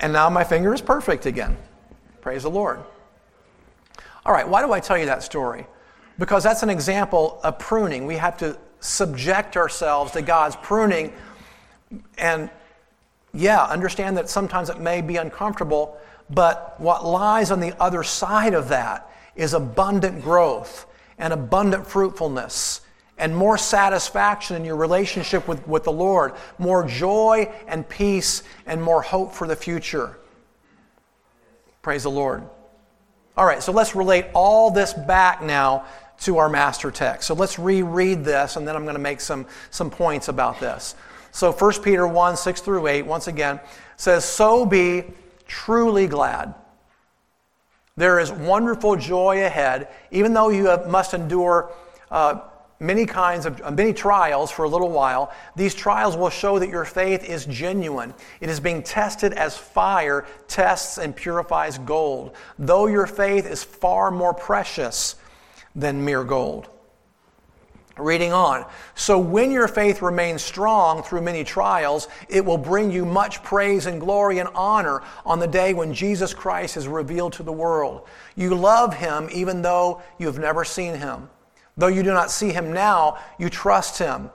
and 0.00 0.12
now 0.12 0.28
my 0.28 0.42
finger 0.42 0.74
is 0.74 0.80
perfect 0.82 1.26
again. 1.26 1.56
Praise 2.20 2.42
the 2.42 2.50
Lord. 2.50 2.80
All 4.26 4.32
right, 4.32 4.46
why 4.46 4.60
do 4.60 4.72
I 4.72 4.80
tell 4.80 4.98
you 4.98 5.06
that 5.06 5.22
story? 5.22 5.68
Because 6.18 6.42
that's 6.42 6.64
an 6.64 6.70
example 6.70 7.38
of 7.44 7.60
pruning. 7.60 8.06
We 8.06 8.16
have 8.16 8.36
to 8.38 8.58
subject 8.80 9.56
ourselves 9.56 10.10
to 10.12 10.22
God's 10.22 10.56
pruning 10.56 11.12
and 12.18 12.50
yeah, 13.32 13.62
understand 13.64 14.16
that 14.16 14.28
sometimes 14.28 14.68
it 14.68 14.80
may 14.80 15.00
be 15.00 15.16
uncomfortable, 15.16 15.96
but 16.28 16.74
what 16.78 17.06
lies 17.06 17.52
on 17.52 17.60
the 17.60 17.80
other 17.80 18.02
side 18.02 18.52
of 18.52 18.68
that 18.70 19.08
is 19.36 19.54
abundant 19.54 20.22
growth 20.22 20.86
and 21.18 21.32
abundant 21.32 21.86
fruitfulness 21.86 22.80
and 23.18 23.36
more 23.36 23.56
satisfaction 23.56 24.56
in 24.56 24.64
your 24.64 24.76
relationship 24.76 25.46
with, 25.46 25.68
with 25.68 25.84
the 25.84 25.92
Lord, 25.92 26.32
more 26.58 26.84
joy 26.84 27.52
and 27.68 27.88
peace 27.88 28.42
and 28.66 28.82
more 28.82 29.02
hope 29.02 29.32
for 29.32 29.46
the 29.46 29.56
future. 29.56 30.18
Praise 31.80 32.02
the 32.02 32.10
Lord. 32.10 32.42
All 33.36 33.44
right, 33.44 33.62
so 33.62 33.70
let's 33.70 33.94
relate 33.94 34.26
all 34.32 34.70
this 34.70 34.94
back 34.94 35.42
now 35.42 35.84
to 36.20 36.38
our 36.38 36.48
master 36.48 36.90
text. 36.90 37.28
So 37.28 37.34
let's 37.34 37.58
reread 37.58 38.24
this, 38.24 38.56
and 38.56 38.66
then 38.66 38.74
I'm 38.74 38.84
going 38.84 38.94
to 38.94 39.00
make 39.00 39.20
some, 39.20 39.46
some 39.70 39.90
points 39.90 40.28
about 40.28 40.58
this. 40.58 40.94
So 41.32 41.52
1 41.52 41.82
Peter 41.82 42.06
1 42.06 42.36
6 42.36 42.60
through 42.62 42.86
8, 42.86 43.02
once 43.02 43.26
again, 43.28 43.60
says, 43.98 44.24
So 44.24 44.64
be 44.64 45.04
truly 45.46 46.06
glad. 46.06 46.54
There 47.98 48.18
is 48.18 48.32
wonderful 48.32 48.96
joy 48.96 49.44
ahead, 49.44 49.88
even 50.10 50.32
though 50.32 50.48
you 50.48 50.66
have, 50.66 50.88
must 50.88 51.12
endure 51.12 51.70
uh, 52.10 52.40
many 52.78 53.06
kinds 53.06 53.46
of 53.46 53.60
uh, 53.62 53.70
many 53.70 53.92
trials 53.92 54.50
for 54.50 54.64
a 54.64 54.68
little 54.68 54.90
while. 54.90 55.32
These 55.54 55.74
trials 55.74 56.16
will 56.16 56.30
show 56.30 56.58
that 56.58 56.68
your 56.68 56.84
faith 56.84 57.24
is 57.24 57.46
genuine. 57.46 58.14
It 58.40 58.48
is 58.48 58.60
being 58.60 58.82
tested 58.82 59.32
as 59.32 59.56
fire 59.56 60.26
tests 60.48 60.98
and 60.98 61.14
purifies 61.14 61.78
gold, 61.78 62.36
though 62.58 62.86
your 62.86 63.06
faith 63.06 63.46
is 63.46 63.64
far 63.64 64.10
more 64.10 64.34
precious 64.34 65.16
than 65.74 66.04
mere 66.04 66.24
gold. 66.24 66.68
Reading 67.98 68.34
on. 68.34 68.66
So 68.94 69.18
when 69.18 69.50
your 69.50 69.68
faith 69.68 70.02
remains 70.02 70.42
strong 70.42 71.02
through 71.02 71.22
many 71.22 71.44
trials, 71.44 72.08
it 72.28 72.44
will 72.44 72.58
bring 72.58 72.90
you 72.90 73.06
much 73.06 73.42
praise 73.42 73.86
and 73.86 73.98
glory 73.98 74.38
and 74.38 74.50
honor 74.54 75.02
on 75.24 75.38
the 75.38 75.46
day 75.46 75.72
when 75.72 75.94
Jesus 75.94 76.34
Christ 76.34 76.76
is 76.76 76.86
revealed 76.88 77.32
to 77.34 77.42
the 77.42 77.52
world. 77.52 78.06
You 78.34 78.54
love 78.54 78.92
him 78.92 79.30
even 79.32 79.62
though 79.62 80.02
you've 80.18 80.38
never 80.38 80.62
seen 80.62 80.94
him. 80.94 81.30
Though 81.76 81.88
you 81.88 82.02
do 82.02 82.12
not 82.12 82.30
see 82.30 82.52
him 82.52 82.72
now, 82.72 83.18
you 83.38 83.50
trust 83.50 83.98
him 83.98 84.30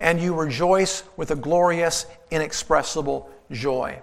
and 0.00 0.20
you 0.20 0.34
rejoice 0.34 1.02
with 1.16 1.30
a 1.30 1.36
glorious, 1.36 2.06
inexpressible 2.30 3.30
joy. 3.50 4.00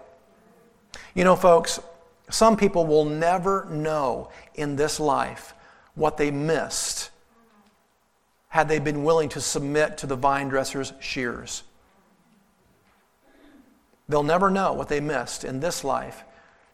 You 1.16 1.24
know, 1.24 1.36
folks, 1.36 1.80
some 2.30 2.56
people 2.56 2.86
will 2.86 3.06
never 3.06 3.66
know 3.66 4.30
in 4.56 4.76
this 4.76 5.00
life 5.00 5.54
what 5.96 6.18
they 6.18 6.32
missed 6.32 7.10
had 8.50 8.68
they 8.68 8.80
been 8.80 9.04
willing 9.04 9.30
to 9.30 9.42
submit 9.42 9.98
to 9.98 10.08
the 10.08 10.16
vine 10.16 10.50
dresser's 10.50 10.94
shears. 11.00 11.64
They'll 14.08 14.24
never 14.24 14.50
know 14.50 14.74
what 14.74 14.90
they 14.90 15.00
missed 15.00 15.44
in 15.44 15.62
this 15.62 15.84
life 15.84 16.24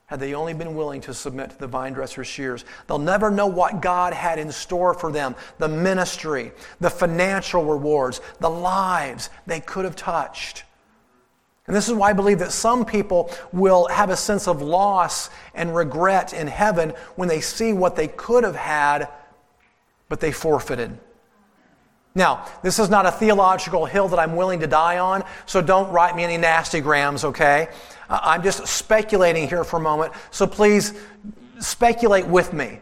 had 0.07 0.21
they 0.21 0.33
only 0.33 0.53
been 0.53 0.73
willing 0.73 1.01
to 1.01 1.13
submit 1.13 1.51
to 1.51 1.57
the 1.59 1.67
vine 1.67 1.93
dresser's 1.93 2.27
shears. 2.27 2.63
They'll 2.87 2.97
never 2.97 3.29
know 3.29 3.47
what 3.47 3.81
God 3.81 4.13
had 4.13 4.39
in 4.39 4.51
store 4.51 4.93
for 4.93 5.11
them 5.11 5.35
the 5.59 5.67
ministry, 5.67 6.51
the 6.79 6.89
financial 6.89 7.65
rewards, 7.65 8.21
the 8.39 8.49
lives 8.49 9.29
they 9.45 9.59
could 9.59 9.85
have 9.85 9.97
touched. 9.97 10.63
And 11.67 11.75
this 11.75 11.89
is 11.89 11.93
why 11.93 12.11
I 12.11 12.13
believe 12.13 12.39
that 12.39 12.53
some 12.53 12.85
people 12.85 13.29
will 13.51 13.87
have 13.89 14.09
a 14.09 14.15
sense 14.15 14.47
of 14.47 14.61
loss 14.61 15.29
and 15.53 15.75
regret 15.75 16.31
in 16.31 16.47
heaven 16.47 16.93
when 17.17 17.27
they 17.27 17.41
see 17.41 17.73
what 17.73 17.97
they 17.97 18.07
could 18.07 18.45
have 18.45 18.55
had, 18.55 19.09
but 20.07 20.21
they 20.21 20.31
forfeited. 20.31 20.97
Now, 22.15 22.47
this 22.63 22.79
is 22.79 22.89
not 22.89 23.05
a 23.05 23.11
theological 23.11 23.85
hill 23.85 24.07
that 24.07 24.17
I'm 24.17 24.37
willing 24.37 24.61
to 24.61 24.67
die 24.67 24.97
on, 24.97 25.25
so 25.45 25.61
don't 25.61 25.91
write 25.91 26.15
me 26.15 26.23
any 26.23 26.37
nasty 26.37 26.79
grams, 26.79 27.25
okay? 27.25 27.67
I'm 28.09 28.43
just 28.43 28.67
speculating 28.67 29.47
here 29.47 29.63
for 29.63 29.77
a 29.77 29.81
moment, 29.81 30.13
so 30.31 30.47
please 30.47 30.93
speculate 31.59 32.27
with 32.27 32.53
me. 32.53 32.79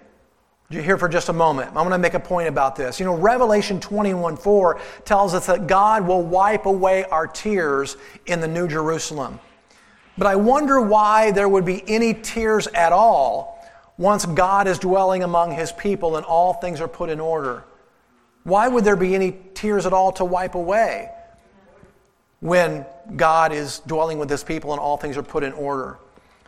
Here 0.70 0.98
for 0.98 1.08
just 1.08 1.30
a 1.30 1.34
moment. 1.34 1.70
I'm 1.70 1.76
going 1.76 1.92
to 1.92 2.00
make 2.00 2.16
a 2.16 2.20
point 2.20 2.48
about 2.48 2.76
this. 2.76 3.00
You 3.00 3.06
know, 3.06 3.16
Revelation 3.16 3.80
21 3.80 4.36
4 4.36 4.82
tells 5.06 5.36
us 5.36 5.46
that 5.46 5.68
God 5.68 6.08
will 6.08 6.24
wipe 6.24 6.66
away 6.66 7.06
our 7.06 7.28
tears 7.28 7.98
in 8.26 8.40
the 8.40 8.48
New 8.48 8.68
Jerusalem. 8.68 9.40
But 10.18 10.28
I 10.28 10.36
wonder 10.36 10.82
why 10.82 11.32
there 11.32 11.48
would 11.48 11.66
be 11.66 11.84
any 11.88 12.16
tears 12.16 12.66
at 12.68 12.92
all 12.92 13.64
once 13.98 14.26
God 14.26 14.68
is 14.68 14.80
dwelling 14.80 15.24
among 15.24 15.52
his 15.52 15.72
people 15.72 16.18
and 16.18 16.26
all 16.26 16.54
things 16.54 16.82
are 16.82 16.88
put 16.88 17.10
in 17.10 17.20
order. 17.20 17.64
Why 18.44 18.68
would 18.68 18.84
there 18.84 18.96
be 18.96 19.14
any 19.14 19.38
tears 19.54 19.86
at 19.86 19.94
all 19.94 20.12
to 20.14 20.26
wipe 20.26 20.56
away 20.56 21.12
when 22.40 22.86
God 23.16 23.52
is 23.52 23.80
dwelling 23.80 24.20
with 24.20 24.30
his 24.30 24.44
people 24.44 24.72
and 24.72 24.80
all 24.80 24.98
things 24.98 25.18
are 25.18 25.24
put 25.24 25.44
in 25.44 25.54
order? 25.54 26.00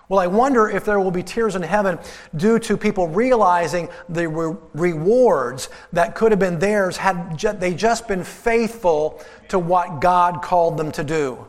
Well, 0.09 0.19
I 0.21 0.27
wonder 0.27 0.69
if 0.69 0.85
there 0.85 1.01
will 1.01 1.11
be 1.11 1.23
tears 1.23 1.55
in 1.57 1.61
heaven 1.61 1.99
due 2.37 2.59
to 2.59 2.77
people 2.77 3.09
realizing 3.09 3.89
the 4.07 4.29
re- 4.29 4.55
rewards 4.73 5.69
that 5.91 6.15
could 6.15 6.31
have 6.31 6.39
been 6.39 6.59
theirs 6.59 6.95
had 6.95 7.37
ju- 7.37 7.51
they 7.51 7.73
just 7.73 8.07
been 8.07 8.23
faithful 8.23 9.21
to 9.49 9.59
what 9.59 9.99
God 9.99 10.41
called 10.41 10.77
them 10.77 10.93
to 10.93 11.03
do. 11.03 11.45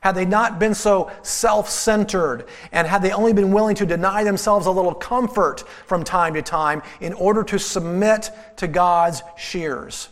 Had 0.00 0.16
they 0.16 0.24
not 0.24 0.58
been 0.58 0.74
so 0.74 1.12
self 1.22 1.68
centered, 1.68 2.46
and 2.72 2.88
had 2.88 3.02
they 3.02 3.12
only 3.12 3.34
been 3.34 3.52
willing 3.52 3.76
to 3.76 3.86
deny 3.86 4.24
themselves 4.24 4.66
a 4.66 4.70
little 4.70 4.94
comfort 4.94 5.60
from 5.86 6.02
time 6.02 6.34
to 6.34 6.42
time 6.42 6.82
in 7.00 7.12
order 7.12 7.44
to 7.44 7.58
submit 7.58 8.30
to 8.56 8.66
God's 8.66 9.22
shears. 9.36 10.08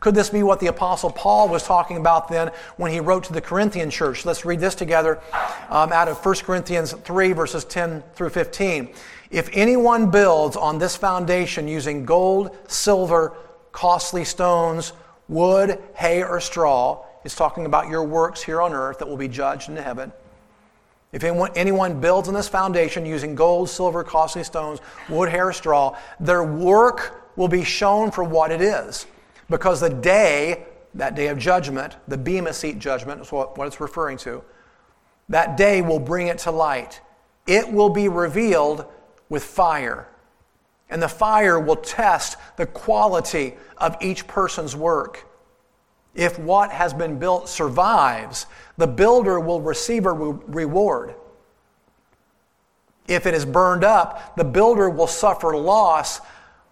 Could 0.00 0.14
this 0.14 0.30
be 0.30 0.44
what 0.44 0.60
the 0.60 0.68
Apostle 0.68 1.10
Paul 1.10 1.48
was 1.48 1.64
talking 1.64 1.96
about 1.96 2.28
then 2.28 2.52
when 2.76 2.92
he 2.92 3.00
wrote 3.00 3.24
to 3.24 3.32
the 3.32 3.40
Corinthian 3.40 3.90
church? 3.90 4.24
Let's 4.24 4.44
read 4.44 4.60
this 4.60 4.76
together 4.76 5.20
um, 5.70 5.92
out 5.92 6.06
of 6.06 6.24
1 6.24 6.34
Corinthians 6.36 6.92
3, 6.92 7.32
verses 7.32 7.64
10 7.64 8.04
through 8.14 8.30
15. 8.30 8.94
If 9.30 9.50
anyone 9.52 10.10
builds 10.10 10.56
on 10.56 10.78
this 10.78 10.94
foundation 10.94 11.66
using 11.66 12.04
gold, 12.04 12.56
silver, 12.68 13.36
costly 13.72 14.24
stones, 14.24 14.92
wood, 15.28 15.82
hay, 15.94 16.22
or 16.22 16.40
straw, 16.40 17.04
is 17.24 17.34
talking 17.34 17.66
about 17.66 17.88
your 17.88 18.04
works 18.04 18.40
here 18.40 18.62
on 18.62 18.72
earth 18.72 19.00
that 19.00 19.08
will 19.08 19.16
be 19.16 19.28
judged 19.28 19.68
in 19.68 19.76
heaven. 19.76 20.12
If 21.10 21.24
anyone, 21.24 21.50
anyone 21.56 22.00
builds 22.00 22.28
on 22.28 22.34
this 22.34 22.48
foundation 22.48 23.04
using 23.04 23.34
gold, 23.34 23.68
silver, 23.68 24.04
costly 24.04 24.44
stones, 24.44 24.80
wood, 25.08 25.28
hair, 25.28 25.52
straw, 25.52 25.96
their 26.20 26.44
work 26.44 27.32
will 27.34 27.48
be 27.48 27.64
shown 27.64 28.10
for 28.10 28.22
what 28.22 28.52
it 28.52 28.60
is. 28.60 29.06
Because 29.48 29.80
the 29.80 29.90
day, 29.90 30.64
that 30.94 31.14
day 31.14 31.28
of 31.28 31.38
judgment, 31.38 31.96
the 32.06 32.18
Bema 32.18 32.52
seat 32.52 32.78
judgment 32.78 33.20
is 33.20 33.32
what, 33.32 33.56
what 33.56 33.66
it's 33.66 33.80
referring 33.80 34.18
to, 34.18 34.42
that 35.28 35.56
day 35.56 35.82
will 35.82 35.98
bring 35.98 36.28
it 36.28 36.38
to 36.38 36.50
light. 36.50 37.00
It 37.46 37.72
will 37.72 37.90
be 37.90 38.08
revealed 38.08 38.86
with 39.28 39.44
fire. 39.44 40.08
And 40.90 41.02
the 41.02 41.08
fire 41.08 41.60
will 41.60 41.76
test 41.76 42.36
the 42.56 42.66
quality 42.66 43.54
of 43.76 43.96
each 44.00 44.26
person's 44.26 44.74
work. 44.74 45.26
If 46.14 46.38
what 46.38 46.70
has 46.70 46.94
been 46.94 47.18
built 47.18 47.48
survives, 47.48 48.46
the 48.76 48.86
builder 48.86 49.38
will 49.38 49.60
receive 49.60 50.06
a 50.06 50.12
re- 50.12 50.38
reward. 50.46 51.14
If 53.06 53.26
it 53.26 53.34
is 53.34 53.44
burned 53.44 53.84
up, 53.84 54.36
the 54.36 54.44
builder 54.44 54.90
will 54.90 55.06
suffer 55.06 55.56
loss, 55.56 56.20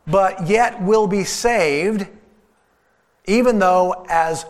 but 0.07 0.47
yet 0.47 0.83
will 0.83 1.07
be 1.07 1.24
saved, 1.24 2.07
even 3.27 3.59
though 3.59 4.07
as 4.09 4.47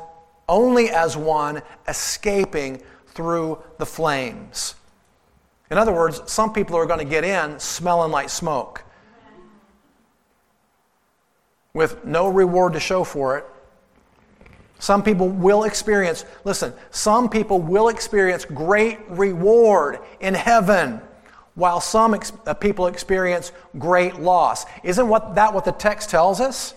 only 0.48 0.90
as 0.90 1.16
one 1.16 1.62
escaping 1.88 2.80
through 3.08 3.58
the 3.78 3.86
flames. 3.86 4.74
In 5.70 5.78
other 5.78 5.92
words, 5.92 6.20
some 6.26 6.52
people 6.52 6.76
are 6.76 6.86
going 6.86 7.00
to 7.00 7.04
get 7.04 7.24
in 7.24 7.58
smelling 7.58 8.12
like 8.12 8.28
smoke 8.28 8.84
with 11.74 12.04
no 12.04 12.28
reward 12.28 12.72
to 12.72 12.80
show 12.80 13.04
for 13.04 13.36
it. 13.36 13.44
Some 14.78 15.02
people 15.02 15.28
will 15.28 15.64
experience, 15.64 16.24
listen, 16.44 16.72
some 16.90 17.28
people 17.28 17.60
will 17.60 17.88
experience 17.88 18.44
great 18.44 18.98
reward 19.08 19.98
in 20.20 20.34
heaven 20.34 21.00
while 21.54 21.80
some 21.80 22.14
ex- 22.14 22.32
uh, 22.46 22.54
people 22.54 22.86
experience 22.86 23.52
great 23.78 24.20
loss. 24.20 24.66
Isn't 24.84 25.08
what, 25.08 25.34
that 25.34 25.52
what 25.52 25.64
the 25.64 25.72
text 25.72 26.10
tells 26.10 26.40
us? 26.40 26.74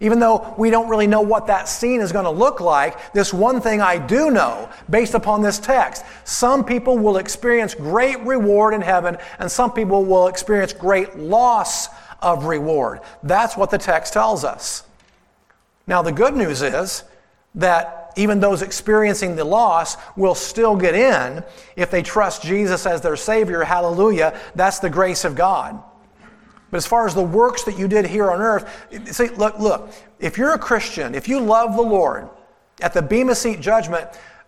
Even 0.00 0.18
though 0.18 0.54
we 0.58 0.68
don't 0.70 0.88
really 0.88 1.06
know 1.06 1.22
what 1.22 1.46
that 1.46 1.68
scene 1.68 2.00
is 2.00 2.12
going 2.12 2.26
to 2.26 2.30
look 2.30 2.60
like, 2.60 3.12
this 3.14 3.32
one 3.32 3.60
thing 3.60 3.80
I 3.80 3.98
do 3.98 4.30
know 4.30 4.68
based 4.90 5.14
upon 5.14 5.42
this 5.42 5.58
text 5.58 6.04
some 6.24 6.64
people 6.64 6.98
will 6.98 7.16
experience 7.16 7.74
great 7.74 8.20
reward 8.20 8.74
in 8.74 8.82
heaven, 8.82 9.16
and 9.38 9.50
some 9.50 9.72
people 9.72 10.04
will 10.04 10.28
experience 10.28 10.72
great 10.72 11.16
loss 11.16 11.88
of 12.20 12.44
reward. 12.44 13.00
That's 13.22 13.56
what 13.56 13.70
the 13.70 13.78
text 13.78 14.12
tells 14.12 14.44
us. 14.44 14.82
Now, 15.86 16.02
the 16.02 16.12
good 16.12 16.34
news 16.34 16.62
is 16.62 17.04
that 17.54 18.12
even 18.16 18.40
those 18.40 18.62
experiencing 18.62 19.36
the 19.36 19.44
loss 19.44 19.96
will 20.16 20.34
still 20.34 20.76
get 20.76 20.94
in 20.94 21.44
if 21.76 21.90
they 21.90 22.02
trust 22.02 22.42
Jesus 22.42 22.86
as 22.86 23.00
their 23.00 23.16
Savior. 23.16 23.62
Hallelujah. 23.62 24.38
That's 24.54 24.78
the 24.78 24.90
grace 24.90 25.24
of 25.24 25.34
God. 25.34 25.82
But 26.76 26.84
as 26.84 26.86
far 26.86 27.06
as 27.06 27.14
the 27.14 27.22
works 27.22 27.62
that 27.62 27.78
you 27.78 27.88
did 27.88 28.04
here 28.04 28.30
on 28.30 28.38
earth, 28.38 28.86
see, 29.10 29.28
look, 29.28 29.58
look, 29.58 29.90
if 30.20 30.36
you're 30.36 30.52
a 30.52 30.58
Christian, 30.58 31.14
if 31.14 31.26
you 31.26 31.40
love 31.40 31.74
the 31.74 31.80
Lord, 31.80 32.28
at 32.82 32.92
the 32.92 33.00
Bema 33.00 33.34
Seat 33.34 33.62
judgment, 33.62 34.06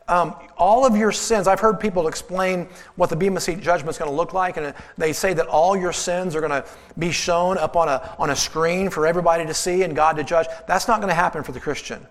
um, 0.09 0.35
all 0.59 0.85
of 0.85 0.95
your 0.95 1.11
sins, 1.11 1.49
I've 1.49 1.59
heard 1.59 1.81
people 1.81 2.07
explain 2.07 2.69
what 2.97 3.09
the 3.09 3.17
Bema 3.17 3.41
Seat 3.41 3.61
judgment 3.61 3.95
is 3.95 3.99
going 3.99 4.11
to 4.11 4.15
look 4.15 4.35
like, 4.35 4.59
and 4.59 4.75
they 4.99 5.15
say 5.15 5.33
that 5.33 5.47
all 5.47 5.75
your 5.75 5.95
sins 5.95 6.37
are 6.37 6.41
going 6.41 6.51
to 6.51 6.67
be 6.99 7.13
shown 7.13 7.57
up 7.57 7.77
on 7.77 7.89
a, 7.89 8.15
on 8.19 8.29
a 8.29 8.37
screen 8.37 8.91
for 8.91 9.07
everybody 9.07 9.47
to 9.47 9.55
see 9.55 9.83
and 9.83 9.97
God 9.97 10.17
to 10.17 10.23
judge. 10.23 10.49
That's 10.67 10.87
not 10.87 11.01
going 11.01 11.09
to 11.09 11.15
happen 11.15 11.43
for 11.43 11.53
the 11.53 11.61
Christian. 11.61 12.07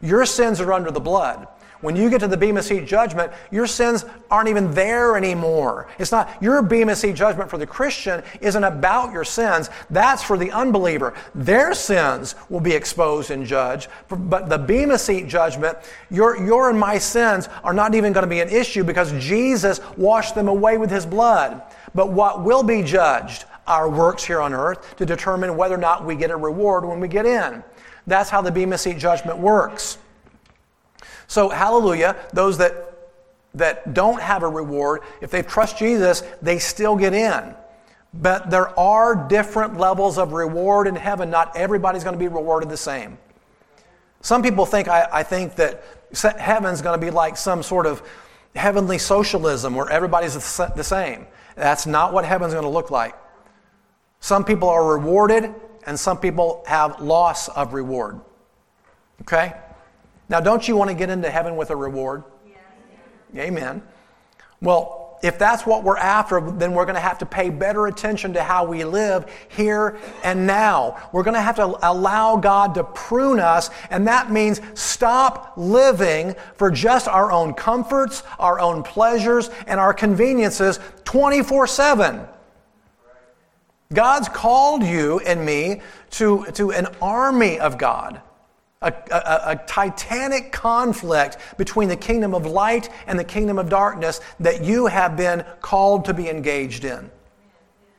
Your 0.00 0.24
sins 0.24 0.62
are 0.62 0.72
under 0.72 0.90
the 0.90 1.00
blood. 1.00 1.48
When 1.80 1.96
you 1.96 2.10
get 2.10 2.20
to 2.20 2.28
the 2.28 2.36
Bema 2.36 2.62
Seat 2.62 2.86
judgment, 2.86 3.32
your 3.50 3.66
sins 3.66 4.04
aren't 4.30 4.50
even 4.50 4.72
there 4.74 5.16
anymore. 5.16 5.88
It's 5.98 6.12
not 6.12 6.30
your 6.42 6.60
Bema 6.60 6.94
Seat 6.94 7.14
judgment 7.14 7.48
for 7.48 7.56
the 7.56 7.66
Christian 7.66 8.22
isn't 8.42 8.64
about 8.64 9.12
your 9.12 9.24
sins. 9.24 9.70
That's 9.88 10.22
for 10.22 10.36
the 10.36 10.50
unbeliever. 10.50 11.14
Their 11.34 11.72
sins 11.72 12.34
will 12.50 12.60
be 12.60 12.72
exposed 12.72 13.30
and 13.30 13.46
judged. 13.46 13.88
But 14.08 14.50
the 14.50 14.58
Bema 14.58 14.98
Seat 14.98 15.26
judgment, 15.26 15.78
your, 16.10 16.36
your 16.44 16.68
and 16.68 16.78
my 16.78 16.98
sins 16.98 17.48
are 17.64 17.72
not 17.72 17.94
even 17.94 18.12
going 18.12 18.24
to 18.24 18.30
be 18.30 18.40
an 18.40 18.50
issue 18.50 18.84
because 18.84 19.12
Jesus 19.12 19.80
washed 19.96 20.34
them 20.34 20.48
away 20.48 20.76
with 20.76 20.90
his 20.90 21.06
blood. 21.06 21.62
But 21.94 22.12
what 22.12 22.44
will 22.44 22.62
be 22.62 22.82
judged? 22.82 23.46
Our 23.66 23.88
works 23.88 24.24
here 24.24 24.40
on 24.40 24.52
earth 24.52 24.96
to 24.96 25.06
determine 25.06 25.56
whether 25.56 25.76
or 25.76 25.78
not 25.78 26.04
we 26.04 26.14
get 26.14 26.30
a 26.30 26.36
reward 26.36 26.84
when 26.84 27.00
we 27.00 27.08
get 27.08 27.24
in. 27.24 27.62
That's 28.06 28.28
how 28.28 28.42
the 28.42 28.50
Bema 28.50 28.76
Seat 28.76 28.98
judgment 28.98 29.38
works. 29.38 29.98
So, 31.30 31.48
hallelujah, 31.48 32.16
those 32.32 32.58
that, 32.58 32.92
that 33.54 33.94
don't 33.94 34.20
have 34.20 34.42
a 34.42 34.48
reward, 34.48 35.02
if 35.20 35.30
they 35.30 35.42
trust 35.42 35.78
Jesus, 35.78 36.24
they 36.42 36.58
still 36.58 36.96
get 36.96 37.14
in. 37.14 37.54
But 38.12 38.50
there 38.50 38.76
are 38.76 39.28
different 39.28 39.78
levels 39.78 40.18
of 40.18 40.32
reward 40.32 40.88
in 40.88 40.96
heaven. 40.96 41.30
Not 41.30 41.56
everybody's 41.56 42.02
going 42.02 42.14
to 42.14 42.18
be 42.18 42.26
rewarded 42.26 42.68
the 42.68 42.76
same. 42.76 43.16
Some 44.22 44.42
people 44.42 44.66
think, 44.66 44.88
I, 44.88 45.06
I 45.12 45.22
think 45.22 45.54
that 45.54 45.84
heaven's 46.36 46.82
going 46.82 46.98
to 46.98 47.06
be 47.06 47.12
like 47.12 47.36
some 47.36 47.62
sort 47.62 47.86
of 47.86 48.02
heavenly 48.56 48.98
socialism 48.98 49.76
where 49.76 49.88
everybody's 49.88 50.34
the 50.34 50.82
same. 50.82 51.28
That's 51.54 51.86
not 51.86 52.12
what 52.12 52.24
heaven's 52.24 52.54
going 52.54 52.64
to 52.64 52.70
look 52.70 52.90
like. 52.90 53.14
Some 54.18 54.44
people 54.44 54.68
are 54.68 54.84
rewarded, 54.84 55.54
and 55.86 55.98
some 55.98 56.18
people 56.18 56.64
have 56.66 57.00
loss 57.00 57.48
of 57.48 57.72
reward. 57.72 58.20
Okay? 59.20 59.52
Now, 60.30 60.38
don't 60.38 60.66
you 60.66 60.76
want 60.76 60.88
to 60.88 60.94
get 60.94 61.10
into 61.10 61.28
heaven 61.28 61.56
with 61.56 61.70
a 61.70 61.76
reward? 61.76 62.22
Yes. 62.46 62.56
Amen. 63.36 63.82
Well, 64.62 65.18
if 65.24 65.40
that's 65.40 65.66
what 65.66 65.82
we're 65.82 65.96
after, 65.96 66.40
then 66.52 66.72
we're 66.72 66.84
going 66.84 66.94
to 66.94 67.00
have 67.00 67.18
to 67.18 67.26
pay 67.26 67.50
better 67.50 67.88
attention 67.88 68.32
to 68.34 68.42
how 68.42 68.64
we 68.64 68.84
live 68.84 69.26
here 69.48 69.98
and 70.22 70.46
now. 70.46 71.10
We're 71.12 71.24
going 71.24 71.34
to 71.34 71.40
have 71.40 71.56
to 71.56 71.76
allow 71.82 72.36
God 72.36 72.76
to 72.76 72.84
prune 72.84 73.40
us, 73.40 73.70
and 73.90 74.06
that 74.06 74.30
means 74.30 74.60
stop 74.74 75.54
living 75.56 76.36
for 76.54 76.70
just 76.70 77.08
our 77.08 77.32
own 77.32 77.52
comforts, 77.52 78.22
our 78.38 78.60
own 78.60 78.84
pleasures, 78.84 79.50
and 79.66 79.80
our 79.80 79.92
conveniences 79.92 80.78
24 81.04 81.66
7. 81.66 82.20
God's 83.92 84.28
called 84.28 84.84
you 84.84 85.18
and 85.18 85.44
me 85.44 85.82
to, 86.10 86.46
to 86.52 86.70
an 86.70 86.86
army 87.02 87.58
of 87.58 87.76
God 87.76 88.22
a, 88.82 88.92
a, 89.10 89.50
a, 89.50 89.56
titanic 89.66 90.52
conflict 90.52 91.36
between 91.58 91.88
the 91.88 91.96
kingdom 91.96 92.34
of 92.34 92.46
light 92.46 92.88
and 93.06 93.18
the 93.18 93.24
kingdom 93.24 93.58
of 93.58 93.68
darkness 93.68 94.20
that 94.40 94.64
you 94.64 94.86
have 94.86 95.18
been 95.18 95.44
called 95.60 96.06
to 96.06 96.14
be 96.14 96.30
engaged 96.30 96.86
in. 96.86 97.10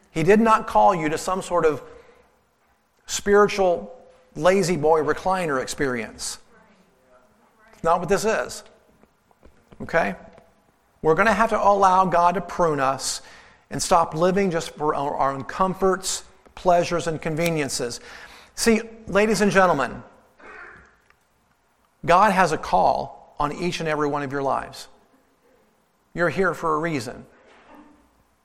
He 0.09 0.23
did 0.23 0.39
not 0.39 0.65
call 0.65 0.95
you 0.95 1.07
to 1.09 1.19
some 1.19 1.43
sort 1.43 1.65
of 1.65 1.83
spiritual 3.05 3.95
La-Z-Boy 4.35 5.01
recliner 5.01 5.61
experience. 5.61 6.39
It's 7.73 7.83
not 7.83 7.99
what 7.99 8.09
this 8.09 8.25
is. 8.25 8.63
Okay? 9.81 10.15
We're 11.03 11.15
going 11.15 11.27
to 11.27 11.33
have 11.33 11.51
to 11.51 11.61
allow 11.61 12.05
God 12.05 12.35
to 12.35 12.41
prune 12.41 12.79
us 12.79 13.21
and 13.69 13.81
stop 13.81 14.15
living 14.15 14.49
just 14.49 14.71
for 14.71 14.95
our 14.95 15.31
own 15.31 15.43
comforts, 15.43 16.23
pleasures, 16.55 17.05
and 17.05 17.21
conveniences. 17.21 17.99
See, 18.55 18.81
ladies 19.07 19.41
and 19.41 19.51
gentlemen, 19.51 20.03
God 22.05 22.31
has 22.31 22.51
a 22.51 22.57
call 22.57 23.35
on 23.39 23.51
each 23.53 23.79
and 23.79 23.87
every 23.87 24.07
one 24.07 24.23
of 24.23 24.31
your 24.31 24.43
lives. 24.43 24.87
You're 26.13 26.29
here 26.29 26.53
for 26.53 26.75
a 26.75 26.79
reason. 26.79 27.25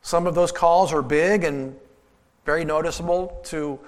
Some 0.03 0.27
of 0.27 0.35
those 0.35 0.53
calls 0.53 0.93
are 0.93 1.03
big 1.03 1.45
and 1.45 1.77
very 2.45 2.65
noticeable 2.65 3.41
to 3.47 3.81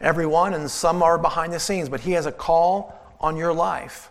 everyone, 0.00 0.52
and 0.52 0.70
some 0.70 1.02
are 1.02 1.16
behind 1.16 1.52
the 1.52 1.60
scenes, 1.60 1.88
but 1.88 2.00
He 2.00 2.12
has 2.12 2.26
a 2.26 2.32
call 2.32 2.94
on 3.20 3.36
your 3.36 3.52
life. 3.52 4.10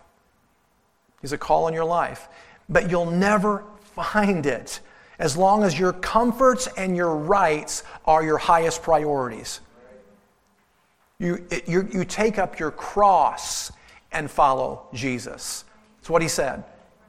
He's 1.20 1.32
a 1.32 1.38
call 1.38 1.66
on 1.66 1.74
your 1.74 1.84
life. 1.84 2.28
But 2.68 2.90
you'll 2.90 3.10
never 3.10 3.64
find 3.94 4.46
it 4.46 4.80
as 5.18 5.36
long 5.36 5.62
as 5.62 5.78
your 5.78 5.92
comforts 5.92 6.66
and 6.76 6.96
your 6.96 7.14
rights 7.14 7.84
are 8.04 8.24
your 8.24 8.38
highest 8.38 8.82
priorities. 8.82 9.60
You, 11.18 11.46
it, 11.50 11.68
you, 11.68 11.88
you 11.92 12.04
take 12.04 12.38
up 12.38 12.58
your 12.58 12.72
cross 12.72 13.70
and 14.12 14.30
follow 14.30 14.86
Jesus. 14.92 15.64
That's 15.98 16.10
what 16.10 16.22
he 16.22 16.28
said. 16.28 16.64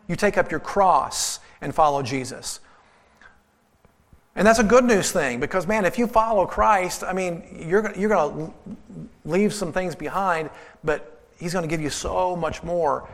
You 0.07 0.15
take 0.15 0.37
up 0.37 0.51
your 0.51 0.59
cross 0.59 1.39
and 1.61 1.73
follow 1.73 2.03
Jesus. 2.03 2.59
And 4.35 4.47
that's 4.47 4.59
a 4.59 4.63
good 4.63 4.83
news 4.83 5.11
thing 5.11 5.39
because, 5.39 5.67
man, 5.67 5.85
if 5.85 5.97
you 5.97 6.07
follow 6.07 6.45
Christ, 6.45 7.03
I 7.03 7.13
mean, 7.13 7.65
you're, 7.67 7.93
you're 7.95 8.09
going 8.09 8.47
to 8.47 8.53
leave 9.25 9.53
some 9.53 9.71
things 9.71 9.95
behind, 9.95 10.49
but 10.83 11.09
He's 11.39 11.53
going 11.53 11.63
to 11.63 11.69
give 11.69 11.81
you 11.81 11.89
so 11.89 12.35
much 12.35 12.63
more 12.63 13.09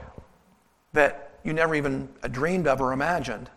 that 0.93 1.31
you 1.43 1.53
never 1.53 1.75
even 1.75 2.07
dreamed 2.31 2.67
of 2.67 2.79
or 2.79 2.93
imagined. 2.93 3.49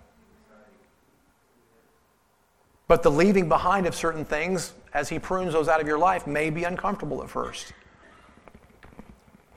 But 2.89 3.03
the 3.03 3.11
leaving 3.11 3.49
behind 3.49 3.87
of 3.87 3.95
certain 3.95 4.25
things, 4.25 4.73
as 4.93 5.09
He 5.09 5.19
prunes 5.19 5.53
those 5.53 5.69
out 5.69 5.81
of 5.81 5.87
your 5.87 5.99
life, 5.99 6.27
may 6.27 6.51
be 6.51 6.65
uncomfortable 6.65 7.23
at 7.23 7.31
first. 7.31 7.73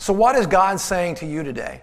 So, 0.06 0.14
what 0.14 0.36
is 0.36 0.46
God 0.46 0.80
saying 0.80 1.16
to 1.16 1.26
you 1.26 1.42
today? 1.42 1.82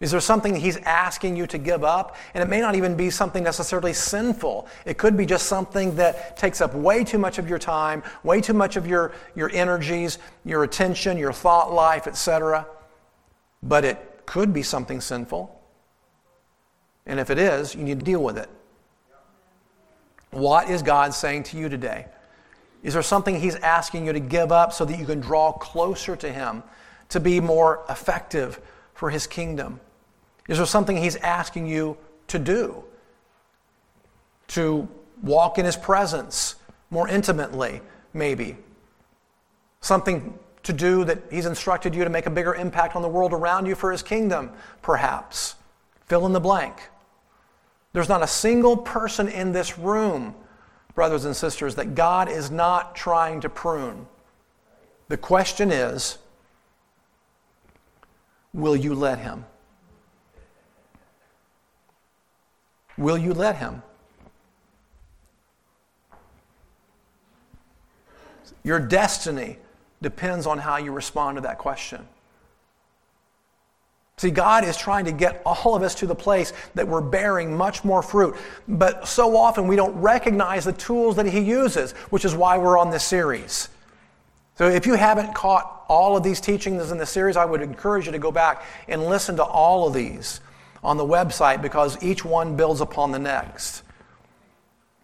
Is 0.00 0.10
there 0.10 0.20
something 0.20 0.56
he's 0.56 0.78
asking 0.78 1.36
you 1.36 1.46
to 1.48 1.58
give 1.58 1.84
up? 1.84 2.16
And 2.32 2.42
it 2.42 2.46
may 2.48 2.62
not 2.62 2.76
even 2.76 2.96
be 2.96 3.10
something 3.10 3.44
necessarily 3.44 3.92
sinful. 3.92 4.68
It 4.86 4.96
could 4.96 5.18
be 5.18 5.26
just 5.26 5.48
something 5.48 5.96
that 5.96 6.38
takes 6.38 6.62
up 6.62 6.72
way 6.72 7.04
too 7.04 7.18
much 7.18 7.36
of 7.36 7.50
your 7.50 7.58
time, 7.58 8.04
way 8.24 8.40
too 8.40 8.54
much 8.54 8.76
of 8.76 8.86
your, 8.86 9.12
your 9.34 9.50
energies, 9.52 10.18
your 10.46 10.64
attention, 10.64 11.18
your 11.18 11.34
thought 11.34 11.74
life, 11.74 12.06
etc. 12.06 12.66
But 13.62 13.84
it 13.84 14.22
could 14.24 14.54
be 14.54 14.62
something 14.62 15.02
sinful. 15.02 15.54
And 17.04 17.20
if 17.20 17.28
it 17.28 17.38
is, 17.38 17.74
you 17.74 17.82
need 17.82 17.98
to 17.98 18.04
deal 18.06 18.22
with 18.22 18.38
it. 18.38 18.48
What 20.30 20.70
is 20.70 20.80
God 20.80 21.12
saying 21.12 21.42
to 21.42 21.58
you 21.58 21.68
today? 21.68 22.06
Is 22.82 22.94
there 22.94 23.02
something 23.02 23.38
He's 23.38 23.56
asking 23.56 24.06
you 24.06 24.14
to 24.14 24.20
give 24.20 24.52
up 24.52 24.72
so 24.72 24.86
that 24.86 24.98
you 24.98 25.04
can 25.04 25.20
draw 25.20 25.52
closer 25.52 26.16
to 26.16 26.32
Him, 26.32 26.62
to 27.12 27.20
be 27.20 27.40
more 27.40 27.84
effective 27.88 28.60
for 28.94 29.10
His 29.10 29.26
kingdom? 29.26 29.80
Is 30.48 30.56
there 30.56 30.66
something 30.66 30.96
He's 30.96 31.16
asking 31.16 31.66
you 31.66 31.96
to 32.28 32.38
do? 32.38 32.82
To 34.48 34.88
walk 35.22 35.58
in 35.58 35.64
His 35.64 35.76
presence 35.76 36.56
more 36.90 37.08
intimately, 37.08 37.80
maybe? 38.14 38.56
Something 39.80 40.38
to 40.62 40.72
do 40.72 41.04
that 41.04 41.22
He's 41.30 41.46
instructed 41.46 41.94
you 41.94 42.04
to 42.04 42.10
make 42.10 42.26
a 42.26 42.30
bigger 42.30 42.54
impact 42.54 42.96
on 42.96 43.02
the 43.02 43.08
world 43.08 43.32
around 43.32 43.66
you 43.66 43.74
for 43.74 43.92
His 43.92 44.02
kingdom, 44.02 44.50
perhaps? 44.80 45.56
Fill 46.06 46.24
in 46.26 46.32
the 46.32 46.40
blank. 46.40 46.88
There's 47.92 48.08
not 48.08 48.22
a 48.22 48.26
single 48.26 48.76
person 48.78 49.28
in 49.28 49.52
this 49.52 49.78
room, 49.78 50.34
brothers 50.94 51.26
and 51.26 51.36
sisters, 51.36 51.74
that 51.74 51.94
God 51.94 52.30
is 52.30 52.50
not 52.50 52.94
trying 52.94 53.42
to 53.42 53.50
prune. 53.50 54.06
The 55.08 55.18
question 55.18 55.70
is 55.70 56.16
will 58.52 58.76
you 58.76 58.94
let 58.94 59.18
Him? 59.18 59.44
Will 62.98 63.18
you 63.18 63.32
let 63.32 63.56
him? 63.56 63.82
Your 68.62 68.78
destiny 68.78 69.58
depends 70.00 70.46
on 70.46 70.58
how 70.58 70.76
you 70.76 70.92
respond 70.92 71.36
to 71.36 71.40
that 71.42 71.58
question. 71.58 72.06
See, 74.18 74.30
God 74.30 74.64
is 74.64 74.76
trying 74.76 75.06
to 75.06 75.12
get 75.12 75.42
all 75.44 75.74
of 75.74 75.82
us 75.82 75.96
to 75.96 76.06
the 76.06 76.14
place 76.14 76.52
that 76.74 76.86
we're 76.86 77.00
bearing 77.00 77.56
much 77.56 77.82
more 77.82 78.02
fruit. 78.02 78.36
But 78.68 79.08
so 79.08 79.36
often 79.36 79.66
we 79.66 79.74
don't 79.74 80.00
recognize 80.00 80.64
the 80.64 80.72
tools 80.72 81.16
that 81.16 81.26
He 81.26 81.40
uses, 81.40 81.92
which 82.10 82.24
is 82.24 82.34
why 82.34 82.58
we're 82.58 82.78
on 82.78 82.90
this 82.90 83.02
series. 83.02 83.68
So 84.56 84.68
if 84.68 84.86
you 84.86 84.94
haven't 84.94 85.34
caught 85.34 85.84
all 85.88 86.16
of 86.16 86.22
these 86.22 86.40
teachings 86.40 86.90
in 86.90 86.98
the 86.98 87.06
series, 87.06 87.36
I 87.36 87.44
would 87.44 87.62
encourage 87.62 88.06
you 88.06 88.12
to 88.12 88.18
go 88.18 88.30
back 88.30 88.64
and 88.88 89.06
listen 89.06 89.36
to 89.36 89.44
all 89.44 89.86
of 89.86 89.94
these 89.94 90.40
on 90.82 90.96
the 90.96 91.04
website 91.04 91.62
because 91.62 92.02
each 92.02 92.24
one 92.24 92.56
builds 92.56 92.80
upon 92.80 93.12
the 93.12 93.18
next. 93.18 93.82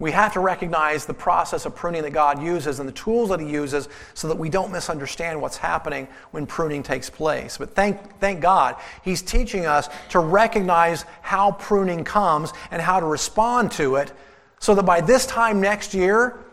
We 0.00 0.12
have 0.12 0.32
to 0.34 0.40
recognize 0.40 1.06
the 1.06 1.14
process 1.14 1.66
of 1.66 1.74
pruning 1.74 2.02
that 2.02 2.12
God 2.12 2.40
uses 2.40 2.78
and 2.78 2.88
the 2.88 2.92
tools 2.92 3.30
that 3.30 3.40
He 3.40 3.48
uses 3.48 3.88
so 4.14 4.28
that 4.28 4.36
we 4.36 4.48
don't 4.48 4.70
misunderstand 4.70 5.40
what's 5.40 5.56
happening 5.56 6.06
when 6.30 6.46
pruning 6.46 6.84
takes 6.84 7.10
place. 7.10 7.58
But 7.58 7.74
thank, 7.74 8.20
thank 8.20 8.40
God, 8.40 8.76
He's 9.02 9.22
teaching 9.22 9.66
us 9.66 9.88
to 10.10 10.20
recognize 10.20 11.04
how 11.20 11.52
pruning 11.52 12.04
comes 12.04 12.52
and 12.70 12.80
how 12.80 13.00
to 13.00 13.06
respond 13.06 13.72
to 13.72 13.96
it 13.96 14.12
so 14.60 14.74
that 14.76 14.84
by 14.84 15.00
this 15.00 15.26
time 15.26 15.60
next 15.60 15.94
year, 15.94 16.44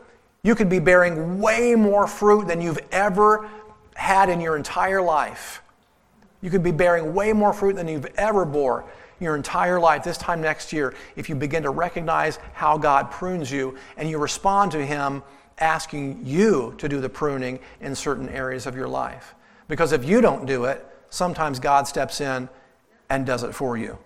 you 0.45 0.53
could 0.53 0.69
be 0.69 0.77
bearing 0.77 1.41
way 1.41 1.73
more 1.73 2.05
fruit 2.05 2.47
than 2.47 2.61
you've 2.61 2.79
ever 2.91 3.49
had 3.95 4.29
in 4.29 4.39
your 4.39 4.55
entire 4.55 5.01
life. 5.01 5.63
You 6.43 6.51
could 6.51 6.61
be 6.61 6.71
bearing 6.71 7.15
way 7.15 7.33
more 7.33 7.51
fruit 7.51 7.75
than 7.75 7.87
you've 7.87 8.05
ever 8.15 8.45
bore 8.45 8.85
your 9.19 9.35
entire 9.35 9.79
life, 9.79 10.03
this 10.03 10.19
time 10.19 10.41
next 10.41 10.71
year, 10.71 10.93
if 11.15 11.29
you 11.29 11.35
begin 11.35 11.63
to 11.63 11.71
recognize 11.71 12.37
how 12.53 12.77
God 12.77 13.09
prunes 13.09 13.51
you 13.51 13.75
and 13.97 14.07
you 14.07 14.19
respond 14.19 14.71
to 14.73 14.85
Him 14.85 15.23
asking 15.57 16.21
you 16.23 16.75
to 16.77 16.87
do 16.87 17.01
the 17.01 17.09
pruning 17.09 17.59
in 17.81 17.95
certain 17.95 18.29
areas 18.29 18.67
of 18.67 18.75
your 18.75 18.87
life. 18.87 19.33
Because 19.67 19.93
if 19.93 20.05
you 20.05 20.21
don't 20.21 20.45
do 20.45 20.65
it, 20.65 20.85
sometimes 21.09 21.59
God 21.59 21.87
steps 21.87 22.21
in 22.21 22.49
and 23.09 23.25
does 23.25 23.41
it 23.41 23.55
for 23.55 23.77
you. 23.77 23.97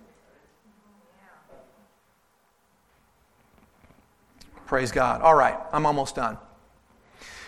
Praise 4.70 4.92
God. 4.92 5.22
All 5.22 5.34
right, 5.34 5.58
I'm 5.74 5.88
almost 5.88 6.14
done. 6.14 6.38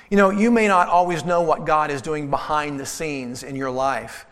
You 0.10 0.18
know, 0.18 0.32
you 0.32 0.50
may 0.50 0.68
not 0.68 0.88
always 0.88 1.24
know 1.24 1.44
what 1.44 1.68
God 1.68 1.92
is 1.92 2.02
doing 2.02 2.32
behind 2.32 2.80
the 2.80 2.86
scenes 2.88 3.44
in 3.44 3.56
your 3.56 3.70
life. 3.70 4.26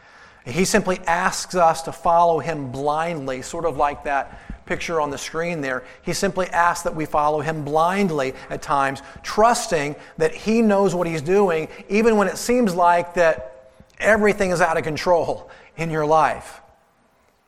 He 0.44 0.66
simply 0.66 0.98
asks 1.06 1.54
us 1.54 1.84
to 1.84 1.92
follow 1.92 2.40
him 2.40 2.72
blindly, 2.72 3.44
sort 3.44 3.66
of 3.66 3.78
like 3.78 4.06
that 4.06 4.66
picture 4.66 5.00
on 5.00 5.12
the 5.12 5.20
screen 5.20 5.62
there. 5.62 5.84
He 6.02 6.14
simply 6.14 6.48
asks 6.48 6.82
that 6.82 6.96
we 6.96 7.06
follow 7.06 7.42
him 7.42 7.64
blindly 7.64 8.34
at 8.50 8.64
times, 8.64 9.04
trusting 9.22 9.96
that 10.18 10.34
he 10.34 10.64
knows 10.64 10.96
what 10.96 11.06
he's 11.06 11.22
doing, 11.22 11.68
even 11.90 12.18
when 12.18 12.28
it 12.28 12.40
seems 12.40 12.74
like 12.74 13.14
that 13.14 13.72
everything 14.00 14.50
is 14.50 14.62
out 14.62 14.78
of 14.78 14.84
control 14.84 15.52
in 15.78 15.92
your 15.92 16.08
life. 16.08 16.60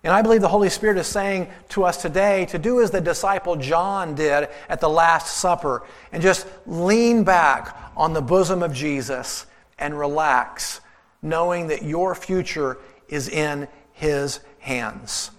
And 0.04 0.12
I 0.12 0.24
believe 0.24 0.42
the 0.42 0.48
Holy 0.48 0.70
Spirit 0.70 0.98
is 0.98 1.06
saying 1.06 1.48
to 1.70 1.84
us 1.84 2.02
today 2.02 2.46
to 2.46 2.58
do 2.58 2.82
as 2.82 2.90
the 2.90 3.02
disciple 3.02 3.56
John 3.56 4.16
did 4.16 4.50
at 4.68 4.82
the 4.82 4.90
Last 4.90 5.38
Supper 5.38 5.84
and 6.12 6.24
just 6.24 6.48
lean 6.66 7.24
back 7.24 7.78
on 7.96 8.14
the 8.14 8.22
bosom 8.22 8.64
of 8.64 8.74
Jesus 8.74 9.46
and 9.78 9.98
relax, 9.98 10.82
knowing 11.22 11.68
that 11.68 11.84
your 11.84 12.16
future 12.16 12.80
is 13.10 13.30
in 13.30 13.68
his 13.94 14.40
hands. 14.60 15.30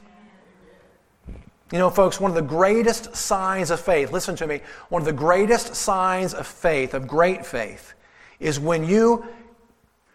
You 1.72 1.78
know, 1.78 1.90
folks, 1.90 2.20
one 2.20 2.30
of 2.30 2.34
the 2.36 2.42
greatest 2.42 3.16
signs 3.16 3.70
of 3.70 3.80
faith, 3.80 4.12
listen 4.12 4.36
to 4.36 4.46
me, 4.46 4.60
one 4.90 5.02
of 5.02 5.06
the 5.06 5.12
greatest 5.12 5.74
signs 5.74 6.34
of 6.34 6.46
faith, 6.46 6.94
of 6.94 7.08
great 7.08 7.44
faith, 7.44 7.94
is 8.38 8.60
when 8.60 8.84
you 8.84 9.26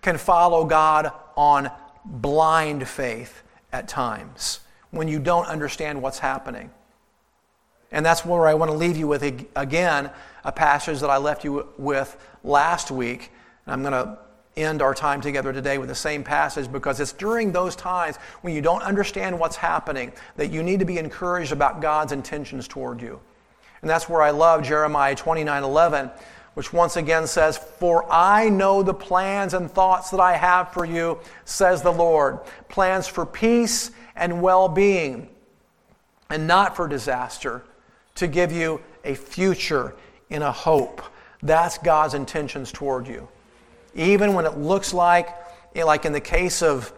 can 0.02 0.18
follow 0.18 0.64
God 0.64 1.12
on 1.36 1.70
blind 2.06 2.88
faith 2.88 3.43
at 3.72 3.88
times, 3.88 4.61
when 4.91 5.07
you 5.07 5.20
don't 5.20 5.45
understand 5.45 6.01
what's 6.01 6.20
happening. 6.20 6.72
And 7.91 8.05
that's 8.05 8.26
where 8.26 8.47
I 8.47 8.53
want 8.53 8.72
to 8.72 8.78
leave 8.78 8.97
you 8.97 9.07
with 9.07 9.24
again 9.55 10.11
a 10.43 10.51
passage 10.51 10.99
that 10.99 11.09
I 11.09 11.18
left 11.18 11.43
you 11.43 11.68
with 11.78 12.18
last 12.43 12.91
week. 12.91 13.32
And 13.65 13.74
I'm 13.74 13.82
going 13.82 14.05
to 14.05 14.18
end 14.57 14.82
our 14.82 14.93
time 14.93 15.22
together 15.22 15.53
today 15.53 15.78
with 15.78 15.88
the 15.88 15.95
same 15.95 16.24
passage 16.24 16.72
because 16.72 16.99
it's 16.99 17.13
during 17.13 17.51
those 17.51 17.76
times 17.76 18.18
when 18.41 18.53
you 18.53 18.61
don't 18.61 18.82
understand 18.82 19.39
what's 19.39 19.55
happening 19.55 20.11
that 20.36 20.51
you 20.51 20.63
need 20.63 20.80
to 20.80 20.86
be 20.86 20.97
encouraged 20.97 21.51
about 21.51 21.82
God's 21.82 22.11
intentions 22.11 22.68
toward 22.68 23.01
you. 23.01 23.20
And 23.82 23.89
that's 23.89 24.09
where 24.09 24.22
I 24.22 24.32
love 24.32 24.63
Jeremiah 24.63 25.15
29 25.15 25.63
11, 25.63 26.09
which 26.58 26.74
once 26.74 26.95
again 26.95 27.28
says, 27.28 27.55
For 27.55 28.12
I 28.12 28.49
know 28.49 28.82
the 28.82 28.93
plans 28.93 29.53
and 29.53 29.70
thoughts 29.70 30.10
that 30.10 30.20
I 30.20 30.36
have 30.36 30.74
for 30.74 30.86
you, 30.86 31.20
says 31.45 31.84
the 31.84 31.93
Lord 31.93 32.39
plans 32.68 33.05
for 33.05 33.28
peace 33.28 33.91
and 34.16 34.41
well 34.41 34.68
being, 34.68 35.30
and 36.32 36.47
not 36.47 36.76
for 36.76 36.88
disaster, 36.88 37.64
to 38.16 38.26
give 38.26 38.51
you 38.51 38.82
a 39.03 39.14
future 39.14 39.93
in 40.32 40.41
a 40.41 40.51
hope. 40.51 41.03
That's 41.43 41.78
God's 41.78 42.16
intentions 42.16 42.72
toward 42.72 43.08
you 43.08 43.28
even 43.97 44.34
when 44.34 44.45
it 44.45 44.58
looks 44.58 44.93
like, 44.93 45.30
like 45.76 46.05
in 46.05 46.14
the 46.14 46.22
case 46.22 46.62
of 46.62 46.93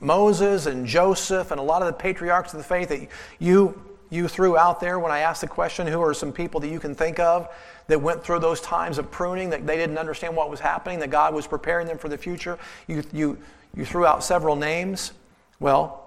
Moses 0.00 0.66
and 0.66 0.86
Joseph 0.86 1.50
and 1.52 1.60
a 1.60 1.62
lot 1.62 1.80
of 1.80 1.86
the 1.86 1.94
patriarchs 1.94 2.52
of 2.52 2.58
the 2.58 2.64
faith 2.64 2.88
that 2.88 3.08
you, 3.38 3.80
you 4.14 4.28
threw 4.28 4.56
out 4.56 4.80
there 4.80 4.98
when 4.98 5.12
I 5.12 5.20
asked 5.20 5.40
the 5.40 5.48
question, 5.48 5.86
who 5.86 6.00
are 6.00 6.14
some 6.14 6.32
people 6.32 6.60
that 6.60 6.68
you 6.68 6.78
can 6.78 6.94
think 6.94 7.18
of 7.18 7.48
that 7.88 8.00
went 8.00 8.24
through 8.24 8.38
those 8.38 8.60
times 8.60 8.98
of 8.98 9.10
pruning, 9.10 9.50
that 9.50 9.66
they 9.66 9.76
didn't 9.76 9.98
understand 9.98 10.36
what 10.36 10.50
was 10.50 10.60
happening, 10.60 11.00
that 11.00 11.10
God 11.10 11.34
was 11.34 11.46
preparing 11.46 11.86
them 11.86 11.98
for 11.98 12.08
the 12.08 12.16
future? 12.16 12.58
You, 12.86 13.02
you, 13.12 13.38
you 13.76 13.84
threw 13.84 14.06
out 14.06 14.22
several 14.22 14.56
names. 14.56 15.12
Well, 15.60 16.00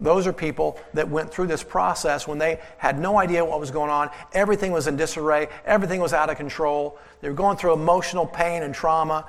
those 0.00 0.26
are 0.26 0.32
people 0.32 0.78
that 0.94 1.08
went 1.08 1.32
through 1.32 1.46
this 1.46 1.62
process 1.62 2.26
when 2.26 2.38
they 2.38 2.60
had 2.78 2.98
no 2.98 3.18
idea 3.18 3.44
what 3.44 3.60
was 3.60 3.70
going 3.70 3.90
on. 3.90 4.10
Everything 4.32 4.72
was 4.72 4.86
in 4.86 4.96
disarray. 4.96 5.48
Everything 5.64 6.00
was 6.00 6.12
out 6.12 6.28
of 6.28 6.36
control. 6.36 6.98
They 7.20 7.28
were 7.28 7.34
going 7.34 7.56
through 7.56 7.72
emotional 7.74 8.26
pain 8.26 8.62
and 8.62 8.74
trauma. 8.74 9.26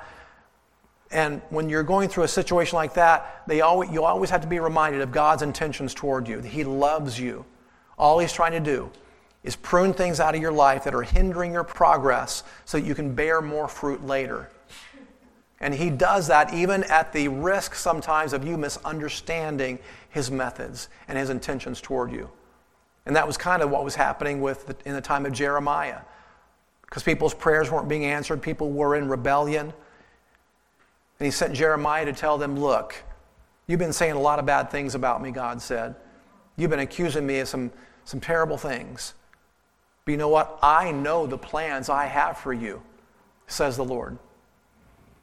And 1.10 1.40
when 1.50 1.68
you're 1.68 1.84
going 1.84 2.08
through 2.08 2.24
a 2.24 2.28
situation 2.28 2.76
like 2.76 2.94
that, 2.94 3.44
they 3.46 3.60
always, 3.60 3.90
you 3.90 4.02
always 4.02 4.30
have 4.30 4.40
to 4.40 4.48
be 4.48 4.58
reminded 4.58 5.00
of 5.00 5.12
God's 5.12 5.42
intentions 5.42 5.94
toward 5.94 6.26
you. 6.26 6.40
That 6.40 6.48
He 6.48 6.64
loves 6.64 7.20
you. 7.20 7.44
All 7.98 8.18
He's 8.18 8.32
trying 8.32 8.52
to 8.52 8.60
do 8.60 8.90
is 9.42 9.56
prune 9.56 9.92
things 9.92 10.20
out 10.20 10.34
of 10.34 10.40
your 10.40 10.52
life 10.52 10.84
that 10.84 10.94
are 10.94 11.02
hindering 11.02 11.52
your 11.52 11.64
progress 11.64 12.42
so 12.64 12.78
that 12.78 12.86
you 12.86 12.94
can 12.94 13.14
bear 13.14 13.40
more 13.42 13.68
fruit 13.68 14.04
later. 14.04 14.50
And 15.60 15.74
He 15.74 15.90
does 15.90 16.26
that 16.28 16.52
even 16.54 16.84
at 16.84 17.12
the 17.12 17.28
risk 17.28 17.74
sometimes 17.74 18.32
of 18.32 18.44
you 18.44 18.56
misunderstanding 18.56 19.78
His 20.10 20.30
methods 20.30 20.88
and 21.08 21.18
His 21.18 21.30
intentions 21.30 21.80
toward 21.80 22.10
you. 22.12 22.30
And 23.06 23.14
that 23.16 23.26
was 23.26 23.36
kind 23.36 23.62
of 23.62 23.70
what 23.70 23.84
was 23.84 23.94
happening 23.94 24.40
with 24.40 24.66
the, 24.66 24.76
in 24.86 24.94
the 24.94 25.00
time 25.00 25.26
of 25.26 25.32
Jeremiah. 25.32 26.00
Because 26.82 27.02
people's 27.02 27.34
prayers 27.34 27.70
weren't 27.70 27.88
being 27.88 28.06
answered, 28.06 28.40
people 28.40 28.70
were 28.70 28.96
in 28.96 29.08
rebellion. 29.08 29.72
And 31.18 31.26
he 31.26 31.30
sent 31.30 31.54
Jeremiah 31.54 32.06
to 32.06 32.12
tell 32.12 32.38
them, 32.38 32.58
Look, 32.58 33.04
You've 33.66 33.78
been 33.78 33.92
saying 33.92 34.12
a 34.12 34.20
lot 34.20 34.38
of 34.38 34.46
bad 34.46 34.70
things 34.70 34.94
about 34.94 35.22
me, 35.22 35.30
God 35.30 35.62
said. 35.62 35.94
You've 36.56 36.70
been 36.70 36.80
accusing 36.80 37.26
me 37.26 37.40
of 37.40 37.48
some, 37.48 37.72
some 38.04 38.20
terrible 38.20 38.56
things. 38.56 39.14
But 40.04 40.12
you 40.12 40.18
know 40.18 40.28
what? 40.28 40.58
I 40.62 40.92
know 40.92 41.26
the 41.26 41.38
plans 41.38 41.88
I 41.88 42.06
have 42.06 42.38
for 42.38 42.52
you, 42.52 42.82
says 43.46 43.76
the 43.76 43.84
Lord. 43.84 44.18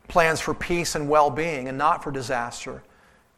Plans 0.07 0.41
for 0.41 0.53
peace 0.53 0.95
and 0.95 1.07
well 1.07 1.29
being 1.29 1.67
and 1.67 1.77
not 1.77 2.03
for 2.03 2.11
disaster, 2.11 2.83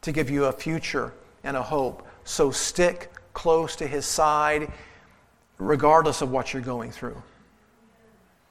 to 0.00 0.12
give 0.12 0.30
you 0.30 0.46
a 0.46 0.52
future 0.52 1.12
and 1.44 1.56
a 1.56 1.62
hope. 1.62 2.06
So 2.24 2.50
stick 2.50 3.12
close 3.32 3.76
to 3.76 3.86
his 3.86 4.06
side, 4.06 4.72
regardless 5.58 6.22
of 6.22 6.30
what 6.30 6.52
you're 6.52 6.62
going 6.62 6.90
through. 6.90 7.22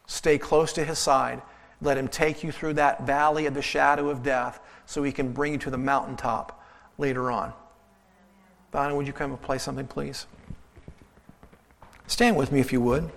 Stay 0.06 0.38
close 0.38 0.74
to 0.74 0.84
his 0.84 1.00
side. 1.00 1.42
Let 1.82 1.98
him 1.98 2.08
take 2.08 2.44
you 2.44 2.52
through 2.52 2.74
that 2.74 3.06
valley 3.06 3.46
of 3.46 3.54
the 3.54 3.62
shadow 3.62 4.10
of 4.10 4.24
death 4.24 4.60
so 4.86 5.04
he 5.04 5.12
can 5.12 5.32
bring 5.32 5.54
you 5.54 5.60
to 5.60 5.70
the 5.70 5.78
mountaintop 5.78 6.64
later 6.98 7.32
on. 7.32 7.54
Donna, 8.74 8.96
would 8.96 9.06
you 9.06 9.14
come 9.14 9.30
and 9.30 9.40
play 9.40 9.60
something, 9.60 9.86
please? 9.86 10.26
Stand 12.08 12.36
with 12.36 12.52
me 12.52 12.60
if 12.60 12.74
you 12.74 12.82
would. 12.82 13.08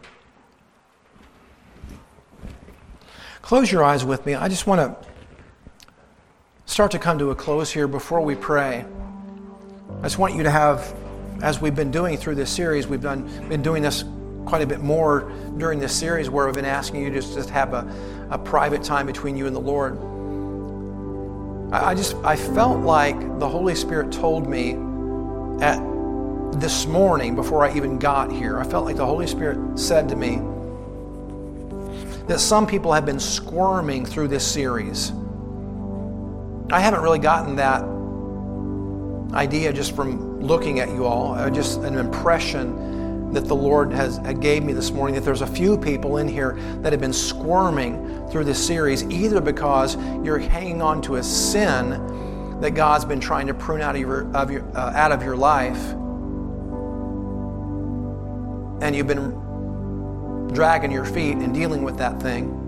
Close 3.40 3.72
your 3.72 3.82
eyes 3.82 4.04
with 4.04 4.26
me. 4.26 4.34
I 4.34 4.48
just 4.48 4.66
want 4.66 4.80
to 4.80 5.09
start 6.66 6.90
to 6.90 6.98
come 6.98 7.18
to 7.18 7.30
a 7.30 7.34
close 7.34 7.72
here 7.72 7.88
before 7.88 8.20
we 8.20 8.34
pray. 8.34 8.84
I 10.00 10.02
just 10.02 10.18
want 10.18 10.34
you 10.34 10.42
to 10.42 10.50
have, 10.50 10.94
as 11.42 11.59
we've 11.59 11.74
been 11.74 11.90
doing 11.90 12.18
through 12.18 12.34
this 12.34 12.50
series, 12.50 12.86
we've 12.86 13.00
done, 13.00 13.26
been 13.48 13.62
doing 13.62 13.82
this 13.82 14.04
quite 14.44 14.61
a 14.61 14.66
bit 14.66 14.80
more 14.80 15.32
during 15.57 15.78
this 15.78 15.94
series 15.94 16.28
where 16.28 16.44
we've 16.44 16.54
been 16.54 16.66
asking 16.66 17.02
you 17.02 17.09
to 17.09 17.14
just, 17.14 17.32
just 17.32 17.48
have 17.48 17.72
a, 17.72 17.90
a 18.30 18.38
private 18.38 18.82
time 18.82 19.07
between 19.07 19.38
you 19.38 19.46
and 19.46 19.57
the 19.57 19.61
Lord. 19.61 19.96
I, 21.72 21.92
I 21.92 21.94
just, 21.94 22.14
I 22.16 22.36
felt 22.36 22.80
like 22.80 23.18
the 23.38 23.48
Holy 23.48 23.74
Spirit 23.74 24.12
told 24.12 24.46
me 24.46 24.76
at 25.61 25.80
this 26.61 26.86
morning 26.86 27.34
before 27.34 27.64
I 27.64 27.74
even 27.74 27.98
got 27.98 28.30
here, 28.30 28.59
I 28.59 28.64
felt 28.64 28.84
like 28.84 28.96
the 28.96 29.07
Holy 29.07 29.26
Spirit 29.26 29.78
said 29.78 30.09
to 30.09 30.16
me 30.16 30.36
that 32.26 32.40
some 32.40 32.66
people 32.66 32.92
have 32.92 33.07
been 33.07 33.20
squirming 33.20 34.04
through 34.04 34.28
this 34.28 34.46
series. 34.46 35.12
I 36.70 36.80
haven't 36.80 37.00
really 37.00 37.18
gotten 37.18 37.57
that 37.57 37.84
idea 39.34 39.72
just 39.72 39.94
from 39.94 40.40
looking 40.40 40.80
at 40.80 40.88
you 40.88 41.04
all, 41.04 41.34
uh, 41.34 41.50
just 41.50 41.80
an 41.80 41.96
impression 41.96 43.32
that 43.32 43.46
the 43.46 43.54
Lord 43.54 43.92
has 43.92 44.18
gave 44.40 44.64
me 44.64 44.72
this 44.72 44.90
morning 44.90 45.14
that 45.14 45.24
there's 45.24 45.42
a 45.42 45.46
few 45.46 45.76
people 45.76 46.18
in 46.18 46.28
here 46.28 46.59
that 46.80 46.92
have 46.92 47.00
been 47.00 47.12
squirming 47.12 48.26
through 48.28 48.44
this 48.44 48.64
series, 48.64 49.04
either 49.04 49.40
because 49.40 49.96
you're 50.24 50.38
hanging 50.38 50.80
on 50.80 51.02
to 51.02 51.16
a 51.16 51.22
sin 51.22 51.90
that 52.61 52.74
God's 52.74 53.04
been 53.04 53.20
trying 53.20 53.46
to 53.48 53.54
prune 53.54 53.80
out 53.80 53.94
of 53.94 54.00
your, 54.00 54.34
of 54.36 54.50
your 54.50 54.64
uh, 54.76 54.92
out 54.94 55.12
of 55.12 55.22
your 55.22 55.36
life 55.36 55.94
and 58.80 58.94
you've 58.94 59.07
been 59.07 59.30
dragging 60.52 60.90
your 60.90 61.04
feet 61.04 61.36
and 61.36 61.54
dealing 61.54 61.82
with 61.82 61.96
that 61.98 62.20
thing. 62.20 62.62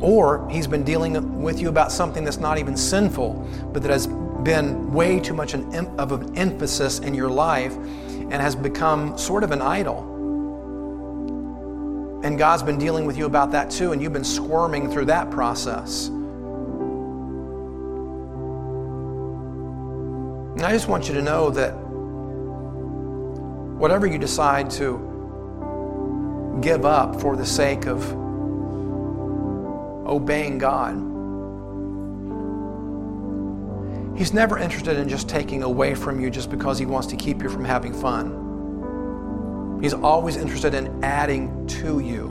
Or 0.00 0.48
he's 0.50 0.66
been 0.66 0.84
dealing 0.84 1.42
with 1.42 1.60
you 1.60 1.68
about 1.68 1.92
something 1.92 2.24
that's 2.24 2.38
not 2.38 2.58
even 2.58 2.76
sinful, 2.76 3.32
but 3.72 3.82
that 3.82 3.90
has 3.90 4.06
been 4.06 4.92
way 4.92 5.20
too 5.20 5.32
much 5.32 5.54
an, 5.54 5.74
of 5.98 6.12
an 6.12 6.36
emphasis 6.36 6.98
in 6.98 7.14
your 7.14 7.30
life 7.30 7.74
and 7.76 8.34
has 8.34 8.54
become 8.54 9.16
sort 9.16 9.42
of 9.42 9.52
an 9.52 9.62
idol. 9.62 10.12
And 12.22 12.36
God's 12.36 12.62
been 12.62 12.78
dealing 12.78 13.06
with 13.06 13.16
you 13.16 13.26
about 13.26 13.52
that 13.52 13.70
too, 13.70 13.92
and 13.92 14.02
you've 14.02 14.12
been 14.12 14.24
squirming 14.24 14.90
through 14.90 15.06
that 15.06 15.30
process. 15.30 16.10
And 20.56 20.64
I 20.64 20.72
just 20.72 20.88
want 20.88 21.06
you 21.06 21.14
to 21.14 21.20
know 21.20 21.50
that 21.50 21.72
whatever 23.78 24.06
you 24.06 24.16
decide 24.16 24.70
to 24.70 26.58
give 26.62 26.86
up 26.86 27.20
for 27.20 27.36
the 27.36 27.44
sake 27.44 27.84
of 27.86 28.02
obeying 30.08 30.56
God, 30.56 31.02
He's 34.16 34.32
never 34.32 34.56
interested 34.56 34.96
in 34.96 35.10
just 35.10 35.28
taking 35.28 35.62
away 35.62 35.94
from 35.94 36.18
you 36.20 36.30
just 36.30 36.50
because 36.50 36.78
He 36.78 36.86
wants 36.86 37.06
to 37.08 37.16
keep 37.16 37.42
you 37.42 37.50
from 37.50 37.66
having 37.66 37.92
fun. 37.92 39.78
He's 39.82 39.92
always 39.92 40.38
interested 40.38 40.72
in 40.72 41.04
adding 41.04 41.66
to 41.66 41.98
you. 42.00 42.28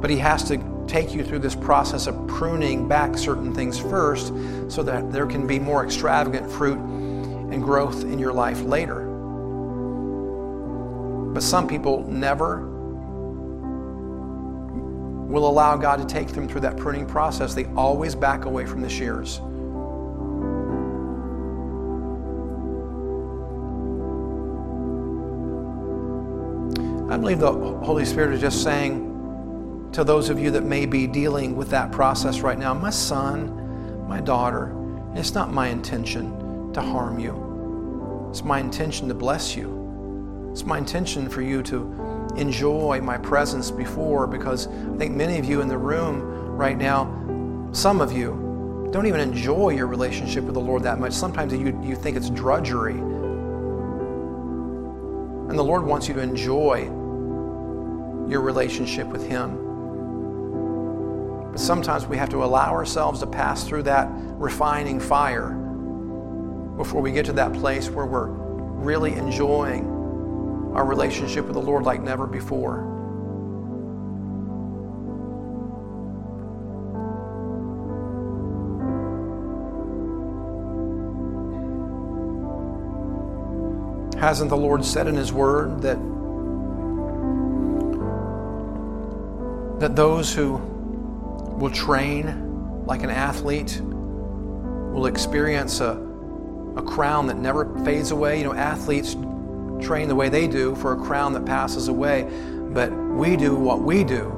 But 0.00 0.10
He 0.10 0.16
has 0.18 0.44
to 0.44 0.58
take 0.90 1.14
you 1.14 1.22
through 1.24 1.38
this 1.38 1.54
process 1.54 2.08
of 2.08 2.26
pruning 2.26 2.88
back 2.88 3.16
certain 3.16 3.54
things 3.54 3.78
first 3.78 4.32
so 4.68 4.82
that 4.82 5.12
there 5.12 5.24
can 5.24 5.46
be 5.46 5.58
more 5.58 5.84
extravagant 5.84 6.50
fruit 6.50 6.78
and 6.78 7.62
growth 7.62 8.02
in 8.02 8.18
your 8.18 8.32
life 8.32 8.60
later. 8.62 9.06
But 11.32 11.44
some 11.44 11.68
people 11.68 12.04
never 12.08 12.66
will 15.28 15.48
allow 15.48 15.76
God 15.76 16.00
to 16.00 16.06
take 16.12 16.28
them 16.28 16.48
through 16.48 16.62
that 16.62 16.76
pruning 16.76 17.06
process. 17.06 17.54
They 17.54 17.66
always 17.76 18.16
back 18.16 18.44
away 18.44 18.66
from 18.66 18.80
the 18.82 18.88
shears. 18.88 19.38
I 27.08 27.16
believe 27.16 27.38
the 27.38 27.52
Holy 27.52 28.04
Spirit 28.04 28.34
is 28.34 28.40
just 28.40 28.64
saying 28.64 29.09
to 29.92 30.04
those 30.04 30.28
of 30.28 30.38
you 30.38 30.50
that 30.52 30.62
may 30.62 30.86
be 30.86 31.06
dealing 31.06 31.56
with 31.56 31.70
that 31.70 31.90
process 31.90 32.40
right 32.40 32.58
now, 32.58 32.72
my 32.72 32.90
son, 32.90 34.06
my 34.08 34.20
daughter, 34.20 34.74
it's 35.14 35.34
not 35.34 35.52
my 35.52 35.68
intention 35.68 36.72
to 36.72 36.80
harm 36.80 37.18
you. 37.18 38.28
It's 38.30 38.44
my 38.44 38.60
intention 38.60 39.08
to 39.08 39.14
bless 39.14 39.56
you. 39.56 40.48
It's 40.52 40.64
my 40.64 40.78
intention 40.78 41.28
for 41.28 41.42
you 41.42 41.62
to 41.64 42.32
enjoy 42.36 43.00
my 43.02 43.18
presence 43.18 43.72
before 43.72 44.28
because 44.28 44.68
I 44.68 44.96
think 44.96 45.16
many 45.16 45.38
of 45.38 45.44
you 45.44 45.60
in 45.60 45.68
the 45.68 45.78
room 45.78 46.22
right 46.56 46.78
now, 46.78 47.06
some 47.72 48.00
of 48.00 48.12
you, 48.12 48.88
don't 48.92 49.06
even 49.06 49.20
enjoy 49.20 49.70
your 49.70 49.88
relationship 49.88 50.44
with 50.44 50.54
the 50.54 50.60
Lord 50.60 50.84
that 50.84 51.00
much. 51.00 51.12
Sometimes 51.12 51.52
you, 51.52 51.80
you 51.82 51.96
think 51.96 52.16
it's 52.16 52.30
drudgery. 52.30 52.94
And 55.48 55.58
the 55.58 55.64
Lord 55.64 55.84
wants 55.84 56.06
you 56.06 56.14
to 56.14 56.20
enjoy 56.20 56.84
your 58.28 58.40
relationship 58.40 59.08
with 59.08 59.28
Him. 59.28 59.69
But 61.50 61.58
sometimes 61.58 62.06
we 62.06 62.16
have 62.16 62.28
to 62.28 62.44
allow 62.44 62.70
ourselves 62.72 63.20
to 63.20 63.26
pass 63.26 63.64
through 63.64 63.82
that 63.84 64.08
refining 64.12 65.00
fire 65.00 65.50
before 66.76 67.02
we 67.02 67.12
get 67.12 67.26
to 67.26 67.32
that 67.32 67.52
place 67.52 67.90
where 67.90 68.06
we're 68.06 68.28
really 68.28 69.14
enjoying 69.14 69.84
our 70.74 70.84
relationship 70.84 71.44
with 71.44 71.54
the 71.54 71.60
Lord 71.60 71.84
like 71.84 72.00
never 72.02 72.26
before. 72.26 72.86
Hasn't 84.18 84.50
the 84.50 84.56
Lord 84.56 84.84
said 84.84 85.08
in 85.08 85.16
His 85.16 85.32
Word 85.32 85.82
that, 85.82 85.98
that 89.80 89.96
those 89.96 90.32
who 90.32 90.69
will 91.60 91.70
train 91.70 92.86
like 92.86 93.02
an 93.02 93.10
athlete 93.10 93.80
will 93.82 95.06
experience 95.06 95.80
a, 95.80 95.92
a 96.76 96.82
crown 96.82 97.26
that 97.26 97.36
never 97.36 97.66
fades 97.84 98.10
away? 98.10 98.38
You 98.38 98.44
know, 98.44 98.54
athletes 98.54 99.14
train 99.80 100.08
the 100.08 100.14
way 100.14 100.28
they 100.28 100.48
do 100.48 100.74
for 100.76 100.92
a 100.92 100.96
crown 100.96 101.32
that 101.34 101.44
passes 101.44 101.88
away, 101.88 102.28
but 102.72 102.90
we 102.92 103.36
do 103.36 103.54
what 103.54 103.82
we 103.82 104.04
do 104.04 104.36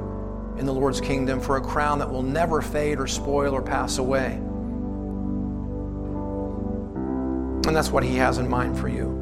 in 0.57 0.65
the 0.65 0.73
Lord's 0.73 1.01
kingdom 1.01 1.39
for 1.39 1.57
a 1.57 1.61
crown 1.61 1.99
that 1.99 2.11
will 2.11 2.21
never 2.21 2.61
fade 2.61 2.99
or 2.99 3.07
spoil 3.07 3.53
or 3.53 3.61
pass 3.61 3.97
away. 3.97 4.33
And 7.65 7.75
that's 7.75 7.89
what 7.89 8.03
He 8.03 8.17
has 8.17 8.37
in 8.37 8.49
mind 8.49 8.77
for 8.77 8.89
you. 8.89 9.21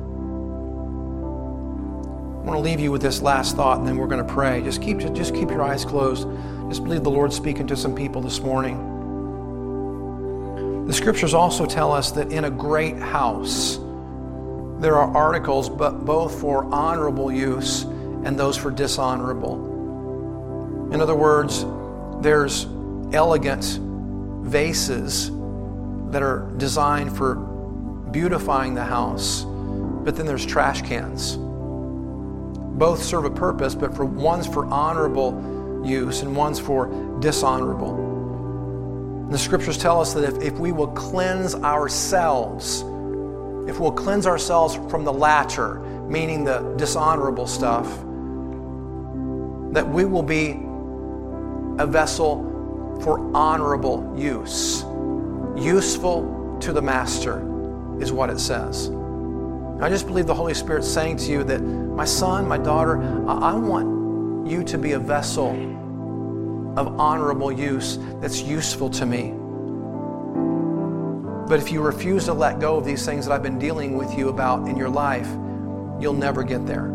I 2.41 2.43
want 2.43 2.58
to 2.58 2.62
leave 2.62 2.80
you 2.80 2.91
with 2.91 3.04
this 3.04 3.22
last 3.22 3.56
thought, 3.56 3.78
and 3.78 3.88
then 3.88 3.97
we're 3.97 4.08
going 4.08 4.26
to 4.26 4.34
pray. 4.34 4.62
Just 4.62 4.82
keep, 4.82 4.97
just 5.14 5.36
keep 5.36 5.49
your 5.49 5.62
eyes 5.62 5.86
closed. 5.86 6.28
Just 6.72 6.86
believe 6.86 7.03
the 7.03 7.11
Lord's 7.11 7.36
speaking 7.36 7.67
to 7.67 7.76
some 7.76 7.93
people 7.93 8.22
this 8.22 8.39
morning. 8.39 8.78
The 10.88 10.93
scriptures 10.93 11.34
also 11.34 11.65
tell 11.65 11.91
us 11.91 12.11
that 12.11 12.32
in 12.32 12.45
a 12.45 12.49
great 12.49 12.95
house, 12.95 13.76
there 14.80 14.95
are 14.95 15.13
articles, 15.13 15.67
but 15.67 16.05
both 16.05 16.39
for 16.39 16.63
honorable 16.74 17.30
use 17.30 17.84
and 17.84 18.39
those 18.39 18.55
for 18.55 18.72
dishonorable. 18.72 19.55
In 20.93 21.01
other 21.01 21.13
words, 21.13 21.65
there's 22.22 22.67
elegant 23.11 23.78
vases 24.41 25.30
that 26.11 26.24
are 26.24 26.49
designed 26.55 27.17
for 27.17 27.36
beautifying 28.11 28.76
the 28.76 28.86
house, 28.86 29.43
but 30.05 30.15
then 30.15 30.26
there's 30.26 30.45
trash 30.45 30.84
cans. 30.84 31.36
Both 31.36 33.03
serve 33.03 33.26
a 33.26 33.30
purpose, 33.30 33.76
but 33.76 33.93
for 33.93 34.05
one's 34.05 34.47
for 34.47 34.63
honorable 34.67 35.59
use 35.84 36.21
and 36.21 36.36
one's 36.36 36.59
for 36.59 36.88
dishonorable. 37.19 38.09
The 39.32 39.38
scriptures 39.38 39.77
tell 39.77 40.01
us 40.01 40.13
that 40.13 40.23
if, 40.23 40.41
if 40.41 40.59
we 40.59 40.71
will 40.71 40.89
cleanse 40.89 41.55
ourselves, 41.55 42.82
if 43.69 43.79
we'll 43.79 43.91
cleanse 43.91 44.27
ourselves 44.27 44.75
from 44.89 45.05
the 45.05 45.13
latter, 45.13 45.79
meaning 46.07 46.43
the 46.43 46.59
dishonorable 46.77 47.47
stuff, 47.47 47.88
that 49.73 49.88
we 49.88 50.03
will 50.03 50.23
be 50.23 50.59
a 51.82 51.88
vessel 51.88 52.99
for 53.03 53.19
honorable 53.36 54.13
use. 54.17 54.84
Useful 55.55 56.57
to 56.59 56.73
the 56.73 56.82
master 56.82 57.39
is 58.01 58.11
what 58.11 58.29
it 58.29 58.39
says. 58.39 58.89
I 59.79 59.89
just 59.89 60.05
believe 60.05 60.27
the 60.27 60.36
Holy 60.36 60.53
Spirit's 60.53 60.91
saying 60.91 61.17
to 61.17 61.32
you 61.32 61.43
that, 61.45 61.61
my 61.61 62.05
son, 62.05 62.47
my 62.47 62.57
daughter, 62.57 63.01
I, 63.27 63.51
I 63.51 63.53
want 63.55 64.01
you 64.45 64.63
to 64.65 64.77
be 64.77 64.93
a 64.93 64.99
vessel 64.99 65.51
of 66.77 66.99
honorable 66.99 67.51
use 67.51 67.97
that's 68.19 68.41
useful 68.41 68.89
to 68.89 69.05
me. 69.05 69.33
But 71.47 71.59
if 71.59 71.71
you 71.71 71.81
refuse 71.81 72.25
to 72.25 72.33
let 72.33 72.59
go 72.59 72.77
of 72.77 72.85
these 72.85 73.05
things 73.05 73.25
that 73.25 73.33
I've 73.33 73.43
been 73.43 73.59
dealing 73.59 73.97
with 73.97 74.17
you 74.17 74.29
about 74.29 74.69
in 74.69 74.77
your 74.77 74.89
life, 74.89 75.27
you'll 75.99 76.13
never 76.13 76.43
get 76.43 76.65
there. 76.65 76.87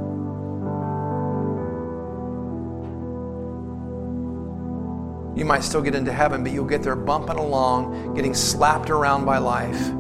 You 5.37 5.45
might 5.45 5.63
still 5.63 5.83
get 5.83 5.95
into 5.95 6.11
heaven, 6.11 6.43
but 6.43 6.53
you'll 6.53 6.65
get 6.65 6.83
there 6.83 6.97
bumping 6.97 7.37
along, 7.37 8.15
getting 8.15 8.33
slapped 8.33 8.89
around 8.89 9.27
by 9.27 9.37
life, 9.37 9.91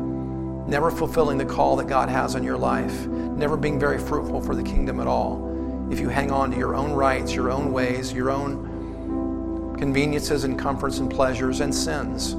never 0.66 0.90
fulfilling 0.90 1.36
the 1.36 1.44
call 1.44 1.76
that 1.76 1.86
God 1.86 2.08
has 2.08 2.34
on 2.34 2.42
your 2.42 2.56
life, 2.56 3.06
never 3.06 3.58
being 3.58 3.78
very 3.78 3.98
fruitful 3.98 4.40
for 4.40 4.56
the 4.56 4.62
kingdom 4.62 4.98
at 4.98 5.06
all. 5.06 5.45
If 5.90 6.00
you 6.00 6.08
hang 6.08 6.30
on 6.32 6.50
to 6.50 6.56
your 6.56 6.74
own 6.74 6.92
rights, 6.92 7.34
your 7.34 7.50
own 7.50 7.72
ways, 7.72 8.12
your 8.12 8.30
own 8.30 9.76
conveniences 9.78 10.44
and 10.44 10.58
comforts 10.58 10.98
and 10.98 11.10
pleasures 11.10 11.60
and 11.60 11.74
sins. 11.74 12.32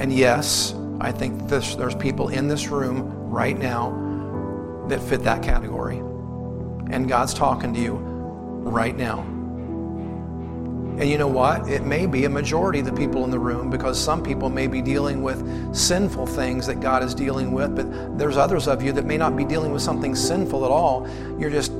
And 0.00 0.12
yes, 0.12 0.74
I 1.00 1.10
think 1.10 1.48
this, 1.48 1.74
there's 1.74 1.94
people 1.94 2.28
in 2.28 2.46
this 2.46 2.68
room 2.68 3.30
right 3.30 3.58
now 3.58 4.84
that 4.88 5.02
fit 5.02 5.22
that 5.24 5.42
category. 5.42 5.98
And 6.90 7.08
God's 7.08 7.34
talking 7.34 7.72
to 7.74 7.80
you 7.80 7.94
right 7.94 8.96
now. 8.96 9.33
And 10.96 11.10
you 11.10 11.18
know 11.18 11.26
what? 11.26 11.68
It 11.68 11.84
may 11.84 12.06
be 12.06 12.24
a 12.24 12.30
majority 12.30 12.78
of 12.78 12.86
the 12.86 12.92
people 12.92 13.24
in 13.24 13.30
the 13.32 13.38
room 13.38 13.68
because 13.68 14.00
some 14.00 14.22
people 14.22 14.48
may 14.48 14.68
be 14.68 14.80
dealing 14.80 15.22
with 15.22 15.74
sinful 15.74 16.28
things 16.28 16.68
that 16.68 16.78
God 16.80 17.02
is 17.02 17.16
dealing 17.16 17.50
with, 17.50 17.74
but 17.74 18.16
there's 18.16 18.36
others 18.36 18.68
of 18.68 18.80
you 18.80 18.92
that 18.92 19.04
may 19.04 19.16
not 19.16 19.36
be 19.36 19.44
dealing 19.44 19.72
with 19.72 19.82
something 19.82 20.14
sinful 20.14 20.64
at 20.64 20.70
all. 20.70 21.08
You're 21.36 21.50
just, 21.50 21.72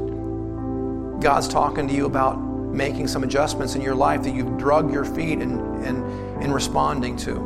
God's 1.22 1.46
talking 1.46 1.86
to 1.86 1.94
you 1.94 2.06
about 2.06 2.40
making 2.40 3.06
some 3.06 3.22
adjustments 3.22 3.76
in 3.76 3.82
your 3.82 3.94
life 3.94 4.24
that 4.24 4.34
you've 4.34 4.58
drug 4.58 4.92
your 4.92 5.04
feet 5.04 5.40
in, 5.40 5.60
in, 5.84 6.02
in 6.42 6.52
responding 6.52 7.16
to. 7.18 7.36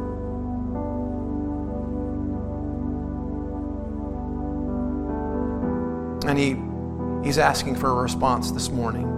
And 6.26 6.38
he, 6.38 6.56
he's 7.26 7.36
asking 7.36 7.74
for 7.74 7.90
a 7.90 7.94
response 7.94 8.52
this 8.52 8.70
morning. 8.70 9.17